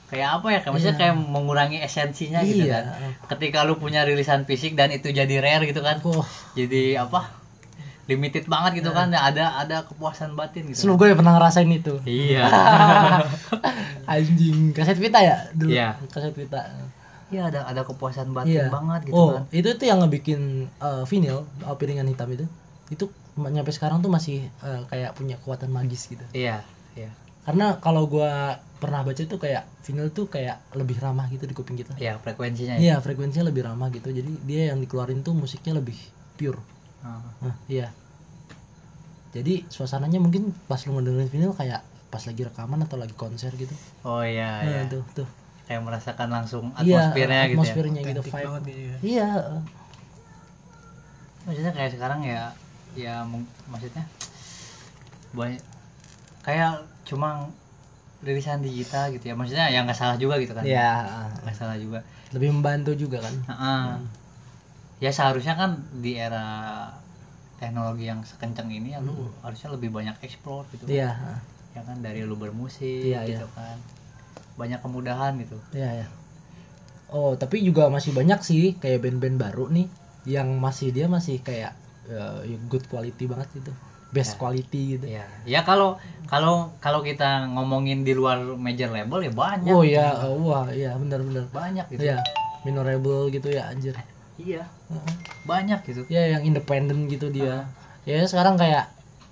kayak 0.08 0.40
apa 0.40 0.46
ya 0.48 0.58
kayak 0.64 0.72
maksudnya 0.72 0.96
Iya. 0.96 1.00
kayak 1.04 1.14
mengurangi 1.20 1.78
esensinya 1.84 2.40
gitu 2.44 2.64
Iya. 2.64 2.80
kan. 2.80 2.84
ketika 3.36 3.64
lu 3.68 3.76
punya 3.76 4.04
rilisan 4.08 4.48
fisik 4.48 4.72
dan 4.76 4.88
itu 4.92 5.12
jadi 5.12 5.36
rare 5.40 5.68
gitu 5.68 5.84
kan. 5.84 6.00
Wah, 6.04 6.24
jadi 6.56 7.00
apa 7.00 7.39
limited 8.10 8.44
banget 8.44 8.82
gitu 8.82 8.90
kan 8.90 9.06
ada 9.08 9.54
ada 9.56 9.86
kepuasan 9.86 10.34
batin 10.34 10.66
gitu 10.66 10.82
seluruh 10.82 10.98
gue 11.00 11.14
pernah 11.14 11.38
ngerasain 11.38 11.70
itu 11.70 12.02
iya 12.04 12.44
anjing 14.06 14.72
kaset 14.72 14.98
pita 14.98 15.18
ya 15.20 15.36
dulu 15.54 15.70
Iya. 15.70 15.88
kaset 16.10 16.34
pita 16.34 16.66
iya 17.30 17.46
ada 17.46 17.62
ada 17.62 17.86
kepuasan 17.86 18.34
batin 18.34 18.58
Iya. 18.58 18.66
banget 18.68 19.00
gitu 19.06 19.14
oh, 19.14 19.28
kan 19.38 19.42
itu 19.54 19.68
tuh 19.72 19.86
yang 19.86 20.02
ngebikin 20.02 20.40
uh, 20.78 21.06
vinyl 21.06 21.46
uh, 21.62 21.76
piringan 21.78 22.04
hitam 22.04 22.26
itu. 22.28 22.46
Itu 22.90 23.06
nyampe 23.38 23.70
sekarang 23.70 24.02
tuh 24.02 24.10
masih 24.10 24.50
uh, 24.60 24.82
kayak 24.86 25.14
punya 25.14 25.38
kekuatan 25.38 25.70
magis 25.70 26.10
gitu. 26.10 26.26
iya 26.34 26.66
iya 26.92 27.14
Karena 27.40 27.78
kalau 27.78 28.04
gua 28.04 28.58
pernah 28.76 29.00
baca 29.00 29.16
tuh 29.16 29.38
kayak 29.38 29.62
vinyl 29.80 30.10
tuh 30.10 30.26
kayak 30.26 30.58
lebih 30.74 30.98
ramah 30.98 31.30
gitu 31.30 31.46
di 31.46 31.54
kuping 31.54 31.78
kita. 31.78 31.94
iya 31.96 32.18
frekuensinya 32.18 32.74
ya 32.76 32.80
Iya, 32.82 32.94
frekuensinya 32.98 33.46
lebih 33.46 33.62
ramah 33.62 33.88
gitu. 33.90 34.10
Jadi 34.10 34.30
dia 34.42 34.74
yang 34.74 34.82
dikeluarin 34.82 35.22
tuh 35.22 35.32
musiknya 35.32 35.78
lebih 35.78 35.96
pure. 36.34 36.58
Ah. 37.04 37.20
Nah, 37.40 37.54
iya. 37.68 37.88
Jadi 39.30 39.62
suasananya 39.70 40.18
mungkin 40.18 40.50
pas 40.66 40.82
lu 40.86 40.98
ngedengerin 40.98 41.30
vinyl 41.30 41.52
kayak 41.54 41.80
pas 42.10 42.22
lagi 42.26 42.42
rekaman 42.42 42.82
atau 42.82 42.98
lagi 42.98 43.14
konser 43.14 43.54
gitu. 43.54 43.70
oh 44.02 44.22
iya 44.26 44.50
Nah, 44.60 44.66
iya 44.66 44.80
tuh, 44.90 45.02
tuh. 45.14 45.28
kayak 45.70 45.82
merasakan 45.86 46.28
langsung 46.34 46.64
Iya, 46.74 47.14
atmosfernya 47.14 47.40
gitu 47.46 47.46
ya 47.46 47.54
atmosfernya 47.54 48.00
gitu, 48.10 48.20
vibe. 48.26 48.46
banget 48.50 48.62
gitu 48.66 48.80
ya. 48.82 48.96
Iya, 49.00 49.28
uh, 49.38 49.62
maksudnya 51.46 51.72
kayak 51.72 51.90
sekarang 51.96 52.20
ya 52.26 52.42
ya 52.98 53.22
maksudnya 53.70 54.04
banyak 55.30 55.62
kayak 56.42 56.84
cuma 57.06 57.48
rilisan 58.20 58.60
digital 58.60 59.08
gitu 59.14 59.30
ya 59.30 59.34
maksudnya 59.38 59.66
ya 59.72 59.80
nggak 59.86 59.96
salah 59.96 60.16
juga 60.20 60.36
gitu 60.42 60.52
kan 60.52 60.64
ya 60.66 60.90
nggak 61.46 61.56
salah 61.56 61.76
juga 61.80 62.02
lebih 62.34 62.50
membantu 62.52 62.92
juga 62.98 63.22
kan 63.24 63.34
Heeh. 63.48 63.86
Ya 65.00 65.10
seharusnya 65.10 65.56
kan 65.56 65.70
di 66.04 66.14
era 66.20 66.44
teknologi 67.60 68.08
yang 68.08 68.20
sekencang 68.24 68.68
ini 68.72 68.96
ya 68.96 69.00
lu 69.04 69.28
harusnya 69.44 69.72
lebih 69.72 69.92
banyak 69.92 70.16
explore 70.24 70.64
gitu. 70.72 70.84
Kan. 70.88 70.92
iya 70.92 71.10
ya 71.76 71.80
kan 71.86 71.96
dari 72.02 72.26
lu 72.26 72.34
bermusik 72.34 73.14
Iya, 73.14 73.24
gitu 73.28 73.46
kan. 73.56 73.76
Banyak 74.60 74.80
kemudahan 74.84 75.36
gitu. 75.40 75.56
Iya 75.72 76.04
ya 76.04 76.08
oh 77.10 77.34
tapi 77.34 77.58
juga 77.66 77.90
masih 77.90 78.14
banyak 78.14 78.40
sih 78.46 78.78
kayak 78.78 79.02
band-band 79.02 79.36
baru 79.36 79.66
nih 79.66 79.86
yang 80.30 80.46
masih 80.62 80.94
dia 80.94 81.10
masih 81.10 81.42
kayak 81.42 81.74
eh, 82.06 82.54
good 82.70 82.86
quality 82.86 83.26
banget 83.26 83.48
gitu. 83.60 83.72
Best 84.10 84.34
Ya. 84.34 84.38
quality 84.42 84.82
gitu. 84.98 85.06
Ya 85.06 85.26
ya 85.46 85.60
kalau 85.66 85.98
kalau 86.26 86.74
kalau 86.78 87.00
kita 87.02 87.46
ngomongin 87.50 88.02
di 88.06 88.14
luar 88.14 88.38
major 88.58 88.90
label 88.90 89.26
ya 89.26 89.32
banyak 89.34 89.74
oh 89.74 89.82
ya 89.86 90.22
wah 90.38 90.66
iya 90.70 90.94
benar-benar. 90.98 91.50
Banyak 91.50 91.86
gitu. 91.94 92.06
Iya, 92.06 92.22
minorable 92.62 93.30
gitu 93.34 93.50
ya 93.50 93.70
anjir. 93.70 93.94
Iya 94.40 94.62
banyak 95.44 95.80
gitu 95.86 96.02
Ya 96.08 96.36
yang 96.36 96.42
independen 96.44 97.06
gitu 97.06 97.28
dia. 97.28 97.68
Ya 98.04 98.24
sekarang 98.24 98.56
kayak 98.56 98.90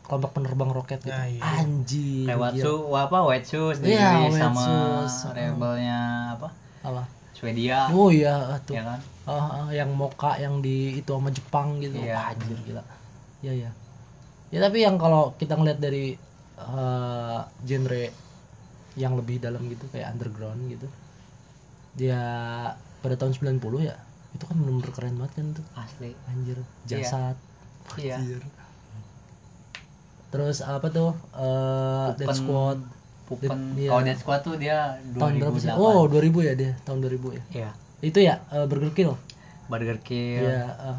kelompok 0.09 0.37
penerbang 0.37 0.71
roket 0.73 1.01
gitu. 1.05 1.13
Nah, 1.13 1.29
iya. 1.29 1.43
Anjir. 1.61 2.25
lewat 2.33 2.53
su 2.57 2.73
apa 2.93 3.19
white 3.25 3.45
shoes 3.45 3.77
Iya, 3.81 4.25
dirilis 4.25 4.37
White 4.37 4.45
sama 4.45 4.63
Shoes. 4.65 5.15
labelnya 5.33 6.01
apa 6.37 6.49
Apa? 6.81 7.03
Swedia 7.37 7.93
Oh 7.93 8.09
iya 8.09 8.57
tuh. 8.65 8.77
ya 8.77 8.83
kan 8.85 9.01
Ah, 9.29 9.69
ah, 9.69 9.69
yang 9.69 9.93
Moka 9.93 10.41
yang 10.41 10.65
di 10.65 11.05
itu 11.05 11.11
sama 11.13 11.29
Jepang 11.29 11.85
gitu. 11.85 12.01
Iya. 12.01 12.17
Wah, 12.17 12.33
anjir 12.33 12.59
gila. 12.65 12.83
Ya 13.45 13.53
ya. 13.53 13.71
Ya 14.49 14.59
tapi 14.65 14.81
yang 14.81 14.97
kalau 14.97 15.37
kita 15.37 15.53
ngeliat 15.53 15.77
dari 15.77 16.17
eh, 16.57 17.41
genre 17.69 18.05
yang 18.97 19.13
lebih 19.15 19.37
dalam 19.39 19.69
gitu 19.69 19.85
kayak 19.93 20.17
underground 20.17 20.73
gitu. 20.73 20.89
Dia 21.93 22.23
pada 23.05 23.15
tahun 23.15 23.37
90 23.37 23.85
ya. 23.85 24.01
Itu 24.39 24.47
kan 24.47 24.55
bener-bener 24.57 24.91
keren 24.95 25.19
banget 25.19 25.33
kan 25.35 25.47
tuh. 25.53 25.67
asli 25.75 26.15
Anjir, 26.25 26.59
jasad. 26.87 27.35
iya 27.99 28.17
Anjir. 28.17 28.43
Terus 30.29 30.61
apa 30.61 30.87
tuh? 30.89 31.11
eh 31.35 32.09
Dead 32.15 32.23
Pupen- 32.23 32.39
Squad 32.39 32.79
Pupen 33.27 33.51
Iya. 33.75 33.91
kalau 33.91 34.03
Dead 34.05 34.19
Squad 34.19 34.41
tuh 34.41 34.55
dia 34.57 34.79
2008 35.11 35.19
tahun 35.19 35.33
berapa 35.41 35.57
sih? 35.59 35.69
Oh, 35.75 36.03
2000 36.07 36.39
ya 36.41 36.53
dia, 36.55 36.73
tahun 36.85 36.99
2000 37.03 37.29
ya. 37.33 37.43
iya 37.51 37.71
Itu 37.99 38.19
ya 38.21 38.45
eh, 38.49 38.65
Burger 38.65 38.93
Kill. 38.93 39.13
Burger 39.67 39.99
Kill 39.99 40.47
Iya, 40.47 40.65
eh. 40.71 40.99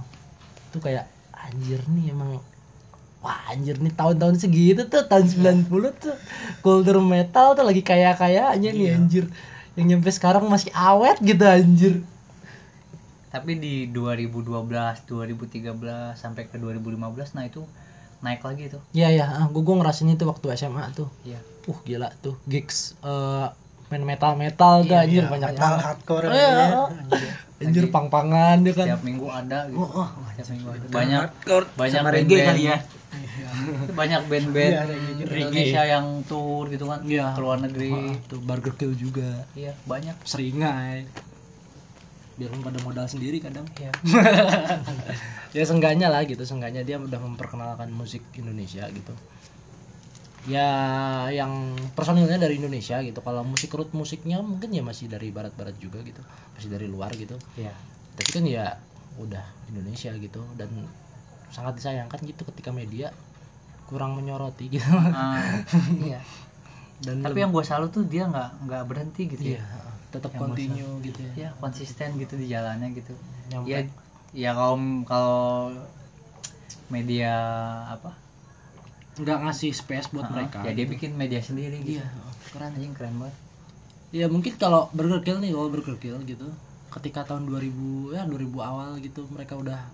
itu 0.68 0.78
kayak 0.78 1.06
anjir 1.32 1.80
nih 1.88 2.12
emang 2.12 2.44
wah 3.20 3.40
anjir 3.48 3.80
nih 3.80 3.90
tahun-tahun 3.92 4.36
segitu 4.38 4.86
tuh 4.86 5.08
tahun 5.08 5.26
90 5.26 5.66
tuh 5.96 6.14
kultur 6.60 7.00
metal 7.00 7.56
tuh 7.56 7.64
lagi 7.64 7.82
kaya-kayanya 7.82 8.70
nih 8.70 8.94
anjir. 8.94 9.26
Yang 9.74 9.86
nyampe 9.88 10.10
sekarang 10.12 10.44
masih 10.46 10.70
awet 10.74 11.18
gitu 11.22 11.46
anjir. 11.46 11.94
Tapi 13.30 13.62
di 13.62 13.86
2012 13.94 15.06
2013 15.06 16.18
sampai 16.18 16.50
ke 16.50 16.58
2015 16.58 17.38
nah 17.38 17.46
itu 17.46 17.62
naik 18.20 18.44
lagi 18.44 18.68
tuh. 18.68 18.82
Iya 18.92 19.10
ya, 19.16 19.26
ah, 19.32 19.48
gue 19.48 19.64
ngerasain 19.64 20.12
itu 20.12 20.28
waktu 20.28 20.52
SMA 20.60 20.92
tuh. 20.92 21.08
iya. 21.24 21.40
Uh 21.70 21.78
gila 21.88 22.12
tuh. 22.20 22.36
Gigs 22.50 22.98
eh 23.06 23.48
main 23.90 24.06
metal 24.06 24.38
metal 24.38 24.86
tuh 24.86 24.94
anjir 24.94 25.26
banyak 25.26 25.50
metal 25.50 25.66
banget. 25.66 25.86
hardcore 25.86 26.26
Oh, 26.30 26.34
ya, 26.34 26.38
iya, 26.38 26.68
ya. 27.10 27.34
Anjir 27.60 27.86
pang-pangan 27.90 28.62
dia 28.62 28.74
kan. 28.78 28.86
setiap 28.86 29.04
minggu 29.04 29.28
ada 29.28 29.68
gitu. 29.68 29.82
Oh, 29.82 30.06
oh, 30.06 30.10
setiap 30.32 30.48
minggu 30.54 30.68
ada. 30.70 30.86
Banyak 30.94 31.20
Hardcore 31.26 31.66
banyak 31.76 32.00
sama 32.00 32.10
reggae 32.14 32.40
kali 32.46 32.64
ya. 32.70 32.78
Banyak 33.98 34.22
band-band 34.30 34.74
Iya, 34.74 34.82
reggae 34.86 35.14
juga. 35.18 35.34
Indonesia 35.42 35.82
yang 35.90 36.06
tour 36.30 36.64
gitu 36.70 36.86
kan. 36.86 37.00
Iya. 37.04 37.34
ke 37.34 37.42
luar 37.42 37.58
negeri. 37.66 37.92
Ah, 37.92 38.16
tuh 38.30 38.40
Burger 38.46 38.74
Kill 38.78 38.94
juga. 38.94 39.44
iya 39.58 39.74
banyak. 39.90 40.16
Seringai. 40.24 41.10
Biar 42.40 42.56
pada 42.64 42.80
modal 42.88 43.06
sendiri 43.12 43.44
kadang. 43.44 43.68
iya. 43.76 43.92
Ya 45.50 45.66
seenggaknya 45.66 46.08
lah 46.14 46.24
gitu 46.30 46.46
seenggaknya 46.46 46.86
dia 46.86 47.02
udah 47.02 47.20
memperkenalkan 47.20 47.90
musik 47.92 48.22
Indonesia 48.38 48.86
gitu. 48.88 49.14
Ya 50.48 50.70
yang 51.36 51.76
personilnya 51.98 52.40
dari 52.40 52.62
Indonesia 52.62 53.02
gitu. 53.04 53.20
Kalau 53.20 53.44
musik 53.44 53.74
root 53.76 53.92
musiknya 53.92 54.40
mungkin 54.40 54.72
ya 54.72 54.86
masih 54.86 55.12
dari 55.12 55.34
barat-barat 55.34 55.76
juga 55.82 56.00
gitu. 56.06 56.22
Masih 56.56 56.70
dari 56.72 56.88
luar 56.88 57.12
gitu. 57.18 57.36
Iya. 57.60 57.74
Tapi 58.16 58.30
kan 58.30 58.44
ya 58.46 58.66
udah 59.20 59.44
Indonesia 59.68 60.14
gitu 60.16 60.40
dan 60.56 60.70
sangat 61.52 61.82
disayangkan 61.82 62.24
gitu 62.24 62.46
ketika 62.56 62.70
media 62.70 63.12
kurang 63.90 64.16
menyoroti 64.16 64.70
gitu. 64.70 64.86
Ah, 64.94 65.66
iya. 66.08 66.22
Dan 67.02 67.26
tapi 67.26 67.42
yang 67.42 67.50
gue 67.50 67.66
salut 67.66 67.90
tuh 67.90 68.06
dia 68.06 68.30
nggak 68.30 68.70
nggak 68.70 68.84
berhenti 68.86 69.24
gitu 69.34 69.56
iya 69.56 69.66
ya 69.66 69.89
tetap 70.10 70.32
continue 70.34 70.90
gitu 71.06 71.20
ya 71.22 71.34
ya 71.38 71.50
konsisten 71.62 72.18
gitu 72.18 72.34
di 72.36 72.50
jalannya 72.50 72.90
gitu 72.98 73.14
Nyampe. 73.54 73.70
ya 73.70 73.80
ya 74.34 74.52
kalau 74.58 74.76
kalau 75.06 75.38
media 76.90 77.34
apa 77.90 78.18
nggak 79.20 79.38
ngasih 79.46 79.72
space 79.76 80.10
buat 80.10 80.26
Ah, 80.26 80.32
mereka 80.34 80.58
ya 80.66 80.72
dia 80.74 80.86
gitu. 80.86 80.94
bikin 80.98 81.12
media 81.14 81.42
sendiri 81.44 81.78
gitu 81.84 82.02
iya 82.02 82.08
keren 82.50 82.74
anjing 82.74 82.94
keren 82.98 83.16
banget 83.22 83.38
Ya 84.10 84.26
mungkin 84.26 84.58
kalau 84.58 84.90
Burger 84.90 85.22
Kill 85.22 85.38
nih, 85.38 85.54
kalau 85.54 85.70
Burger 85.70 85.94
Kill 86.02 86.18
gitu, 86.26 86.50
ketika 86.90 87.30
tahun 87.30 87.46
2000 87.46 88.10
ya 88.10 88.26
2000 88.26 88.58
awal 88.58 88.98
gitu 88.98 89.30
mereka 89.30 89.54
udah 89.54 89.86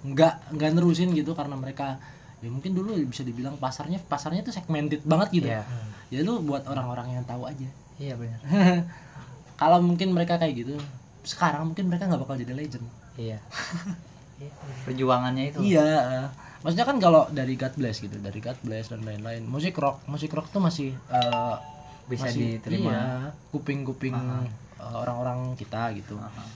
nggak 0.00 0.56
nggak 0.56 0.70
nerusin 0.72 1.12
gitu 1.12 1.36
karena 1.36 1.52
mereka 1.52 2.00
ya 2.40 2.48
mungkin 2.48 2.72
dulu 2.72 2.96
bisa 3.04 3.20
dibilang 3.28 3.60
pasarnya 3.60 4.00
pasarnya 4.00 4.40
tuh 4.48 4.56
segmented 4.56 5.04
banget 5.04 5.28
gitu. 5.44 5.48
Iya. 5.52 5.60
Ya 6.08 6.24
lu 6.24 6.40
buat 6.40 6.64
orang-orang 6.64 7.20
yang 7.20 7.24
tahu 7.28 7.44
aja. 7.44 7.68
Iya 7.98 8.14
benar 8.14 8.40
kalau 9.60 9.82
mungkin 9.82 10.14
mereka 10.14 10.38
kayak 10.38 10.54
gitu, 10.54 10.74
sekarang 11.26 11.74
mungkin 11.74 11.90
mereka 11.90 12.06
nggak 12.06 12.22
bakal 12.22 12.38
jadi 12.38 12.54
legend. 12.54 12.86
iya 13.18 13.38
Iya, 14.38 14.54
perjuangannya 14.86 15.50
itu 15.50 15.58
Iya. 15.66 15.82
eh, 16.22 16.28
Maksudnya 16.62 16.86
kan 16.86 16.98
kalau 16.98 17.26
dari 17.30 17.58
God 17.58 17.74
Bless 17.74 17.98
gitu, 17.98 18.14
dari 18.18 18.38
God 18.38 18.54
Bless 18.62 18.86
dan 18.86 19.02
lain-lain, 19.02 19.42
musik 19.46 19.74
rock, 19.74 19.98
musik 20.06 20.30
rock 20.30 20.46
tuh 20.50 20.62
masih 20.62 20.94
eh, 20.94 21.54
bisa 22.06 22.30
masih- 22.30 22.62
diterima 22.62 22.86
iya, 22.86 23.02
kuping-kuping 23.50 24.14
Aha. 24.14 24.46
eh, 24.78 24.94
orang-orang 24.94 25.58
kita 25.58 25.90
gitu. 25.98 26.14
Aha. 26.16 26.46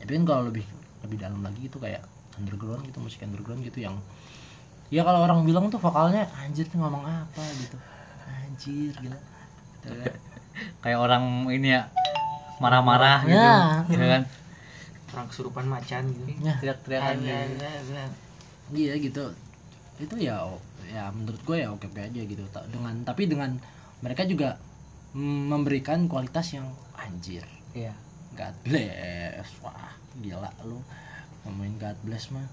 tapi 0.00 0.16
kan 0.16 0.24
kalau 0.24 0.42
lebih 0.48 0.64
lebih 1.04 1.20
dalam 1.20 1.44
lagi 1.44 1.68
itu 1.68 1.76
kayak 1.76 2.00
underground 2.40 2.80
gitu 2.88 3.04
musik 3.04 3.20
underground 3.20 3.60
gitu 3.60 3.84
yang 3.84 4.00
ya 4.88 5.04
kalau 5.04 5.20
orang 5.20 5.44
bilang 5.44 5.68
tuh 5.68 5.76
vokalnya 5.76 6.24
anjir 6.40 6.64
tuh 6.64 6.80
ngomong 6.80 7.04
apa 7.04 7.44
gitu 7.60 7.76
anjir 8.26 8.96
gila 8.96 9.20
kayak 10.80 10.98
orang 11.00 11.46
ini 11.48 11.76
ya 11.76 11.88
marah-marah 12.60 13.24
gitu 13.24 13.40
Ya. 13.40 13.84
ya 13.88 14.06
kan? 14.20 14.22
Orang 15.10 15.26
kesurupan 15.32 15.66
macan 15.66 16.02
gitu. 16.12 16.30
Ya. 16.44 16.54
teriak-teriakan 16.60 17.16
gitu. 17.24 17.96
iya 18.76 18.92
gitu. 19.00 19.24
Itu 19.98 20.14
ya 20.16 20.44
ya 20.90 21.08
menurut 21.10 21.40
gue 21.42 21.56
ya 21.60 21.68
oke 21.72 21.88
oke 21.88 22.00
aja 22.00 22.20
gitu. 22.20 22.44
Dengan 22.70 22.94
tapi 23.02 23.26
dengan 23.26 23.56
mereka 24.00 24.22
juga 24.24 24.60
memberikan 25.16 26.06
kualitas 26.06 26.54
yang 26.54 26.68
anjir. 26.94 27.42
Iya. 27.74 27.96
God 28.38 28.54
bless. 28.62 29.48
Wah 29.64 29.92
gila 30.20 30.52
lu. 30.62 30.78
Ngomongin 31.42 31.80
God 31.80 31.98
bless 32.04 32.30
mah 32.30 32.46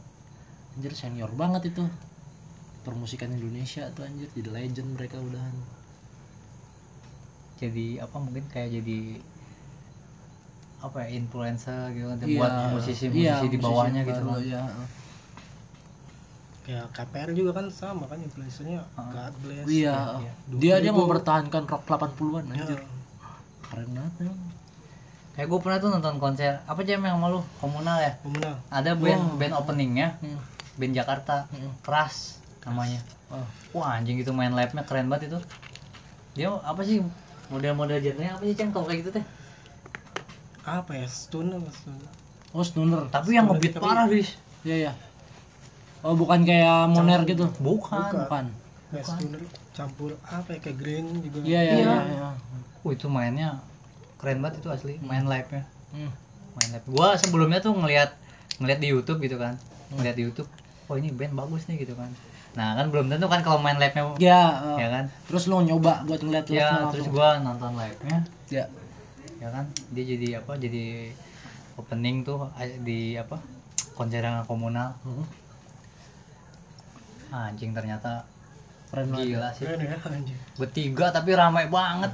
anjir 0.75 0.95
senior 0.95 1.29
banget 1.35 1.75
itu. 1.75 1.83
Permusikan 2.81 3.29
Indonesia 3.29 3.91
tuh 3.91 4.07
anjir. 4.07 4.31
Jadi 4.33 4.49
legend 4.49 4.95
mereka 4.95 5.19
udahan 5.19 5.53
jadi 7.57 7.87
apa 7.99 8.15
mungkin 8.15 8.45
kayak 8.47 8.69
jadi 8.71 8.99
apa 10.77 10.97
ya 11.01 11.07
influencer 11.11 11.89
gitu 11.91 12.05
kan 12.07 12.17
Iya, 12.21 12.37
buat 12.37 12.51
musisi-musisi 12.71 13.17
iya, 13.17 13.35
di 13.43 13.57
bawahnya 13.57 14.01
musisi 14.01 14.09
gitu 14.13 14.21
baru, 14.21 14.31
kan 14.31 14.45
ya. 14.45 14.61
kayak 16.61 16.85
KPR 16.91 17.29
juga 17.31 17.51
kan 17.55 17.65
sama 17.71 18.03
kan 18.05 18.19
influencernya 18.19 18.83
Ah. 18.93 19.07
God 19.09 19.33
bless 19.41 19.65
Iya, 19.65 19.95
Iya. 20.19 20.31
dia 20.53 20.75
dia 20.77 20.91
2000. 20.91 20.99
mempertahankan 20.99 21.63
rock 21.65 21.83
80-an 21.83 22.45
Ya. 22.47 22.61
anjir. 22.61 22.79
Keren 23.63 23.89
banget 23.91 24.13
ya. 24.21 24.31
kayak 25.33 25.47
gue 25.47 25.59
pernah 25.59 25.77
tuh 25.77 25.89
nonton 25.91 26.17
konser 26.17 26.65
apa 26.65 26.81
jam 26.81 26.97
yang 26.99 27.13
malu 27.15 27.45
komunal 27.55 27.97
ya 27.99 28.17
komunal 28.17 28.57
ada 28.69 28.91
band 28.95 29.21
Wah. 29.23 29.37
band 29.37 29.53
openingnya 29.55 30.17
Hmm. 30.17 30.41
band 30.75 30.93
Jakarta 30.93 31.45
Hmm. 31.47 31.77
keras 31.79 32.41
namanya 32.63 32.97
Oh. 33.29 33.45
wah 33.75 33.93
anjing 33.93 34.17
itu 34.17 34.29
main 34.31 34.49
live 34.51 34.71
nya 34.71 34.81
keren 34.81 35.05
banget 35.05 35.29
itu 35.29 35.37
dia 36.33 36.49
apa 36.49 36.81
sih 36.81 37.05
model-model 37.49 37.97
genre 37.97 38.25
apa 38.29 38.43
sih 38.43 38.53
ceng 38.53 38.69
kalau 38.69 38.85
kayak 38.85 38.99
gitu 39.01 39.11
teh 39.13 39.25
apa 40.63 40.91
ya 40.93 41.07
stoner 41.07 41.61
stoner 41.69 42.11
Oh, 42.49 42.63
stoner. 42.63 43.05
tapi 43.07 43.33
yang 43.33 43.45
Stoner 43.45 43.59
ngebeat 43.59 43.73
tapi- 43.73 43.83
parah 43.83 44.05
bis 44.05 44.29
Iya, 44.61 44.89
ya. 44.89 44.93
Oh, 46.01 46.13
bukan 46.13 46.41
kayak 46.41 46.89
Moner 46.89 47.21
gitu. 47.23 47.45
bukan, 47.57 47.99
Bukan. 48.01 48.19
Bukan. 48.21 48.45
kayak 48.89 49.05
stoner 49.05 49.41
campur 49.69 50.11
apa 50.23 50.49
ya 50.49 50.59
kayak 50.61 50.77
green 50.77 51.05
juga 51.21 51.37
Iya, 51.41 51.61
iya, 51.61 51.73
Iya. 51.73 51.95
iya. 52.07 52.29
iya. 52.33 52.89
Itu 52.89 53.07
mainnya 53.07 53.59
keren 54.17 54.39
banget 54.39 54.59
itu 54.59 54.67
asli 54.67 54.95
main 54.99 55.23
live 55.23 55.47
nya 55.49 55.63
Hmm. 55.89 56.11
main 56.53 56.69
live 56.71 56.87
gua 56.87 57.13
sebelumnya 57.15 57.59
tuh 57.59 57.71
ngelihat 57.71 58.15
ngelihat 58.57 58.79
di 58.79 58.87
YouTube 58.89 59.19
gitu 59.19 59.37
kan 59.37 59.59
ngelihat 59.89 60.15
di 60.15 60.23
YouTube 60.25 60.49
oh 60.83 60.95
ini 60.95 61.11
band 61.11 61.31
bagus 61.33 61.63
nih 61.65 61.79
gitu 61.79 61.93
kan 61.93 62.09
nah 62.55 62.73
kan 62.77 62.87
belum 62.89 63.11
tentu 63.11 63.27
kan 63.27 63.41
kalau 63.43 63.59
main 63.61 63.77
live-nya 63.77 64.17
ya 64.17 64.41
eh, 64.77 64.77
ya 64.81 64.87
kan? 64.89 65.05
terus 65.29 65.45
lo 65.51 65.61
nyoba 65.61 66.07
buat 66.07 66.21
ngeliat 66.23 66.47
live 66.49 66.57
ya 66.57 66.89
terus 66.89 67.07
gua 67.11 67.41
nonton 67.43 67.75
live-nya 67.75 68.23
ya. 68.47 68.65
Ya 69.37 69.53
kan? 69.53 69.69
Dia 69.93 70.03
jadi 70.17 70.41
apa? 70.41 70.57
Jadi 70.57 71.13
opening 71.77 72.25
tuh 72.25 72.49
di 72.81 73.13
apa? 73.17 73.37
Konser 73.93 74.21
yang 74.21 74.45
komunal. 74.45 74.97
Hmm, 75.05 75.25
anjing 77.33 77.73
ternyata 77.73 78.25
keren 78.89 79.13
banget. 79.13 79.25
gila 79.33 79.49
sih. 79.53 79.65
Keren 79.65 79.81
ya 79.85 79.97
anjing. 80.01 80.39
bertiga 80.57 81.05
tapi 81.13 81.37
ramai 81.37 81.65
banget. 81.69 82.11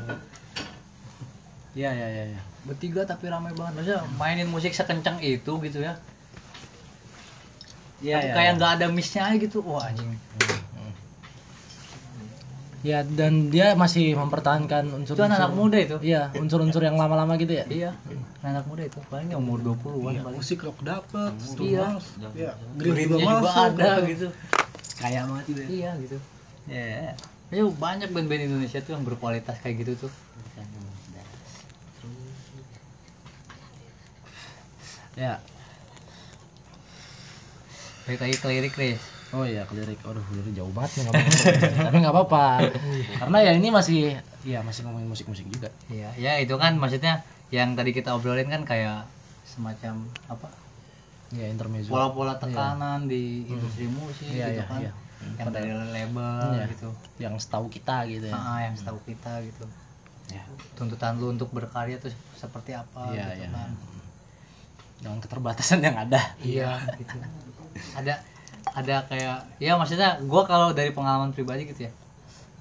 Ya 1.73 1.91
ya 1.91 2.07
ya 2.07 2.23
ya. 2.37 2.41
Bertiga 2.63 3.03
tapi 3.07 3.27
ramai 3.27 3.51
banget. 3.55 3.83
Maksudnya 3.83 4.03
mainin 4.19 4.47
musik 4.51 4.75
sekencang 4.75 5.19
itu 5.23 5.59
gitu 5.63 5.79
ya 5.83 5.95
ya 8.03 8.19
tapi 8.19 8.27
ya, 8.27 8.33
kayak 8.35 8.51
ya. 8.51 8.57
nggak 8.59 8.71
ada 8.77 8.85
missnya 8.91 9.21
aja 9.31 9.37
gitu. 9.39 9.57
Wah 9.63 9.87
anjing. 9.87 10.11
Ya 12.83 12.99
dan 13.07 13.47
dia 13.47 13.79
masih 13.79 14.11
mempertahankan 14.19 14.91
unsur 14.91 15.15
itu 15.15 15.23
anak 15.23 15.55
muda 15.55 15.79
itu. 15.79 15.97
Iya 16.03 16.35
unsur-unsur 16.35 16.83
yang 16.83 16.99
lama-lama 16.99 17.39
gitu 17.39 17.55
ya? 17.55 17.63
Iya. 17.71 17.95
Anak 18.43 18.67
muda 18.67 18.83
itu. 18.83 18.99
Paling 19.07 19.31
dia 19.31 19.39
umur 19.39 19.63
20-an 19.63 20.19
paling. 20.19 20.35
Musik 20.35 20.67
rock 20.67 20.83
dapet, 20.83 21.31
Iya. 21.63 21.95
House, 21.95 22.11
ya, 22.35 22.51
Green 22.75 23.07
juga 23.07 23.23
juga 23.23 23.51
ada 23.71 24.03
gitu. 24.03 24.27
Kaya 24.99 25.23
banget 25.31 25.45
itu 25.47 25.59
ya. 25.63 25.69
Iya 25.71 25.91
gitu. 26.03 26.17
Ya 26.67 27.15
ya 27.55 27.63
banyak 27.71 28.09
band-band 28.11 28.51
Indonesia 28.51 28.83
tuh 28.83 28.99
yang 28.99 29.07
berkualitas 29.07 29.55
kayak 29.63 29.87
gitu 29.87 30.07
tuh. 30.07 30.11
Ya 35.15 35.39
balik 38.03 38.19
lagi 38.19 38.35
ke 38.35 38.47
lirik 38.47 38.73
Chris 38.73 39.01
oh 39.33 39.49
iya 39.49 39.65
kelirik. 39.65 39.97
Aduh 40.05 40.21
lirik 40.29 40.53
jauh 40.53 40.69
banget 40.69 41.09
ngomongin 41.09 41.33
tapi 41.89 41.97
nggak 42.05 42.13
apa-apa. 42.13 42.69
Karena 43.17 43.37
ya 43.41 43.51
ini 43.57 43.73
masih 43.73 44.21
ya 44.45 44.61
masih 44.61 44.85
ngomongin 44.85 45.09
musik-musik 45.09 45.49
juga. 45.49 45.73
Iya 45.89 46.13
ya 46.13 46.37
itu 46.37 46.53
kan 46.61 46.77
maksudnya 46.77 47.25
yang 47.49 47.73
tadi 47.73 47.97
kita 47.97 48.13
obrolin 48.13 48.45
kan 48.53 48.61
kayak 48.61 49.09
semacam 49.41 50.05
apa? 50.29 50.53
Ya 51.33 51.49
intermezzo. 51.49 51.89
Pola-pola 51.89 52.37
tekanan 52.37 53.09
di 53.09 53.49
industri 53.49 53.89
musik 53.89 54.29
Iya, 54.29 54.53
gitu 54.53 54.61
iya, 54.61 54.65
kan. 54.69 54.79
iya. 54.85 54.93
yang 55.39 55.49
dari 55.49 55.71
label 55.73 56.51
Iya. 56.53 56.65
gitu. 56.69 56.89
yang 57.17 57.33
setahu 57.41 57.73
kita 57.73 58.05
gitu 58.05 58.29
ya. 58.29 58.37
Ah 58.37 58.69
yang 58.69 58.77
setahu 58.77 59.01
kita 59.01 59.41
gitu. 59.49 59.65
Ya 60.29 60.45
tuntutan 60.77 61.17
lu 61.17 61.33
untuk 61.33 61.49
berkarya 61.49 61.97
tuh 61.97 62.13
seperti 62.37 62.77
apa 62.77 63.09
Iya, 63.09 63.33
gitu 63.33 63.41
iya, 63.41 63.49
kan. 63.49 63.69
Dengan 65.01 65.17
keterbatasan 65.25 65.81
yang 65.81 65.97
ada. 65.97 66.21
Iya 66.37 66.77
gitu 67.01 67.17
ada 67.93 68.13
ada 68.73 68.95
kayak 69.11 69.37
ya 69.59 69.75
maksudnya 69.77 70.17
gua 70.25 70.47
kalau 70.47 70.71
dari 70.73 70.89
pengalaman 70.95 71.35
pribadi 71.35 71.67
gitu 71.67 71.85
ya 71.87 71.91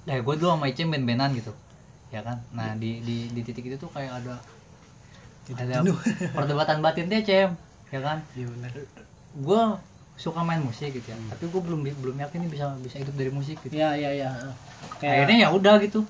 kayak 0.03 0.21
gue 0.27 0.35
dulu 0.35 0.59
sama 0.59 0.67
Icem 0.67 0.91
band-bandan 0.91 1.31
gitu 1.39 1.55
ya 2.11 2.21
kan? 2.21 2.43
Nah 2.51 2.75
di 2.75 2.99
di 3.01 3.31
di 3.31 3.41
titik 3.41 3.65
itu 3.71 3.79
tuh 3.79 3.87
kayak 3.89 4.19
ada 4.19 4.35
ada 5.55 5.79
perdebatan 6.35 6.83
batin 6.83 7.07
dia 7.07 7.23
Cem 7.23 7.55
ya 7.89 7.99
kan? 8.03 8.19
Iya 8.35 8.51
benar. 8.51 8.71
gue 9.33 9.61
suka 10.13 10.45
main 10.45 10.61
musik 10.61 10.93
gitu 10.93 11.07
ya 11.09 11.17
tapi 11.33 11.49
gue 11.49 11.61
belum 11.63 11.81
belum 12.03 12.15
yakin 12.21 12.45
nih 12.45 12.51
bisa 12.51 12.65
bisa 12.83 12.99
hidup 13.01 13.15
dari 13.17 13.31
musik 13.31 13.57
gitu. 13.63 13.73
Ya 13.73 13.95
ya 13.97 14.11
ya 14.13 14.29
akhirnya 15.01 15.47
ya 15.47 15.49
udah 15.55 15.79
gitu. 15.81 16.03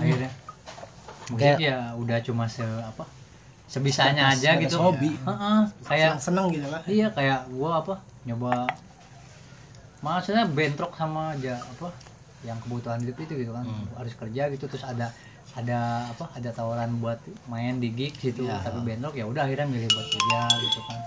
Akhirnya 0.00 0.32
musik 1.30 1.38
Kayak- 1.38 1.60
ya 1.60 1.76
udah 1.94 2.18
cuma 2.26 2.48
se 2.50 2.64
apa 2.64 3.04
sebisanya 3.70 4.26
Sebatas- 4.28 4.42
aja 4.42 4.50
gitu 4.60 4.76
hobi. 4.76 5.10
Heeh, 5.14 5.60
kayak 5.80 6.18
seneng 6.18 6.50
gitu 6.50 6.66
lah. 6.66 6.82
iya 6.84 7.06
kayak 7.08 7.46
gua 7.48 7.80
apa 7.80 7.94
nyoba 8.20 8.66
maksudnya 10.00 10.44
bentrok 10.48 10.92
sama 10.92 11.38
aja 11.38 11.62
apa 11.62 11.94
yang 12.40 12.58
kebutuhan 12.58 12.98
hidup 12.98 13.16
itu 13.20 13.32
gitu 13.38 13.52
kan 13.52 13.64
harus 13.94 14.12
kerja 14.12 14.48
gitu 14.48 14.64
terus 14.66 14.82
ada 14.82 15.12
ada 15.52 15.78
apa 16.08 16.32
ada 16.32 16.50
tawaran 16.50 16.98
buat 16.98 17.20
main 17.46 17.78
di 17.78 17.92
gig 17.92 18.16
gitu 18.18 18.42
Ya. 18.42 18.58
tapi 18.60 18.80
bentrok 18.82 19.14
ya 19.14 19.24
udah 19.24 19.44
akhirnya 19.44 19.68
milih 19.68 19.92
buat 19.92 20.08
kerja 20.10 20.40
gitu 20.58 20.80
kan 20.82 20.98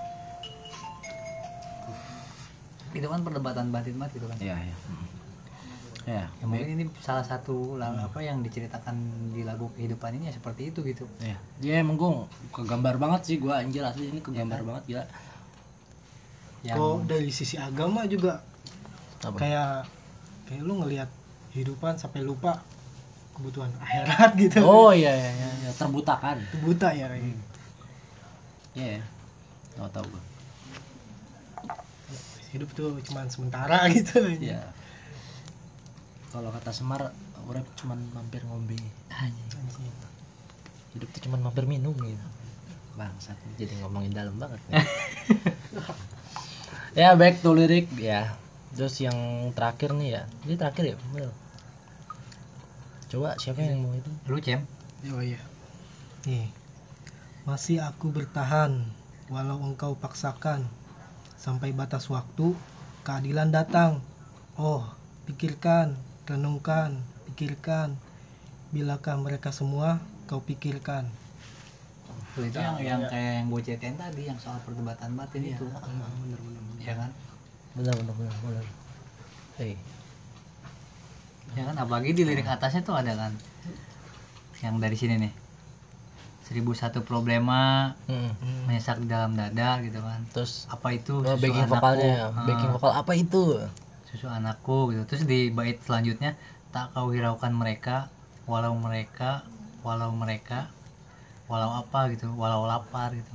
itu 2.94 3.08
kan 3.10 3.20
perdebatan 3.22 3.74
batin 3.74 3.98
banget 3.98 4.22
gitu 4.22 4.28
kan 4.28 4.38
ya 4.38 4.54
ya 4.54 4.76
Hmm. 4.86 5.10
Ya 6.04 6.28
ya 6.28 6.44
mungkin 6.44 6.68
ini 6.76 6.84
salah 7.00 7.24
satu 7.24 7.80
la- 7.80 7.96
apa 8.12 8.20
yang 8.20 8.44
diceritakan 8.44 8.96
di 9.32 9.48
lagu 9.48 9.72
kehidupan 9.72 10.20
ini 10.20 10.28
ya 10.28 10.36
seperti 10.36 10.76
itu 10.76 10.84
gitu. 10.84 11.08
Ya 11.24 11.40
dia 11.64 11.80
emang 11.80 11.96
gue 11.96 12.12
kegambar 12.52 13.00
banget 13.00 13.22
sih 13.24 13.36
gue 13.40 13.54
anjir 13.56 13.80
asli 13.88 14.12
ini 14.12 14.20
kegambar 14.20 14.68
banget 14.68 14.84
gila. 14.84 15.06
Yang 16.64 16.78
Kok 16.80 16.98
dari 17.08 17.32
sisi 17.32 17.56
agama 17.56 18.04
juga 18.04 18.44
apa? 19.24 19.38
kayak 19.40 19.88
kayak 20.52 20.62
lu 20.68 20.84
ngelihat 20.84 21.08
kehidupan 21.56 21.96
sampai 21.96 22.20
lupa 22.20 22.60
kebutuhan 23.34 23.72
akhirat 23.80 24.36
gitu. 24.44 24.60
oh 24.60 24.92
iya 24.92 25.16
iya 25.16 25.32
iya 25.32 25.50
ya, 25.64 25.72
terbutakan. 25.72 26.44
Itu 26.44 26.58
buta 26.60 26.92
ya 26.92 27.08
kayak 27.08 27.24
gitu. 27.24 27.60
ya 28.76 28.86
ya 29.00 29.04
tahu 29.80 29.88
tahu 29.90 30.06
gue 30.12 30.24
Hidup 32.54 32.70
tuh 32.76 32.94
cuman 33.08 33.32
sementara 33.32 33.88
gitu. 33.96 34.20
ya 34.38 34.62
kalau 36.34 36.50
kata 36.50 36.74
Semar 36.74 37.14
urip 37.46 37.64
cuman 37.78 38.02
mampir 38.18 38.42
ngombe 38.50 38.74
Anjing. 39.14 39.94
hidup 40.98 41.10
tuh 41.14 41.22
cuman 41.30 41.46
mampir 41.46 41.70
minum 41.70 41.94
gitu 41.94 42.28
bangsat 42.98 43.38
jadi 43.58 43.74
ngomongin 43.82 44.14
dalam 44.14 44.38
banget 44.38 44.62
nih. 44.70 44.86
ya 47.00 47.14
back 47.18 47.42
to 47.42 47.54
lirik 47.54 47.90
ya 47.98 48.34
terus 48.74 48.98
yang 49.02 49.50
terakhir 49.54 49.94
nih 49.94 50.10
ya 50.18 50.22
ini 50.46 50.54
terakhir 50.58 50.94
ya 50.94 50.96
Mel? 51.14 51.30
coba 53.14 53.38
siapa 53.38 53.62
yang 53.62 53.86
mau 53.86 53.94
itu 53.94 54.10
lu 54.26 54.42
cem 54.42 54.66
Oh 55.12 55.20
iya. 55.20 55.36
Nih. 56.24 56.48
Masih 57.44 57.84
aku 57.84 58.08
bertahan 58.16 58.88
walau 59.28 59.60
engkau 59.60 60.00
paksakan 60.00 60.64
sampai 61.36 61.76
batas 61.76 62.08
waktu 62.08 62.56
keadilan 63.04 63.52
datang. 63.52 64.00
Oh, 64.56 64.88
pikirkan, 65.28 66.00
renungkan, 66.28 67.00
pikirkan. 67.32 67.96
Bilakah 68.74 69.22
mereka 69.22 69.54
semua 69.54 70.02
kau 70.26 70.42
pikirkan? 70.42 71.06
Itu 72.34 72.58
yang 72.58 72.82
yang 72.82 73.02
kayak 73.06 73.34
yang 73.38 73.46
gue 73.54 73.62
ceritain 73.62 73.94
tadi 73.94 74.26
yang 74.26 74.40
soal 74.42 74.58
perdebatan 74.66 75.14
batin 75.14 75.46
itu. 75.46 75.66
bener 75.70 76.40
bener 76.42 76.62
ya 76.82 76.94
kan? 76.98 77.10
Bener 77.78 77.94
bener 77.94 78.14
bener 78.18 78.34
bener. 78.42 78.66
Hey. 79.62 79.78
ya 81.54 81.70
kan? 81.70 81.76
Apalagi 81.78 82.18
di 82.18 82.26
lirik 82.26 82.50
atasnya 82.50 82.82
tuh 82.82 82.98
ada 82.98 83.14
kan? 83.14 83.38
Yang 84.66 84.76
dari 84.82 84.98
sini 84.98 85.16
nih. 85.30 85.34
Seribu 86.50 86.74
satu 86.74 87.06
problema 87.06 87.94
Hmm. 88.10 88.34
menyesak 88.66 88.98
di 88.98 89.06
dalam 89.06 89.38
dada 89.38 89.78
gitu 89.86 90.02
kan. 90.02 90.26
Terus 90.34 90.66
apa 90.74 90.98
itu? 90.98 91.22
oh, 91.22 91.38
backing 91.38 91.70
vokalnya. 91.70 92.34
Ah, 92.34 92.46
backing 92.50 92.72
vokal 92.74 92.92
apa 92.98 93.14
itu 93.14 93.62
susu 94.14 94.30
anakku 94.30 94.94
gitu. 94.94 95.04
Terus 95.10 95.24
di 95.26 95.50
bait 95.50 95.82
selanjutnya 95.82 96.38
tak 96.70 96.94
kau 96.94 97.10
hiraukan 97.10 97.50
mereka 97.50 98.14
walau 98.46 98.78
mereka 98.78 99.42
walau 99.82 100.14
mereka 100.14 100.70
walau 101.50 101.74
apa 101.82 102.14
gitu 102.14 102.30
walau 102.38 102.70
lapar 102.70 103.18
gitu. 103.18 103.34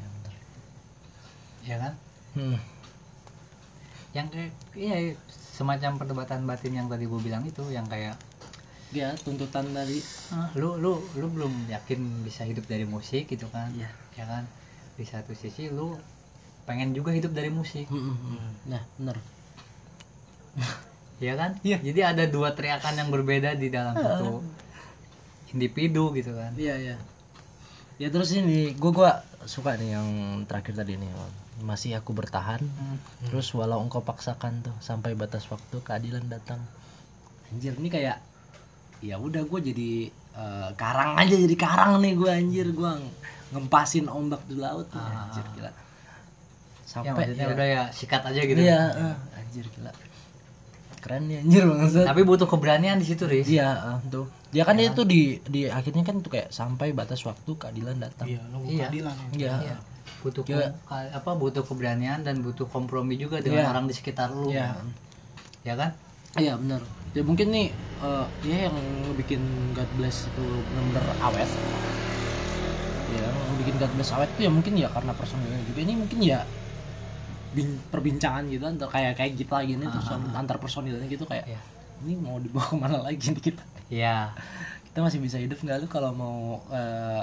Ya 0.00 0.06
bener 0.08 0.34
ya 1.62 1.76
kan? 1.76 1.94
Hmm. 2.32 2.56
yang 4.12 4.28
kayak 4.28 4.52
iya 4.76 5.16
semacam 5.32 5.96
perdebatan 5.96 6.44
batin 6.44 6.76
yang 6.76 6.88
tadi 6.88 7.08
gue 7.08 7.20
bilang 7.20 7.44
itu 7.48 7.64
yang 7.72 7.88
kayak 7.88 8.16
ya 8.92 9.16
tuntutan 9.16 9.72
dari 9.72 10.04
ah, 10.36 10.52
lu 10.52 10.76
lu 10.76 11.00
lu 11.16 11.32
belum 11.32 11.72
yakin 11.72 12.20
bisa 12.20 12.44
hidup 12.44 12.68
dari 12.68 12.84
musik 12.84 13.28
gitu 13.28 13.48
kan? 13.48 13.72
Iya. 13.72 13.88
ya 14.16 14.24
kan? 14.28 14.44
Di 15.00 15.04
satu 15.08 15.32
sisi 15.32 15.72
lu 15.72 15.96
pengen 16.68 16.92
juga 16.92 17.16
hidup 17.16 17.32
dari 17.32 17.48
musik. 17.48 17.88
Hmm, 17.88 18.12
hmm, 18.12 18.16
hmm. 18.20 18.50
nah 18.68 18.82
bener 19.00 19.16
ya 21.18 21.34
kan 21.34 21.54
jadi 21.62 22.12
ada 22.12 22.24
dua 22.26 22.52
teriakan 22.52 22.94
yang 22.96 23.08
berbeda 23.08 23.54
di 23.54 23.68
dalam 23.68 23.94
satu 23.94 24.42
individu 25.48 26.10
gitu 26.12 26.32
kan 26.32 26.52
Iya 26.54 26.74
iya. 26.78 26.96
Ya 27.96 28.08
terus 28.08 28.32
ini 28.32 28.74
gua 28.74 28.90
gua 28.90 29.10
suka 29.44 29.76
nih 29.76 29.94
yang 29.94 30.08
terakhir 30.44 30.74
tadi 30.74 30.96
nih. 30.96 31.06
Masih 31.60 31.94
aku 31.94 32.10
bertahan. 32.10 32.58
Hmm. 32.58 32.98
Terus 33.28 33.52
walau 33.52 33.78
engkau 33.78 34.02
paksakan 34.02 34.58
tuh 34.60 34.74
sampai 34.80 35.12
batas 35.12 35.46
waktu 35.46 35.78
keadilan 35.78 36.24
datang. 36.26 36.58
Anjir 37.46 37.76
ini 37.76 37.86
kayak 37.86 38.18
ya 38.98 39.20
udah 39.20 39.44
gua 39.44 39.60
jadi 39.60 40.08
eh, 40.10 40.70
karang 40.74 41.14
aja 41.14 41.36
jadi 41.36 41.54
karang 41.54 42.00
nih 42.00 42.16
gua 42.16 42.30
anjir 42.34 42.66
gua 42.72 42.96
ng- 42.96 43.12
ngempasin 43.52 44.08
ombak 44.08 44.40
di 44.48 44.56
laut 44.56 44.88
Ah. 44.90 45.28
anjir 45.28 45.44
gila. 45.52 45.68
ya 45.68 45.72
Sampai 46.82 47.12
maksudnya 47.14 47.46
ya, 47.46 47.54
udah 47.54 47.66
ya 47.68 47.82
sikat 47.88 48.22
aja 48.24 48.40
gitu 48.40 48.58
Iya, 48.58 48.80
eh, 48.98 49.16
anjir 49.38 49.66
gila. 49.68 49.92
Keren 51.02 51.26
nih 51.26 51.42
anjir 51.42 51.66
banget. 51.66 52.06
tapi 52.06 52.22
butuh 52.22 52.46
keberanian 52.46 52.96
di 53.02 53.06
situ 53.10 53.26
Riz 53.26 53.50
Iya, 53.50 53.74
eh, 53.74 53.98
tuh. 54.06 54.30
Dia 54.54 54.62
kan 54.62 54.78
itu 54.78 55.02
di 55.02 55.42
di 55.42 55.66
akhirnya 55.66 56.06
kan 56.06 56.22
tuh 56.22 56.30
kayak 56.30 56.54
sampai 56.54 56.94
batas 56.94 57.26
waktu 57.26 57.50
keadilan 57.58 57.98
datang. 57.98 58.30
Iya, 58.30 58.40
nunggu 58.54 58.70
Iya. 58.70 58.80
keadilan. 58.86 59.16
Iya. 59.34 59.54
Iya. 59.60 59.76
butuh 60.22 60.46
Ya. 60.46 60.70
apa 60.86 61.34
butuh 61.34 61.66
keberanian 61.66 62.22
dan 62.22 62.46
butuh 62.46 62.70
kompromi 62.70 63.18
juga 63.18 63.42
dengan 63.42 63.66
Iya. 63.66 63.70
orang 63.74 63.84
di 63.90 63.94
sekitar 63.98 64.30
lu 64.30 64.54
Iya. 64.54 64.78
ya 65.66 65.74
kan 65.74 65.90
Iya 66.38 66.54
benar. 66.62 66.86
Ya 67.10 67.22
mungkin 67.26 67.50
nih 67.50 67.74
eh, 68.02 68.26
ya 68.46 68.70
yang 68.70 68.76
bikin 69.18 69.42
God 69.74 69.90
Bless 69.98 70.30
itu 70.30 70.62
benar-benar 70.70 71.18
awet. 71.18 71.50
Ya, 73.10 73.34
yang 73.34 73.58
bikin 73.58 73.82
God 73.82 73.92
Bless 73.98 74.14
awet 74.14 74.30
tuh 74.38 74.46
ya 74.46 74.50
mungkin 74.54 74.78
ya 74.78 74.86
karena 74.94 75.10
personilnya 75.18 75.58
juga 75.66 75.82
ini 75.82 75.98
mungkin 75.98 76.22
ya 76.22 76.46
bin- 77.52 77.80
perbincangan 77.88 78.44
gitu 78.46 78.64
antar 78.64 78.88
kayak 78.88 79.12
kayak 79.14 79.32
kita 79.34 79.56
gini 79.62 79.84
terus 79.84 80.08
Ah, 80.08 80.16
ah, 80.16 80.24
ah. 80.26 80.40
antar 80.40 80.56
personilnya 80.56 81.04
gitu 81.06 81.24
kayak 81.24 81.44
Iya. 81.46 81.60
ini 82.02 82.16
mau 82.16 82.36
dibawa 82.36 82.64
ke 82.64 82.76
mana 82.76 82.98
lagi 83.00 83.28
nih 83.28 83.42
kita 83.42 83.62
Iya 83.88 84.32
kita 84.88 84.98
masih 85.00 85.20
bisa 85.20 85.36
hidup 85.36 85.56
nggak 85.56 85.78
lu 85.78 85.86
kalau 85.86 86.10
mau 86.12 86.38
eh, 86.68 87.22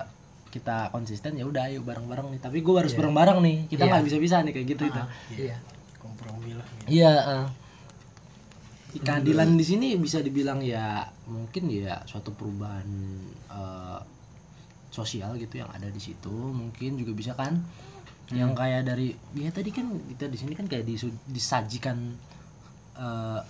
kita 0.49 0.89
konsisten 0.89 1.33
ya 1.33 1.45
udah 1.45 1.65
ayo 1.65 1.81
bareng-bareng 1.81 2.29
nih 2.29 2.39
tapi 2.39 2.59
gue 2.59 2.75
harus 2.75 2.93
Iya. 2.93 2.99
bareng-bareng 2.99 3.39
nih 3.39 3.57
kita 3.67 3.83
Iya. 3.83 3.91
nggak 3.91 4.05
bisa-bisa 4.05 4.35
nih 4.41 4.53
kayak 4.53 4.67
gitu 4.67 4.83
itu 4.85 4.97
Ah, 4.97 5.07
iya 5.31 5.57
kompromi 5.97 6.51
lah 6.53 6.65
gitu. 6.75 6.87
Iya. 6.91 7.13
eh. 7.35 7.47
keadilan 8.89 9.53
di 9.53 9.61
sini 9.61 9.93
bisa 9.95 10.17
dibilang 10.19 10.65
ya 10.65 11.05
mungkin 11.25 11.69
ya 11.69 12.01
suatu 12.03 12.33
perubahan 12.33 12.89
eh, 13.47 13.99
sosial 14.89 15.37
gitu 15.37 15.61
yang 15.61 15.69
ada 15.69 15.85
di 15.87 16.01
situ 16.01 16.33
mungkin 16.33 16.97
juga 16.97 17.13
bisa 17.13 17.31
kan 17.33 17.61
yang 18.29 18.53
kayak 18.53 18.85
dari 18.85 19.09
ya 19.33 19.49
tadi 19.49 19.73
kan 19.73 19.89
kita 20.05 20.29
di 20.29 20.37
sini 20.37 20.53
kan 20.53 20.69
kayak 20.69 20.85
disu- 20.85 21.21
disajikan 21.25 21.97
eh, 22.93 23.41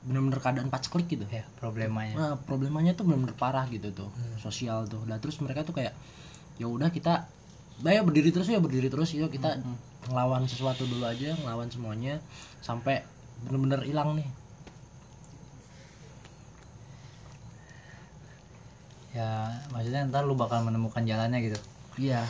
bener-bener 0.00 0.38
keadaan 0.40 0.70
paceklik 0.70 1.10
gitu 1.10 1.26
ya 1.28 1.44
problemanya 1.58 2.14
Nah, 2.16 2.34
problemanya 2.38 2.94
tuh 2.94 3.04
benar-benar 3.04 3.36
parah 3.36 3.66
gitu 3.68 3.90
tuh, 3.92 4.08
Hmm. 4.08 4.36
sosial 4.38 4.88
tuh. 4.88 5.02
Nah, 5.04 5.20
terus 5.20 5.36
mereka 5.42 5.60
tuh 5.66 5.76
kayak 5.76 5.92
ya 6.56 6.64
udah 6.64 6.88
kita 6.88 7.26
ya 7.80 8.00
berdiri 8.04 8.28
terus 8.30 8.48
ya 8.48 8.60
berdiri 8.60 8.88
terus 8.88 9.12
yuk 9.12 9.32
kita 9.32 9.60
Hmm. 9.60 9.76
ngelawan 10.08 10.44
sesuatu 10.48 10.84
dulu 10.88 11.04
aja, 11.04 11.36
ngelawan 11.36 11.68
semuanya 11.68 12.20
sampai 12.60 13.02
bener-bener 13.44 13.82
hilang 13.84 14.14
nih. 14.16 14.28
ya 19.10 19.50
maksudnya 19.74 20.06
ntar 20.06 20.22
lu 20.22 20.38
bakal 20.38 20.62
menemukan 20.62 21.02
jalannya 21.02 21.42
gitu 21.42 21.58
Iya. 21.98 22.22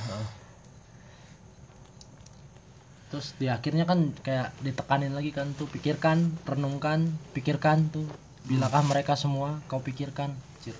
Terus 3.10 3.34
di 3.36 3.50
akhirnya 3.50 3.84
kan 3.90 4.14
kayak 4.22 4.54
ditekanin 4.62 5.10
lagi 5.10 5.34
kan 5.34 5.50
tuh 5.58 5.66
pikirkan, 5.66 6.30
renungkan, 6.46 7.18
pikirkan 7.34 7.90
tuh. 7.90 8.06
Bilakah 8.46 8.86
mereka 8.86 9.18
semua 9.18 9.60
kau 9.66 9.82
pikirkan? 9.82 10.32
Cir. 10.62 10.78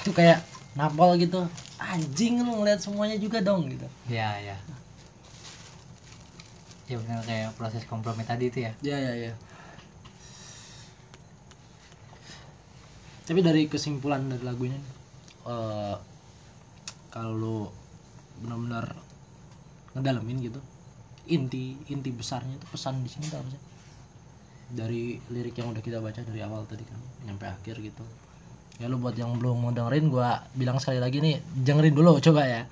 Itu 0.00 0.10
kayak 0.16 0.42
napol 0.74 1.14
gitu. 1.20 1.44
Anjing 1.80 2.40
lu 2.44 2.60
ngeliat 2.60 2.80
semuanya 2.80 3.16
juga 3.20 3.40
dong 3.40 3.68
gitu. 3.68 3.88
ya 4.08 4.36
ya 4.40 4.56
ya 6.90 6.98
benar 6.98 7.22
kayak 7.22 7.54
proses 7.54 7.86
kompromi 7.86 8.26
tadi 8.26 8.50
itu 8.50 8.66
ya 8.66 8.72
Ya 8.82 8.98
ya 8.98 9.12
ya. 9.14 9.32
Tapi 13.30 13.46
dari 13.46 13.70
kesimpulan 13.70 14.26
dari 14.26 14.42
lagunya 14.42 14.74
nih, 14.74 14.92
eh 15.46 15.96
kalau 17.14 17.70
benar-benar 18.42 18.90
ngedalamin 19.94 20.38
gitu, 20.50 20.60
inti 21.30 21.78
inti 21.86 22.10
besarnya 22.10 22.58
itu 22.58 22.66
pesan 22.68 23.00
di 23.06 23.10
sini 23.10 23.26
apa 23.30 23.46
sih? 23.48 23.62
Dari 24.70 25.02
lirik 25.30 25.54
yang 25.58 25.70
udah 25.70 25.82
kita 25.82 25.98
baca 25.98 26.20
dari 26.22 26.40
awal 26.42 26.62
tadi 26.66 26.82
kan 26.86 26.98
nyampe 27.26 27.46
akhir 27.46 27.78
gitu. 27.78 28.04
Ya 28.78 28.88
lu 28.88 28.96
buat 28.98 29.14
yang 29.14 29.36
belum 29.38 29.56
mau 29.60 29.70
dengerin 29.70 30.08
gua 30.08 30.42
bilang 30.56 30.80
sekali 30.82 30.98
lagi 30.98 31.20
nih, 31.20 31.38
dengerin 31.66 31.94
dulu 31.94 32.18
coba 32.18 32.42
ya. 32.46 32.62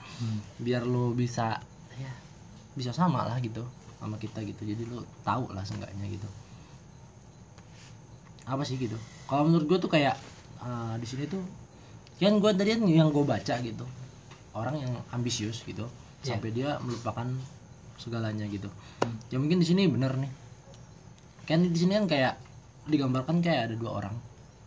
Biar 0.59 0.82
lu 0.82 1.14
bisa 1.14 1.59
ya 1.98 2.12
bisa 2.74 2.90
sama 2.94 3.26
lah 3.26 3.38
gitu 3.38 3.62
sama 3.98 4.14
kita 4.18 4.42
gitu. 4.42 4.62
Jadi 4.62 4.82
lu 4.86 5.02
tahu 5.22 5.50
lah 5.54 5.62
seenggaknya 5.62 6.06
gitu. 6.11 6.28
Apa 8.48 8.64
sih 8.64 8.80
gitu? 8.80 8.96
Kalau 9.28 9.44
menurut 9.46 9.66
gua 9.68 9.78
tuh 9.78 9.90
kayak 9.92 10.16
eh, 10.64 10.94
di 10.98 11.06
sini 11.06 11.24
tuh 11.28 11.42
kan 12.18 12.34
gua 12.42 12.50
tadi 12.50 12.74
kan 12.74 12.82
yang 12.90 13.14
gue 13.14 13.22
baca 13.22 13.54
gitu 13.62 13.86
orang 14.50 14.74
yang 14.82 14.92
ambisius 15.14 15.62
gitu 15.62 15.86
Iya. 16.18 16.34
sampai 16.34 16.50
dia 16.50 16.74
melupakan 16.82 17.30
segalanya 17.99 18.46
gitu 18.46 18.70
Hmm. 18.99 19.14
ya 19.28 19.36
mungkin 19.36 19.59
di 19.59 19.66
sini 19.66 19.86
bener 19.86 20.14
nih 20.16 20.32
kan 21.44 21.62
di 21.62 21.74
sini 21.74 21.94
kan 21.94 22.07
kayak 22.07 22.34
digambarkan 22.84 23.38
kayak 23.38 23.68
ada 23.68 23.74
dua 23.74 23.90
orang 23.94 24.14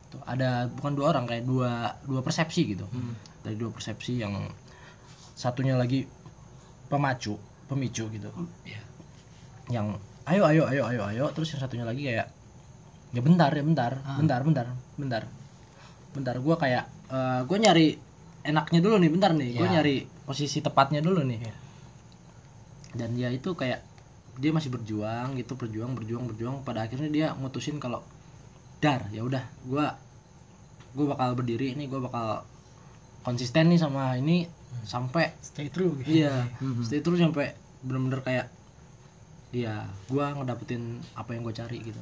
tuh 0.08 0.22
ada 0.24 0.68
bukan 0.70 0.94
dua 0.94 1.06
orang 1.10 1.26
kayak 1.26 1.44
dua 1.44 1.72
dua 2.02 2.22
persepsi 2.22 2.62
gitu 2.70 2.86
Hmm. 2.86 3.16
dari 3.42 3.56
dua 3.56 3.70
persepsi 3.70 4.18
yang 4.18 4.36
satunya 5.34 5.74
lagi 5.74 6.06
pemacu 6.86 7.40
pemicu 7.66 8.08
gitu 8.08 8.30
ya 8.62 8.82
yang 9.70 9.96
ayo 10.26 10.44
ayo 10.46 10.68
ayo 10.68 10.84
ayo 10.86 11.02
ayo 11.08 11.26
terus 11.32 11.50
yang 11.50 11.60
satunya 11.60 11.84
lagi 11.84 12.04
kayak 12.04 12.28
ya 13.10 13.22
bentar 13.22 13.50
ya 13.50 13.64
bentar 13.64 13.92
Ah. 14.02 14.16
bentar 14.16 14.40
bentar 14.42 14.68
bentar 14.96 15.24
bentar 16.12 16.36
gue 16.38 16.56
kayak 16.58 16.86
gue 17.44 17.58
nyari 17.58 17.88
enaknya 18.42 18.80
dulu 18.80 18.96
nih 18.98 19.10
bentar 19.10 19.32
nih 19.32 19.50
gue 19.54 19.66
Ya. 19.66 19.72
nyari 19.78 19.96
posisi 20.22 20.60
tepatnya 20.60 21.00
dulu 21.00 21.24
nih 21.24 21.40
Iya. 21.42 21.54
Dan 22.98 23.16
dia 23.16 23.32
itu 23.32 23.56
kayak 23.56 23.84
dia 24.40 24.52
masih 24.56 24.72
berjuang 24.72 25.36
gitu 25.38 25.54
berjuang 25.60 25.94
berjuang 25.96 26.26
berjuang. 26.28 26.56
Pada 26.64 26.88
akhirnya 26.88 27.10
dia 27.12 27.28
mutusin 27.36 27.78
kalau 27.78 28.04
dar 28.82 29.06
ya 29.14 29.22
udah 29.22 29.46
gue 29.68 29.86
gue 30.92 31.06
bakal 31.08 31.38
berdiri 31.38 31.78
ini 31.78 31.86
gue 31.88 32.02
bakal 32.02 32.44
konsisten 33.22 33.70
nih 33.70 33.80
sama 33.80 34.18
ini 34.18 34.50
sampai 34.82 35.30
stay 35.46 35.70
true 35.70 35.94
gitu. 36.02 36.26
iya 36.26 36.50
Mhm. 36.58 36.82
stay 36.82 37.00
terus 37.06 37.22
sampai 37.22 37.54
bener-bener 37.86 38.22
kayak 38.26 38.48
iya 39.52 39.86
gua 40.08 40.32
ngedapetin 40.34 41.04
apa 41.14 41.36
yang 41.36 41.44
gue 41.46 41.54
cari 41.54 41.78
gitu. 41.84 42.02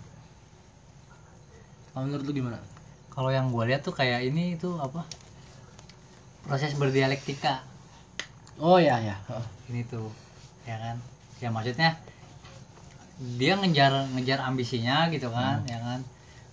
Kalau 1.92 2.06
menurut 2.06 2.24
lu 2.24 2.32
gimana? 2.32 2.60
Kalau 3.10 3.34
yang 3.34 3.50
gue 3.52 3.64
lihat 3.68 3.82
tuh 3.84 3.92
kayak 3.92 4.24
ini 4.24 4.56
tuh 4.56 4.78
apa? 4.80 5.04
Proses 6.46 6.78
berdialektika. 6.78 7.66
Oh 8.62 8.78
ya 8.80 9.02
ya 9.02 9.16
ini 9.68 9.84
tuh 9.84 10.08
ya 10.70 10.78
kan? 10.78 10.96
Ya 11.42 11.50
maksudnya 11.50 11.98
dia 13.42 13.58
ngejar 13.60 14.08
ngejar 14.16 14.40
ambisinya 14.46 15.10
gitu 15.10 15.28
kan 15.34 15.66
ya 15.66 15.82
kan? 15.82 16.00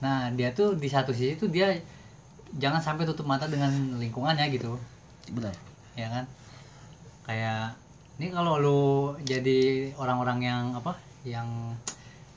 Nah 0.03 0.33
dia 0.33 0.51
tuh 0.57 0.75
di 0.75 0.89
satu 0.89 1.13
sisi 1.13 1.37
tuh 1.37 1.53
dia 1.53 1.77
jangan 2.57 2.81
sampai 2.81 3.05
tutup 3.05 3.29
mata 3.29 3.45
dengan 3.47 3.71
lingkungannya 4.01 4.49
gitu. 4.57 4.81
Benar 5.31 5.53
ya 5.95 6.09
kan? 6.09 6.25
Kayak 7.29 7.77
ini 8.17 8.33
kalau 8.33 8.57
lu 8.57 8.81
jadi 9.29 9.93
orang-orang 10.01 10.39
yang 10.41 10.65
apa? 10.73 10.97
Yang 11.27 11.49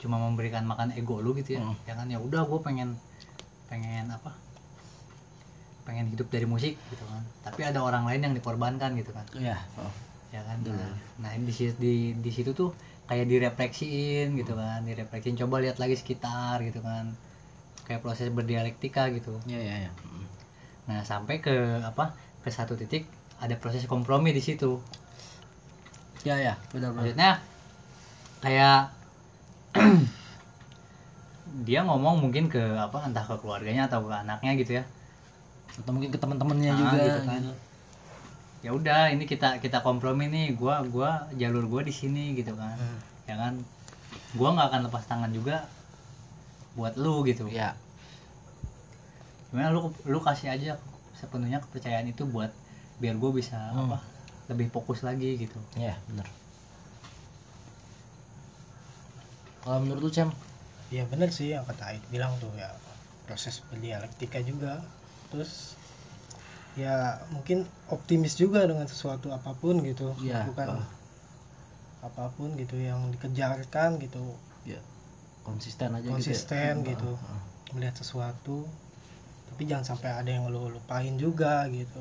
cuma 0.00 0.16
memberikan 0.16 0.64
makan 0.64 0.96
ego 0.96 1.20
lu 1.20 1.32
gitu 1.36 1.56
ya 1.56 1.60
Hmm. 1.64 1.76
ya 1.88 1.94
kan? 1.96 2.06
Ya 2.12 2.18
udah 2.20 2.44
gue 2.44 2.60
pengen 2.60 3.00
pengen 3.72 4.10
apa? 4.12 4.36
Pengen 5.86 6.12
hidup 6.12 6.28
dari 6.30 6.46
musik 6.46 6.76
gitu 6.92 7.04
kan. 7.08 7.22
Tapi 7.42 7.66
ada 7.66 7.80
orang 7.82 8.06
lain 8.06 8.30
yang 8.30 8.34
dikorbankan 8.36 8.94
gitu 8.98 9.10
kan. 9.10 9.24
Ya 9.38 9.58
oh. 9.80 10.09
Ya 10.34 10.40
kan? 10.46 10.58
Nah, 10.62 10.92
nah 11.22 11.32
di 11.36 11.52
di, 11.84 11.94
di 12.24 12.30
situ 12.30 12.50
tuh 12.54 12.70
kayak 13.10 13.26
direfleksiin 13.30 14.38
gitu 14.38 14.52
kan 14.54 14.80
direfleksiin. 14.86 15.36
Coba 15.40 15.58
lihat 15.64 15.76
lagi 15.82 15.96
sekitar 15.98 16.62
gitu 16.68 16.80
kan. 16.82 17.10
Kayak 17.86 18.00
proses 18.06 18.28
berdialektika 18.30 19.10
gitu. 19.16 19.34
Ya 19.50 19.58
ya 19.60 19.76
ya 19.90 19.92
nah 20.88 21.06
sampai 21.06 21.38
ke 21.38 21.54
apa 21.86 22.10
ke 22.42 22.50
satu 22.50 22.74
titik 22.74 23.06
ada 23.38 23.54
proses 23.54 23.86
kompromi 23.86 24.34
di 24.34 24.42
situ. 24.42 24.80
Ya 26.26 26.36
ya 26.36 26.54
benar 26.72 26.92
benar. 26.92 27.00
Maksudnya 27.04 27.30
kayak 28.44 28.78
dia 31.66 31.80
ngomong 31.82 32.20
mungkin 32.22 32.46
ke 32.52 32.60
apa 32.78 32.98
entah 33.08 33.24
ke 33.26 33.34
keluarganya 33.42 33.88
atau 33.88 34.04
ke 34.06 34.14
anaknya 34.14 34.52
gitu 34.60 34.72
ya. 34.78 34.84
Atau 35.80 35.90
mungkin 35.96 36.10
ke 36.14 36.18
teman-temannya 36.20 36.72
Ah, 36.74 36.78
juga 36.78 36.98
gitu 37.08 37.20
kan. 37.26 37.40
gitu. 37.42 37.69
Ya 38.60 38.76
udah 38.76 39.08
ini 39.08 39.24
kita 39.24 39.56
kita 39.64 39.80
kompromi 39.80 40.28
nih 40.28 40.52
gua 40.52 40.84
gua 40.84 41.28
jalur 41.36 41.64
gua 41.64 41.80
di 41.80 41.94
sini 41.94 42.36
gitu 42.36 42.52
kan. 42.56 42.76
Hmm. 42.76 42.98
ya 43.24 43.36
kan? 43.38 43.54
Gua 44.36 44.54
nggak 44.54 44.68
akan 44.70 44.80
lepas 44.90 45.04
tangan 45.08 45.30
juga 45.32 45.64
buat 46.76 46.94
lu 47.00 47.24
gitu. 47.24 47.48
Ya. 47.48 47.74
Gimana 49.50 49.74
lu 49.74 49.90
lu 50.06 50.18
kasih 50.22 50.54
aja 50.54 50.78
sepenuhnya 51.18 51.60
kepercayaan 51.60 52.08
itu 52.08 52.24
buat 52.24 52.52
biar 53.00 53.16
gue 53.16 53.30
bisa 53.32 53.56
Hmm. 53.72 53.92
apa 53.92 53.98
lebih 54.52 54.68
fokus 54.68 55.00
lagi 55.04 55.40
gitu. 55.40 55.56
Ya 55.76 55.96
benar 56.08 56.28
kalau 59.60 59.78
menurut 59.84 60.08
lu 60.08 60.10
cem? 60.12 60.32
Iya 60.90 61.04
bener 61.06 61.30
sih 61.30 61.52
yang 61.52 61.62
kata 61.68 61.94
Ait 61.94 62.02
bilang 62.08 62.32
tuh 62.40 62.50
ya 62.56 62.72
proses 63.28 63.60
berdialektika 63.68 64.40
juga. 64.42 64.80
Terus 65.30 65.76
ya 66.78 67.18
mungkin 67.34 67.66
optimis 67.90 68.38
juga 68.38 68.62
dengan 68.62 68.86
sesuatu 68.86 69.34
apa 69.34 69.54
pun 69.58 69.82
gitu 69.82 70.14
Iya, 70.22 70.46
bukan 70.46 70.78
ah. 70.78 70.86
apa 72.06 72.30
pun 72.38 72.54
gitu 72.54 72.78
yang 72.78 73.10
dikejarkan 73.10 73.98
gitu 73.98 74.22
ya 74.62 74.78
konsisten 75.42 75.92
aja 75.98 76.06
konsisten 76.06 76.86
gitu, 76.86 76.86
ya. 76.86 76.90
gitu 76.94 77.10
Ah, 77.26 77.34
ah. 77.34 77.42
melihat 77.74 77.94
sesuatu 77.98 78.64
tapi 79.50 79.66
jangan 79.66 79.84
sampai 79.96 80.10
ada 80.14 80.30
yang 80.30 80.46
lu 80.48 80.70
lupain 80.70 81.18
juga 81.18 81.66
gitu 81.74 82.00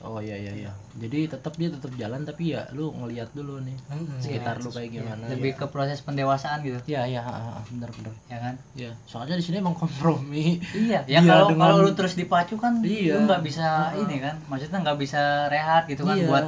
oh 0.00 0.18
iya 0.18 0.32
iya 0.34 0.52
iya. 0.56 0.72
Jadi 0.96 1.28
tetap 1.28 1.54
dia 1.54 1.68
tetap 1.68 1.92
jalan 1.94 2.24
tapi 2.24 2.52
ya 2.52 2.64
lu 2.70 2.88
ngelihat 2.90 3.30
dulu 3.30 3.60
nih 3.60 3.76
Mm-mm. 3.86 4.16
sekitar 4.16 4.58
lu 4.58 4.68
kayak 4.68 4.90
gimana 4.90 5.28
lebih 5.28 5.52
ke 5.54 5.66
proses 5.66 6.00
pendewasaan 6.00 6.60
gitu. 6.60 6.80
Ya 6.86 7.04
ya 7.04 7.20
ha, 7.20 7.60
bener 7.66 7.92
bener. 7.92 8.14
Ya 8.26 8.38
kan? 8.38 8.54
Ya 8.74 8.90
soalnya 9.04 9.36
di 9.36 9.44
sini 9.44 9.58
emang 9.58 9.74
kompromi. 9.74 10.60
Iya. 10.72 11.04
Ya 11.12 11.20
kalau 11.22 11.48
dengan- 11.48 11.72
kalau 11.72 11.84
lu 11.84 11.92
terus 11.92 12.14
dipacu 12.14 12.56
kan 12.56 12.80
Iya. 12.80 13.14
lu 13.14 13.28
nggak 13.28 13.42
bisa 13.42 13.66
Heeh. 13.92 14.02
ini 14.02 14.16
kan? 14.18 14.40
Maksudnya 14.46 14.78
nggak 14.80 14.98
bisa 14.98 15.20
rehat 15.46 15.84
gitu 15.84 16.02
kan? 16.02 16.16
Iya, 16.16 16.26
buat 16.26 16.44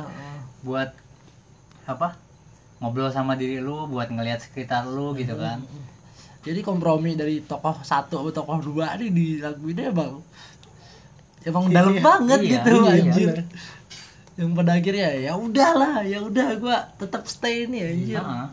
buat 0.63 0.91
apa? 1.85 2.17
Ngobrol 2.79 3.11
sama 3.11 3.37
diri 3.37 3.59
lu 3.59 3.87
buat 3.87 4.09
ngelihat 4.09 4.41
sekitar 4.41 4.87
lu 4.87 5.13
gitu 5.15 5.37
kan? 5.37 5.63
Jadi 6.43 6.59
kompromi 6.61 7.15
dari 7.15 7.39
tokoh 7.41 7.79
satu 7.83 8.19
atau 8.21 8.35
tokoh 8.35 8.59
dua 8.61 8.99
nih 8.99 9.11
di 9.11 9.27
lagu 9.39 9.63
ini 9.63 9.87
emang 11.43 11.69
emang 11.69 11.75
dalam 11.75 11.95
banget 11.99 12.41
iya, 12.41 12.51
gitu 12.55 12.73
iya, 12.79 12.93
anjir 12.95 13.29
bener. 13.35 13.47
yang 14.33 14.51
pada 14.55 14.73
akhirnya 14.73 15.09
ya 15.19 15.33
udahlah 15.37 15.95
ya 16.03 16.19
udah 16.21 16.49
gua 16.57 16.79
tetap 16.97 17.27
stay 17.27 17.67
nih 17.67 17.83
anjir 17.85 18.19
Heeh. 18.19 18.47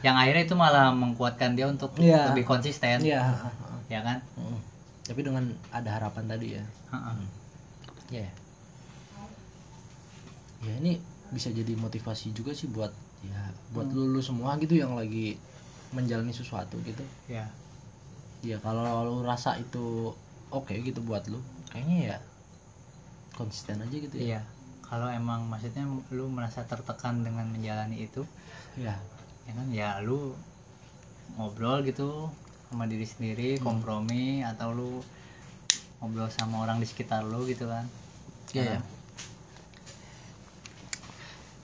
yang 0.00 0.16
akhirnya 0.16 0.44
itu 0.44 0.56
malah 0.56 0.90
menguatkan 0.90 1.54
dia 1.54 1.68
untuk 1.68 1.92
Iya. 1.96 2.32
lebih 2.32 2.44
konsisten 2.44 3.04
Iya. 3.04 3.22
ya 3.86 4.00
kan 4.00 4.18
Heeh. 4.34 4.58
tapi 5.04 5.20
dengan 5.22 5.44
ada 5.70 5.90
harapan 5.92 6.24
tadi 6.26 6.46
ya 6.56 6.64
Heeh. 6.90 7.16
ya 8.10 8.28
ya 10.60 10.72
ini 10.76 11.00
bisa 11.30 11.48
jadi 11.48 11.72
motivasi 11.74 12.32
juga 12.32 12.52
sih 12.52 12.66
buat 12.66 12.90
ya 13.22 13.40
buat 13.70 13.86
Hmm. 13.86 13.96
lu, 13.96 14.18
lu 14.18 14.20
semua 14.20 14.56
gitu 14.56 14.74
yang 14.74 14.92
lagi 14.92 15.36
menjalani 15.90 16.32
sesuatu 16.32 16.80
gitu 16.82 17.00
ya 17.26 17.46
ya 18.40 18.56
kalau 18.58 18.82
lu 19.04 19.16
rasa 19.20 19.56
itu 19.56 20.10
oke 20.48 20.72
gitu 20.72 21.00
buat 21.00 21.22
lu 21.26 21.38
kayaknya 21.68 21.98
ya 22.02 22.16
konsisten 23.40 23.80
aja 23.80 23.96
gitu 23.96 24.14
ya 24.20 24.24
iya 24.36 24.40
kalau 24.84 25.08
emang 25.08 25.46
maksudnya 25.48 25.86
lu 26.12 26.26
merasa 26.28 26.60
tertekan 26.68 27.24
dengan 27.24 27.46
menjalani 27.48 28.04
itu 28.04 28.22
ya 28.76 28.94
ya 29.48 29.52
kan 29.56 29.66
ya 29.72 29.90
lu 30.04 30.36
ngobrol 31.38 31.80
gitu 31.82 32.28
sama 32.68 32.84
diri 32.84 33.06
sendiri 33.08 33.56
Hmm. 33.58 33.64
kompromi 33.66 34.44
atau 34.44 34.70
lu 34.70 34.90
ngobrol 35.98 36.28
sama 36.28 36.62
orang 36.64 36.78
di 36.78 36.86
sekitar 36.86 37.24
lu 37.24 37.48
gitu 37.48 37.64
kan 37.66 37.86
Iya, 38.50 38.60
Ya 38.60 38.64
ya. 38.66 38.72
kan? 38.76 38.84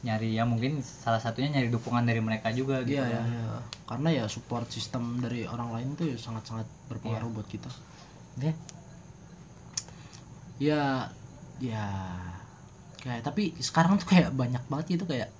nyari 0.06 0.38
ya 0.38 0.46
mungkin 0.46 0.86
salah 0.86 1.18
satunya 1.18 1.58
nyari 1.58 1.66
dukungan 1.66 2.06
dari 2.06 2.22
mereka 2.22 2.54
juga 2.54 2.78
gitu 2.86 2.94
Iya 2.94 3.10
ya, 3.10 3.22
ya. 3.26 3.58
karena 3.90 4.08
ya 4.14 4.24
support 4.30 4.70
sistem 4.70 5.18
dari 5.18 5.50
orang 5.50 5.74
lain 5.74 5.88
tuh 5.98 6.06
ya 6.06 6.14
sangat-sangat 6.14 6.62
berpengaruh 6.86 7.26
Iya. 7.26 7.34
buat 7.34 7.48
kita. 7.50 7.70
Ya. 8.38 8.52
Ya, 10.62 10.82
ya. 11.58 11.86
Kayak 12.96 13.22
tapi 13.22 13.54
sekarang 13.56 13.96
tuh 13.96 14.08
kayak 14.08 14.32
banyak 14.32 14.62
banget 14.66 14.86
gitu 14.92 15.04
kayak 15.04 15.30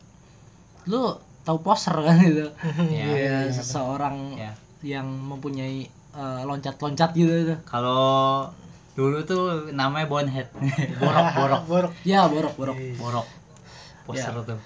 lu 0.87 1.19
tahu 1.43 1.59
poser 1.61 1.95
kan 1.95 2.17
gitu. 2.19 2.47
Iya, 2.87 3.05
Iya, 3.05 3.07
iya, 3.13 3.39
seseorang 3.51 4.35
Ya. 4.35 4.53
yang 4.83 5.07
mempunyai 5.07 5.87
eh, 6.13 6.41
loncat-loncat 6.43 7.13
gitu 7.13 7.29
tuh. 7.47 7.59
kalau 7.65 8.49
dulu 8.95 9.21
tuh 9.23 9.43
namanya 9.71 10.07
bonehead 10.07 10.49
borok 11.03 11.27
borok 11.35 11.63
borok 11.71 11.93
Ya, 12.03 12.25
borok, 12.25 12.57
borok. 12.57 12.77
borok 12.97 13.27
poster 14.05 14.33
Ya. 14.33 14.41
tuh 14.47 14.61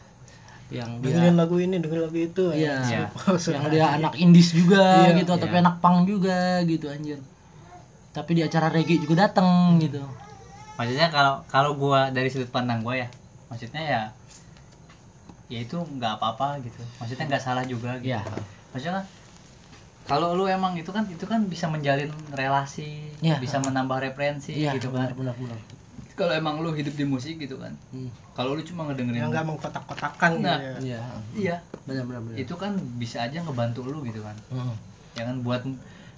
Yang 0.70 0.90
dengerin 1.02 1.18
dia 1.26 1.34
lagu 1.34 1.56
ini 1.58 1.76
dengerin 1.76 2.04
lagu 2.04 2.18
itu 2.20 2.44
Iya. 2.54 2.74
Iya. 2.86 3.04
yang 3.50 3.64
dia 3.66 3.86
anak 3.90 4.14
indis 4.14 4.54
juga 4.54 5.10
Iya. 5.10 5.18
gitu 5.18 5.34
tapi 5.34 5.50
Iya. 5.52 5.62
anak 5.66 5.74
pang 5.80 6.04
juga 6.04 6.62
gitu 6.62 6.86
anjir. 6.86 7.18
Tapi 8.10 8.30
di 8.32 8.42
acara 8.42 8.68
reggae 8.68 8.98
juga 8.98 9.26
dateng 9.26 9.48
gitu. 9.80 9.98
Maksudnya 10.80 11.12
kalau 11.12 11.44
kalau 11.46 11.76
gua 11.76 12.08
dari 12.08 12.32
sudut 12.32 12.48
pandang 12.48 12.80
gua 12.80 12.96
ya 12.96 13.08
maksudnya 13.46 13.82
ya 13.84 14.02
ya 15.46 15.58
itu 15.60 15.76
nggak 15.76 16.16
apa-apa 16.16 16.56
gitu 16.64 16.80
maksudnya 16.96 17.28
nggak 17.28 17.42
salah 17.42 17.64
juga 17.64 18.00
gitu 18.00 18.16
Iya. 18.16 18.24
maksudnya 18.72 19.04
kalau 20.02 20.32
lu 20.32 20.48
emang 20.48 20.72
itu 20.74 20.88
kan 20.88 21.04
itu 21.04 21.22
kan 21.22 21.44
bisa 21.44 21.68
menjalin 21.68 22.08
relasi 22.32 23.12
Iya. 23.20 23.36
bisa 23.36 23.60
menambah 23.60 24.00
referensi 24.00 24.56
Iya, 24.56 24.72
gitu 24.72 24.88
kan 24.88 25.12
benar 25.12 25.36
benar. 25.36 25.58
kalau 26.16 26.32
emang 26.32 26.60
lu 26.60 26.72
hidup 26.72 26.94
di 26.94 27.04
musik 27.04 27.36
gitu 27.36 27.56
kan 27.56 27.76
Hmm. 27.92 28.08
kalau 28.32 28.56
lu 28.56 28.62
cuma 28.62 28.88
ngedengerin 28.88 29.20
yang 29.20 29.28
nggak 29.28 29.44
mengkotak-kotakan 29.46 30.30
Nah. 30.38 30.56
gitu 30.56 30.64
ya. 30.64 30.74
Iya, 30.80 31.02
iya 31.34 31.56
benar 31.84 32.04
benar 32.06 32.20
benar. 32.22 32.36
itu 32.38 32.54
kan 32.54 32.72
bisa 32.96 33.20
aja 33.20 33.42
ngebantu 33.42 33.84
lu 33.84 34.00
gitu 34.02 34.22
kan 34.22 34.36
Hmm. 34.48 34.72
ya 35.12 35.28
kan 35.28 35.44
buat 35.44 35.60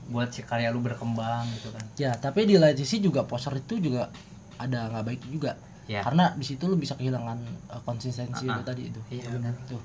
buat 0.05 0.29
si 0.29 0.43
karya 0.43 0.69
lu 0.71 0.79
berkembang 0.79 1.47
gitu 1.57 1.73
kan 1.73 1.83
Ya, 1.97 2.13
tapi 2.15 2.45
di 2.45 2.61
lain 2.61 2.75
sisi 2.75 2.99
juga 2.99 3.25
poser 3.25 3.57
itu 3.57 3.81
juga 3.81 4.11
ada 4.63 4.91
nggak 4.91 5.05
baik 5.05 5.23
juga. 5.27 5.53
ya 5.91 6.01
Karena 6.01 6.31
di 6.33 6.45
situ 6.47 6.65
lu 6.67 6.79
bisa 6.79 6.95
kehilangan 6.95 7.39
uh, 7.69 7.83
konsistensi 7.83 8.47
Ah, 8.47 8.57
lu 8.57 8.63
ah. 8.63 8.67
tadi 8.67 8.83
itu. 8.89 9.01
iya 9.11 9.27
benar 9.29 9.55
Tuh. 9.67 9.83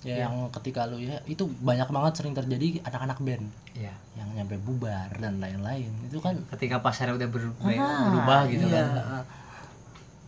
Ya, 0.00 0.24
yang 0.24 0.48
ketika 0.48 0.88
lu 0.88 0.96
ya 0.96 1.20
itu 1.28 1.44
banyak 1.44 1.92
banget 1.92 2.12
sering 2.16 2.32
terjadi 2.32 2.80
anak-anak 2.88 3.20
band 3.20 3.44
iya 3.76 3.92
yang 4.16 4.32
nyampe 4.32 4.56
bubar 4.58 5.12
dan 5.14 5.36
lain-lain. 5.38 5.92
Itu 6.08 6.18
kan 6.18 6.40
ketika 6.48 6.80
pasarnya 6.80 7.20
udah 7.20 7.28
ber- 7.28 7.52
Ah, 7.60 8.08
berubah 8.08 8.40
gitu 8.48 8.64
iya. 8.64 8.80
kan 8.88 9.24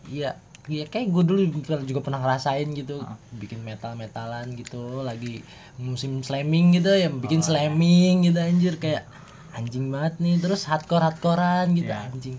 Iya, 0.03 0.29
iya 0.67 0.83
kayak 0.85 1.07
gue 1.09 1.23
dulu 1.25 1.41
juga 1.87 1.99
pernah 2.03 2.19
ngerasain 2.21 2.69
gitu, 2.75 3.01
Ah. 3.01 3.17
bikin 3.33 3.63
metal-metalan 3.63 4.51
gitu, 4.53 5.01
lagi 5.01 5.41
musim 5.79 6.21
slamming 6.21 6.75
gitu 6.77 6.91
ya, 6.91 7.07
bikin 7.09 7.39
Oh, 7.41 7.47
slamming 7.49 8.27
gitu 8.27 8.37
anjir 8.37 8.75
kayak 8.77 9.07
anjing 9.53 9.89
banget 9.89 10.19
nih, 10.19 10.35
terus 10.37 10.67
hardcore 10.67 11.01
hardcorean 11.01 11.71
gitu 11.73 11.89
Iya. 11.89 12.11
anjing. 12.11 12.37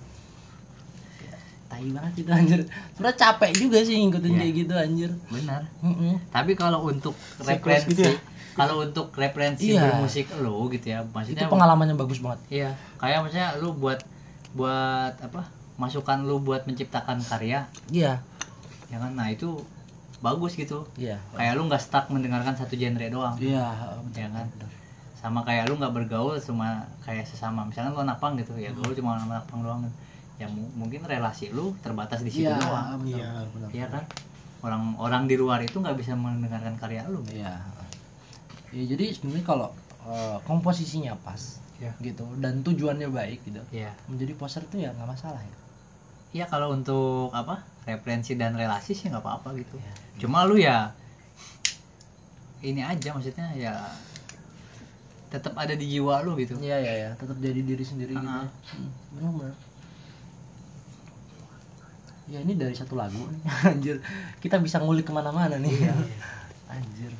Tai 1.84 1.92
banget 1.92 2.14
itu 2.18 2.30
anjir. 2.30 2.60
Sebenernya 2.90 3.16
capek 3.18 3.50
juga 3.54 3.78
sih 3.80 3.94
ngikutin 3.94 4.24
Iya. 4.26 4.38
kayak 4.40 4.52
gitu 4.56 4.74
anjir. 4.74 5.10
benar 5.28 5.62
Mm-mm. 5.78 6.12
tapi 6.30 6.52
kalau 6.54 6.80
untuk 6.82 7.12
Siklus 7.36 7.44
referensi 7.84 7.90
gitu 7.92 8.02
ya? 8.06 8.16
kalau 8.54 8.74
untuk 8.80 9.06
referensi 9.12 9.66
Iya. 9.68 9.82
bermusik 9.84 10.26
lu 10.38 10.70
gitu 10.70 10.86
ya 10.88 11.00
Itu 11.00 11.12
maksudnya 11.12 11.46
pengalaman 11.46 11.86
yang 11.86 11.98
bagus 11.98 12.18
banget. 12.18 12.40
iya 12.48 12.70
kayak 12.96 13.20
maksudnya 13.20 13.48
lu 13.58 13.74
buat 13.74 14.00
buat 14.52 15.14
apa 15.18 15.44
masukan 15.74 16.22
lu 16.22 16.40
buat 16.40 16.64
menciptakan 16.64 17.20
karya 17.20 17.66
Iya, 17.90 18.22
ya 18.86 18.96
kan 18.96 19.12
nah 19.12 19.26
itu 19.26 19.60
bagus 20.20 20.54
gitu 20.54 20.88
iya. 20.96 21.20
kayak 21.32 21.52
lu 21.52 21.66
nggak 21.66 21.82
stuck 21.82 22.08
mendengarkan 22.08 22.54
satu 22.54 22.72
genre 22.72 23.04
doang 23.06 23.36
Iya, 23.36 23.66
ya 24.08 24.28
kan 24.30 24.46
bener. 24.48 24.70
sama 25.14 25.42
kayak 25.42 25.66
lu 25.66 25.76
nggak 25.76 25.92
bergaul 25.92 26.38
cuma 26.38 26.86
kayak 27.02 27.26
sesama 27.26 27.64
misalkan 27.64 27.92
lu 27.92 28.00
anak 28.00 28.16
pang 28.16 28.32
gitu 28.34 28.54
ya 28.54 28.72
gaul 28.72 28.94
cuma 28.94 29.18
sama 29.18 29.34
anak 29.34 29.46
pang 29.46 29.60
doang 29.60 29.82
ya 30.34 30.46
mu- 30.46 30.72
mungkin 30.74 31.02
relasi 31.02 31.48
lu 31.48 31.78
terbatas 31.78 32.20
di 32.20 32.30
situ 32.30 32.46
Iya, 32.46 32.58
doang 32.58 33.00
Iya. 33.06 33.28
Iya 33.70 33.86
kan 33.88 34.04
orang 34.64 34.96
orang 34.96 35.22
di 35.24 35.36
luar 35.36 35.60
itu 35.60 35.76
nggak 35.76 35.94
bisa 35.94 36.14
mendengarkan 36.14 36.74
karya 36.74 37.06
lu 37.06 37.22
Iya. 37.28 37.54
Ya 38.70 38.82
jadi 38.88 39.14
sebenarnya 39.14 39.44
kalau 39.44 39.68
eh, 40.04 40.36
komposisinya 40.42 41.14
pas 41.20 41.62
Iya. 41.74 41.94
gitu 42.00 42.26
dan 42.38 42.60
tujuannya 42.60 43.08
baik 43.08 43.42
gitu. 43.44 43.62
Iya. 43.70 43.94
Menjadi 44.06 44.32
poster 44.34 44.62
tuh 44.64 44.78
ya 44.78 44.90
nggak 44.90 45.06
masalah 45.08 45.38
ya. 45.38 45.56
Iya 46.34 46.44
kalau 46.46 46.70
untuk 46.70 47.30
apa 47.30 47.62
referensi 47.84 48.34
dan 48.34 48.54
relasi 48.54 48.92
sih 48.92 49.06
nggak 49.06 49.22
apa-apa 49.22 49.54
gitu. 49.54 49.78
Iya. 49.78 49.94
Cuma 50.18 50.42
lu 50.42 50.58
ya 50.58 50.90
ini 52.60 52.80
aja 52.80 53.12
maksudnya 53.12 53.52
ya 53.54 53.74
tetap 55.28 55.54
ada 55.54 55.74
di 55.74 55.86
jiwa 55.88 56.22
lu 56.22 56.34
gitu. 56.34 56.54
Iya 56.58 56.78
iya 56.78 56.94
ya, 56.96 57.10
tetap 57.14 57.34
jadi 57.38 57.60
diri 57.60 57.82
sendiri 57.82 58.14
gitu. 58.14 58.22
Ah. 58.24 58.42
ya. 58.42 58.50
Hmm, 58.72 58.90
benar. 59.14 59.54
Ya 62.24 62.40
ini 62.40 62.56
dari 62.56 62.72
satu 62.72 62.96
lagu 62.96 63.20
nih, 63.20 63.40
anjir. 63.70 63.96
Kita 64.40 64.56
bisa 64.56 64.80
ngulik 64.80 65.04
ke 65.04 65.12
mana-mana 65.12 65.60
nih. 65.60 65.72
Iya. 65.72 65.94
anjir. 66.74 67.12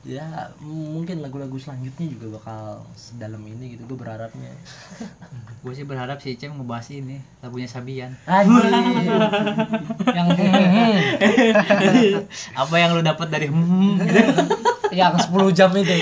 Ya 0.00 0.48
mungkin 0.64 1.20
lagu-lagu 1.20 1.60
selanjutnya 1.60 2.08
juga 2.08 2.40
bakal 2.40 2.82
sedalam 2.96 3.44
ini 3.44 3.76
gitu. 3.76 3.86
Gue 3.86 4.00
berharapnya. 4.00 4.50
Gue 5.62 5.76
sih 5.76 5.84
berharap 5.84 6.18
si 6.24 6.34
Icem 6.34 6.56
ngebahas 6.56 6.88
ini 6.90 7.20
lagunya 7.44 7.68
Sabian. 7.68 8.16
Anjir. 8.24 8.64
yang 10.10 10.26
apa 12.56 12.74
yang 12.80 12.96
lu 12.96 13.04
dapat 13.04 13.28
dari 13.28 13.46
hmm, 13.52 14.00
gitu. 14.00 14.20
yang 14.90 15.20
10 15.20 15.52
jam 15.52 15.70
itu. 15.76 15.94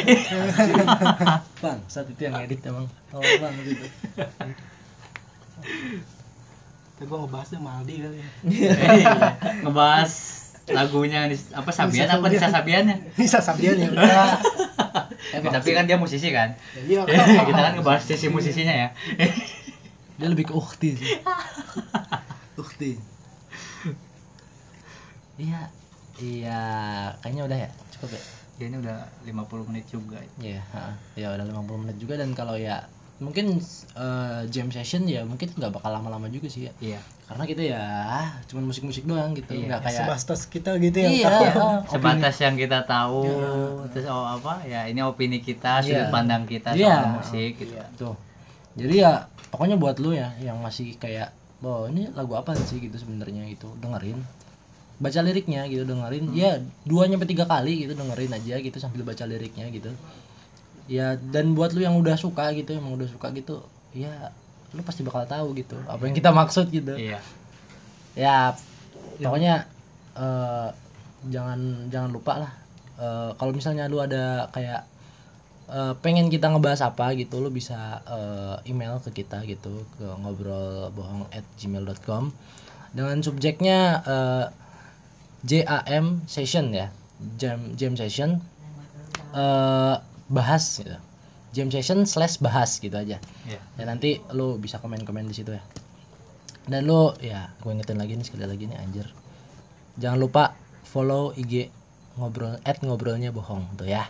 bang, 1.58 1.78
saat 1.90 2.06
itu 2.08 2.22
yang 2.22 2.38
edit 2.40 2.62
emang. 2.70 2.86
Oh, 3.10 3.20
bang 3.20 3.54
itu. 3.66 3.86
Tapi 6.98 7.06
gua 7.06 7.18
ngebahasnya 7.22 7.58
Maldi 7.58 7.94
kali 7.96 8.18
ya. 8.18 8.28
Iya. 8.44 9.12
ngebahas 9.62 10.12
lagunya 10.68 11.24
apa 11.54 11.70
Sabian 11.70 12.04
Nisa 12.04 12.18
apa 12.18 12.26
Nisa 12.28 12.48
Sabiannya. 12.50 12.96
Nisa 13.14 13.38
Sabian 13.40 13.76
ya. 13.78 13.88
Eh, 15.28 15.38
Ya, 15.38 15.50
tapi 15.50 15.72
kan 15.72 15.84
dia 15.84 15.94
musisi 15.94 16.30
kan. 16.30 16.56
Iya. 16.74 17.04
kita 17.44 17.60
kan 17.60 17.72
ngebahas 17.74 18.00
sisi 18.02 18.26
musisinya 18.28 18.72
ya. 18.72 18.88
dia 20.16 20.26
lebih 20.26 20.48
ke 20.48 20.54
ukti 20.54 20.96
sih 20.96 21.14
ukti 22.56 22.98
iya 25.38 25.70
iya 26.18 26.60
kayaknya 27.20 27.42
udah 27.46 27.58
ya 27.58 27.70
cukup 27.94 28.10
ya 28.12 28.22
Ya 28.58 28.66
ini 28.66 28.76
udah 28.76 28.98
50 29.22 29.70
menit 29.70 29.86
juga. 29.86 30.18
iya 30.36 30.58
ya 31.14 31.30
udah 31.30 31.46
50 31.46 31.78
menit 31.78 31.96
juga 31.96 32.18
dan 32.18 32.34
kalau 32.34 32.58
ya 32.58 32.90
mungkin 33.18 33.58
eh, 33.98 34.42
jam 34.46 34.70
session 34.70 35.02
ya 35.04 35.26
mungkin 35.26 35.50
nggak 35.50 35.74
bakal 35.74 35.90
lama-lama 35.90 36.30
juga 36.30 36.46
sih 36.46 36.70
ya. 36.70 36.72
Iya. 36.78 37.00
Karena 37.26 37.44
kita 37.44 37.62
ya 37.62 37.82
cuman 38.46 38.64
musik-musik 38.70 39.04
doang 39.04 39.34
gitu. 39.34 39.52
Iya. 39.52 39.66
nggak 39.68 39.80
kayak 39.84 40.00
sebatas 40.06 40.40
kita 40.46 40.70
gitu 40.78 40.96
yang 40.96 41.12
Iya, 41.12 41.26
tahu. 41.28 41.44
oh, 41.58 41.76
sebatas 41.90 42.36
yang 42.38 42.54
kita 42.54 42.78
tahu 42.84 43.22
terus 43.90 44.06
oh 44.06 44.22
apa 44.24 44.62
ya 44.64 44.86
ini 44.86 45.02
opini 45.02 45.38
kita 45.38 45.82
sudut 45.82 46.08
Iya. 46.08 46.14
pandang 46.14 46.46
kita 46.46 46.72
Iya. 46.72 46.94
soal 46.94 47.10
musik 47.18 47.52
gitu. 47.58 47.74
Tuh. 47.98 48.14
Jadi 48.78 48.94
ya 49.02 49.26
pokoknya 49.50 49.74
buat 49.76 49.98
lu 49.98 50.14
ya 50.14 50.30
yang 50.38 50.62
masih 50.62 50.94
kayak 50.94 51.34
oh 51.58 51.90
ini 51.90 52.06
lagu 52.14 52.32
apa 52.32 52.54
sih? 52.54 52.78
gitu 52.78 52.94
sebenarnya 52.94 53.50
gitu 53.50 53.66
dengerin. 53.76 54.22
Baca 54.98 55.20
liriknya 55.20 55.66
gitu 55.66 55.82
dengerin. 55.82 56.30
Ya 56.32 56.62
dua 56.86 57.10
nyampe 57.10 57.26
tiga 57.26 57.44
kali 57.44 57.82
gitu 57.82 57.98
dengerin 57.98 58.30
aja 58.30 58.54
gitu 58.56 58.78
sambil 58.78 59.02
baca 59.02 59.26
liriknya 59.26 59.66
gitu 59.74 59.90
ya 60.88 61.20
dan 61.20 61.52
buat 61.52 61.76
lu 61.76 61.84
yang 61.84 62.00
udah 62.00 62.16
suka 62.16 62.50
gitu 62.56 62.72
yang 62.74 62.88
udah 62.88 63.06
suka 63.06 63.28
gitu 63.36 63.60
ya 63.92 64.32
lu 64.72 64.80
pasti 64.84 65.04
bakal 65.04 65.24
tahu 65.24 65.56
gitu 65.56 65.76
apa 65.88 66.00
yang 66.08 66.16
kita 66.16 66.32
maksud 66.32 66.72
gitu. 66.72 66.96
Iya. 66.96 67.20
Ya 68.16 68.56
pokoknya 69.20 69.68
eh, 70.16 70.68
jangan 71.28 71.92
jangan 71.92 72.10
lupa 72.10 72.34
lah 72.40 72.52
Eh, 72.98 73.30
kalau 73.38 73.54
misalnya 73.54 73.86
lu 73.86 74.02
ada 74.02 74.50
kayak 74.50 74.82
eh, 75.70 75.94
pengen 76.02 76.26
kita 76.34 76.50
ngebahas 76.50 76.90
apa 76.90 77.14
gitu 77.14 77.38
lu 77.38 77.54
bisa 77.54 78.02
eh, 78.02 78.56
email 78.74 78.98
ke 78.98 79.22
kita 79.22 79.46
gitu 79.46 79.86
ke 79.94 80.06
ngobrol 80.18 80.90
bohong 80.90 81.30
at 81.30 81.46
gmail.com 81.62 82.34
dengan 82.90 83.22
subjeknya 83.22 84.02
eh, 84.02 84.46
JAM 85.46 86.26
session 86.26 86.74
ya 86.74 86.90
jam 87.38 87.78
jam 87.78 87.94
session. 87.94 88.42
Eh 89.30 89.96
bahas 90.28 90.80
gitu. 90.80 90.94
Jam 91.56 91.72
session 91.72 92.04
slash 92.04 92.38
bahas 92.38 92.76
gitu 92.78 92.94
aja. 92.94 93.18
Iya. 93.48 93.60
Ya 93.80 93.84
nanti 93.88 94.20
lu 94.36 94.60
bisa 94.60 94.78
komen-komen 94.78 95.26
di 95.26 95.34
situ 95.34 95.56
ya. 95.56 95.64
Dan 96.68 96.84
lu 96.84 97.16
ya 97.24 97.48
gue 97.64 97.72
ingetin 97.72 97.96
lagi 97.96 98.14
nih 98.14 98.26
sekali 98.28 98.44
lagi 98.44 98.68
nih 98.68 98.78
anjir. 98.78 99.08
Jangan 99.96 100.20
lupa 100.20 100.52
follow 100.84 101.32
IG 101.34 101.72
ngobrol 102.20 102.60
at 102.62 102.84
ngobrolnya 102.84 103.32
bohong 103.32 103.64
tuh 103.80 103.88
ya. 103.88 104.06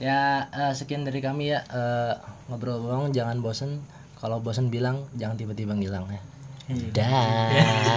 Ya 0.00 0.48
eh, 0.48 0.72
sekian 0.72 1.04
dari 1.04 1.20
kami 1.20 1.52
ya. 1.52 1.60
Eh, 1.68 2.14
ngobrol 2.48 2.80
bohong 2.80 3.12
jangan 3.12 3.44
bosen. 3.44 3.84
Kalau 4.16 4.40
bosen 4.40 4.72
bilang 4.72 5.04
jangan 5.16 5.36
tiba-tiba 5.36 5.76
ngilang 5.76 6.08
ya. 6.08 6.20
Dah 6.96 7.90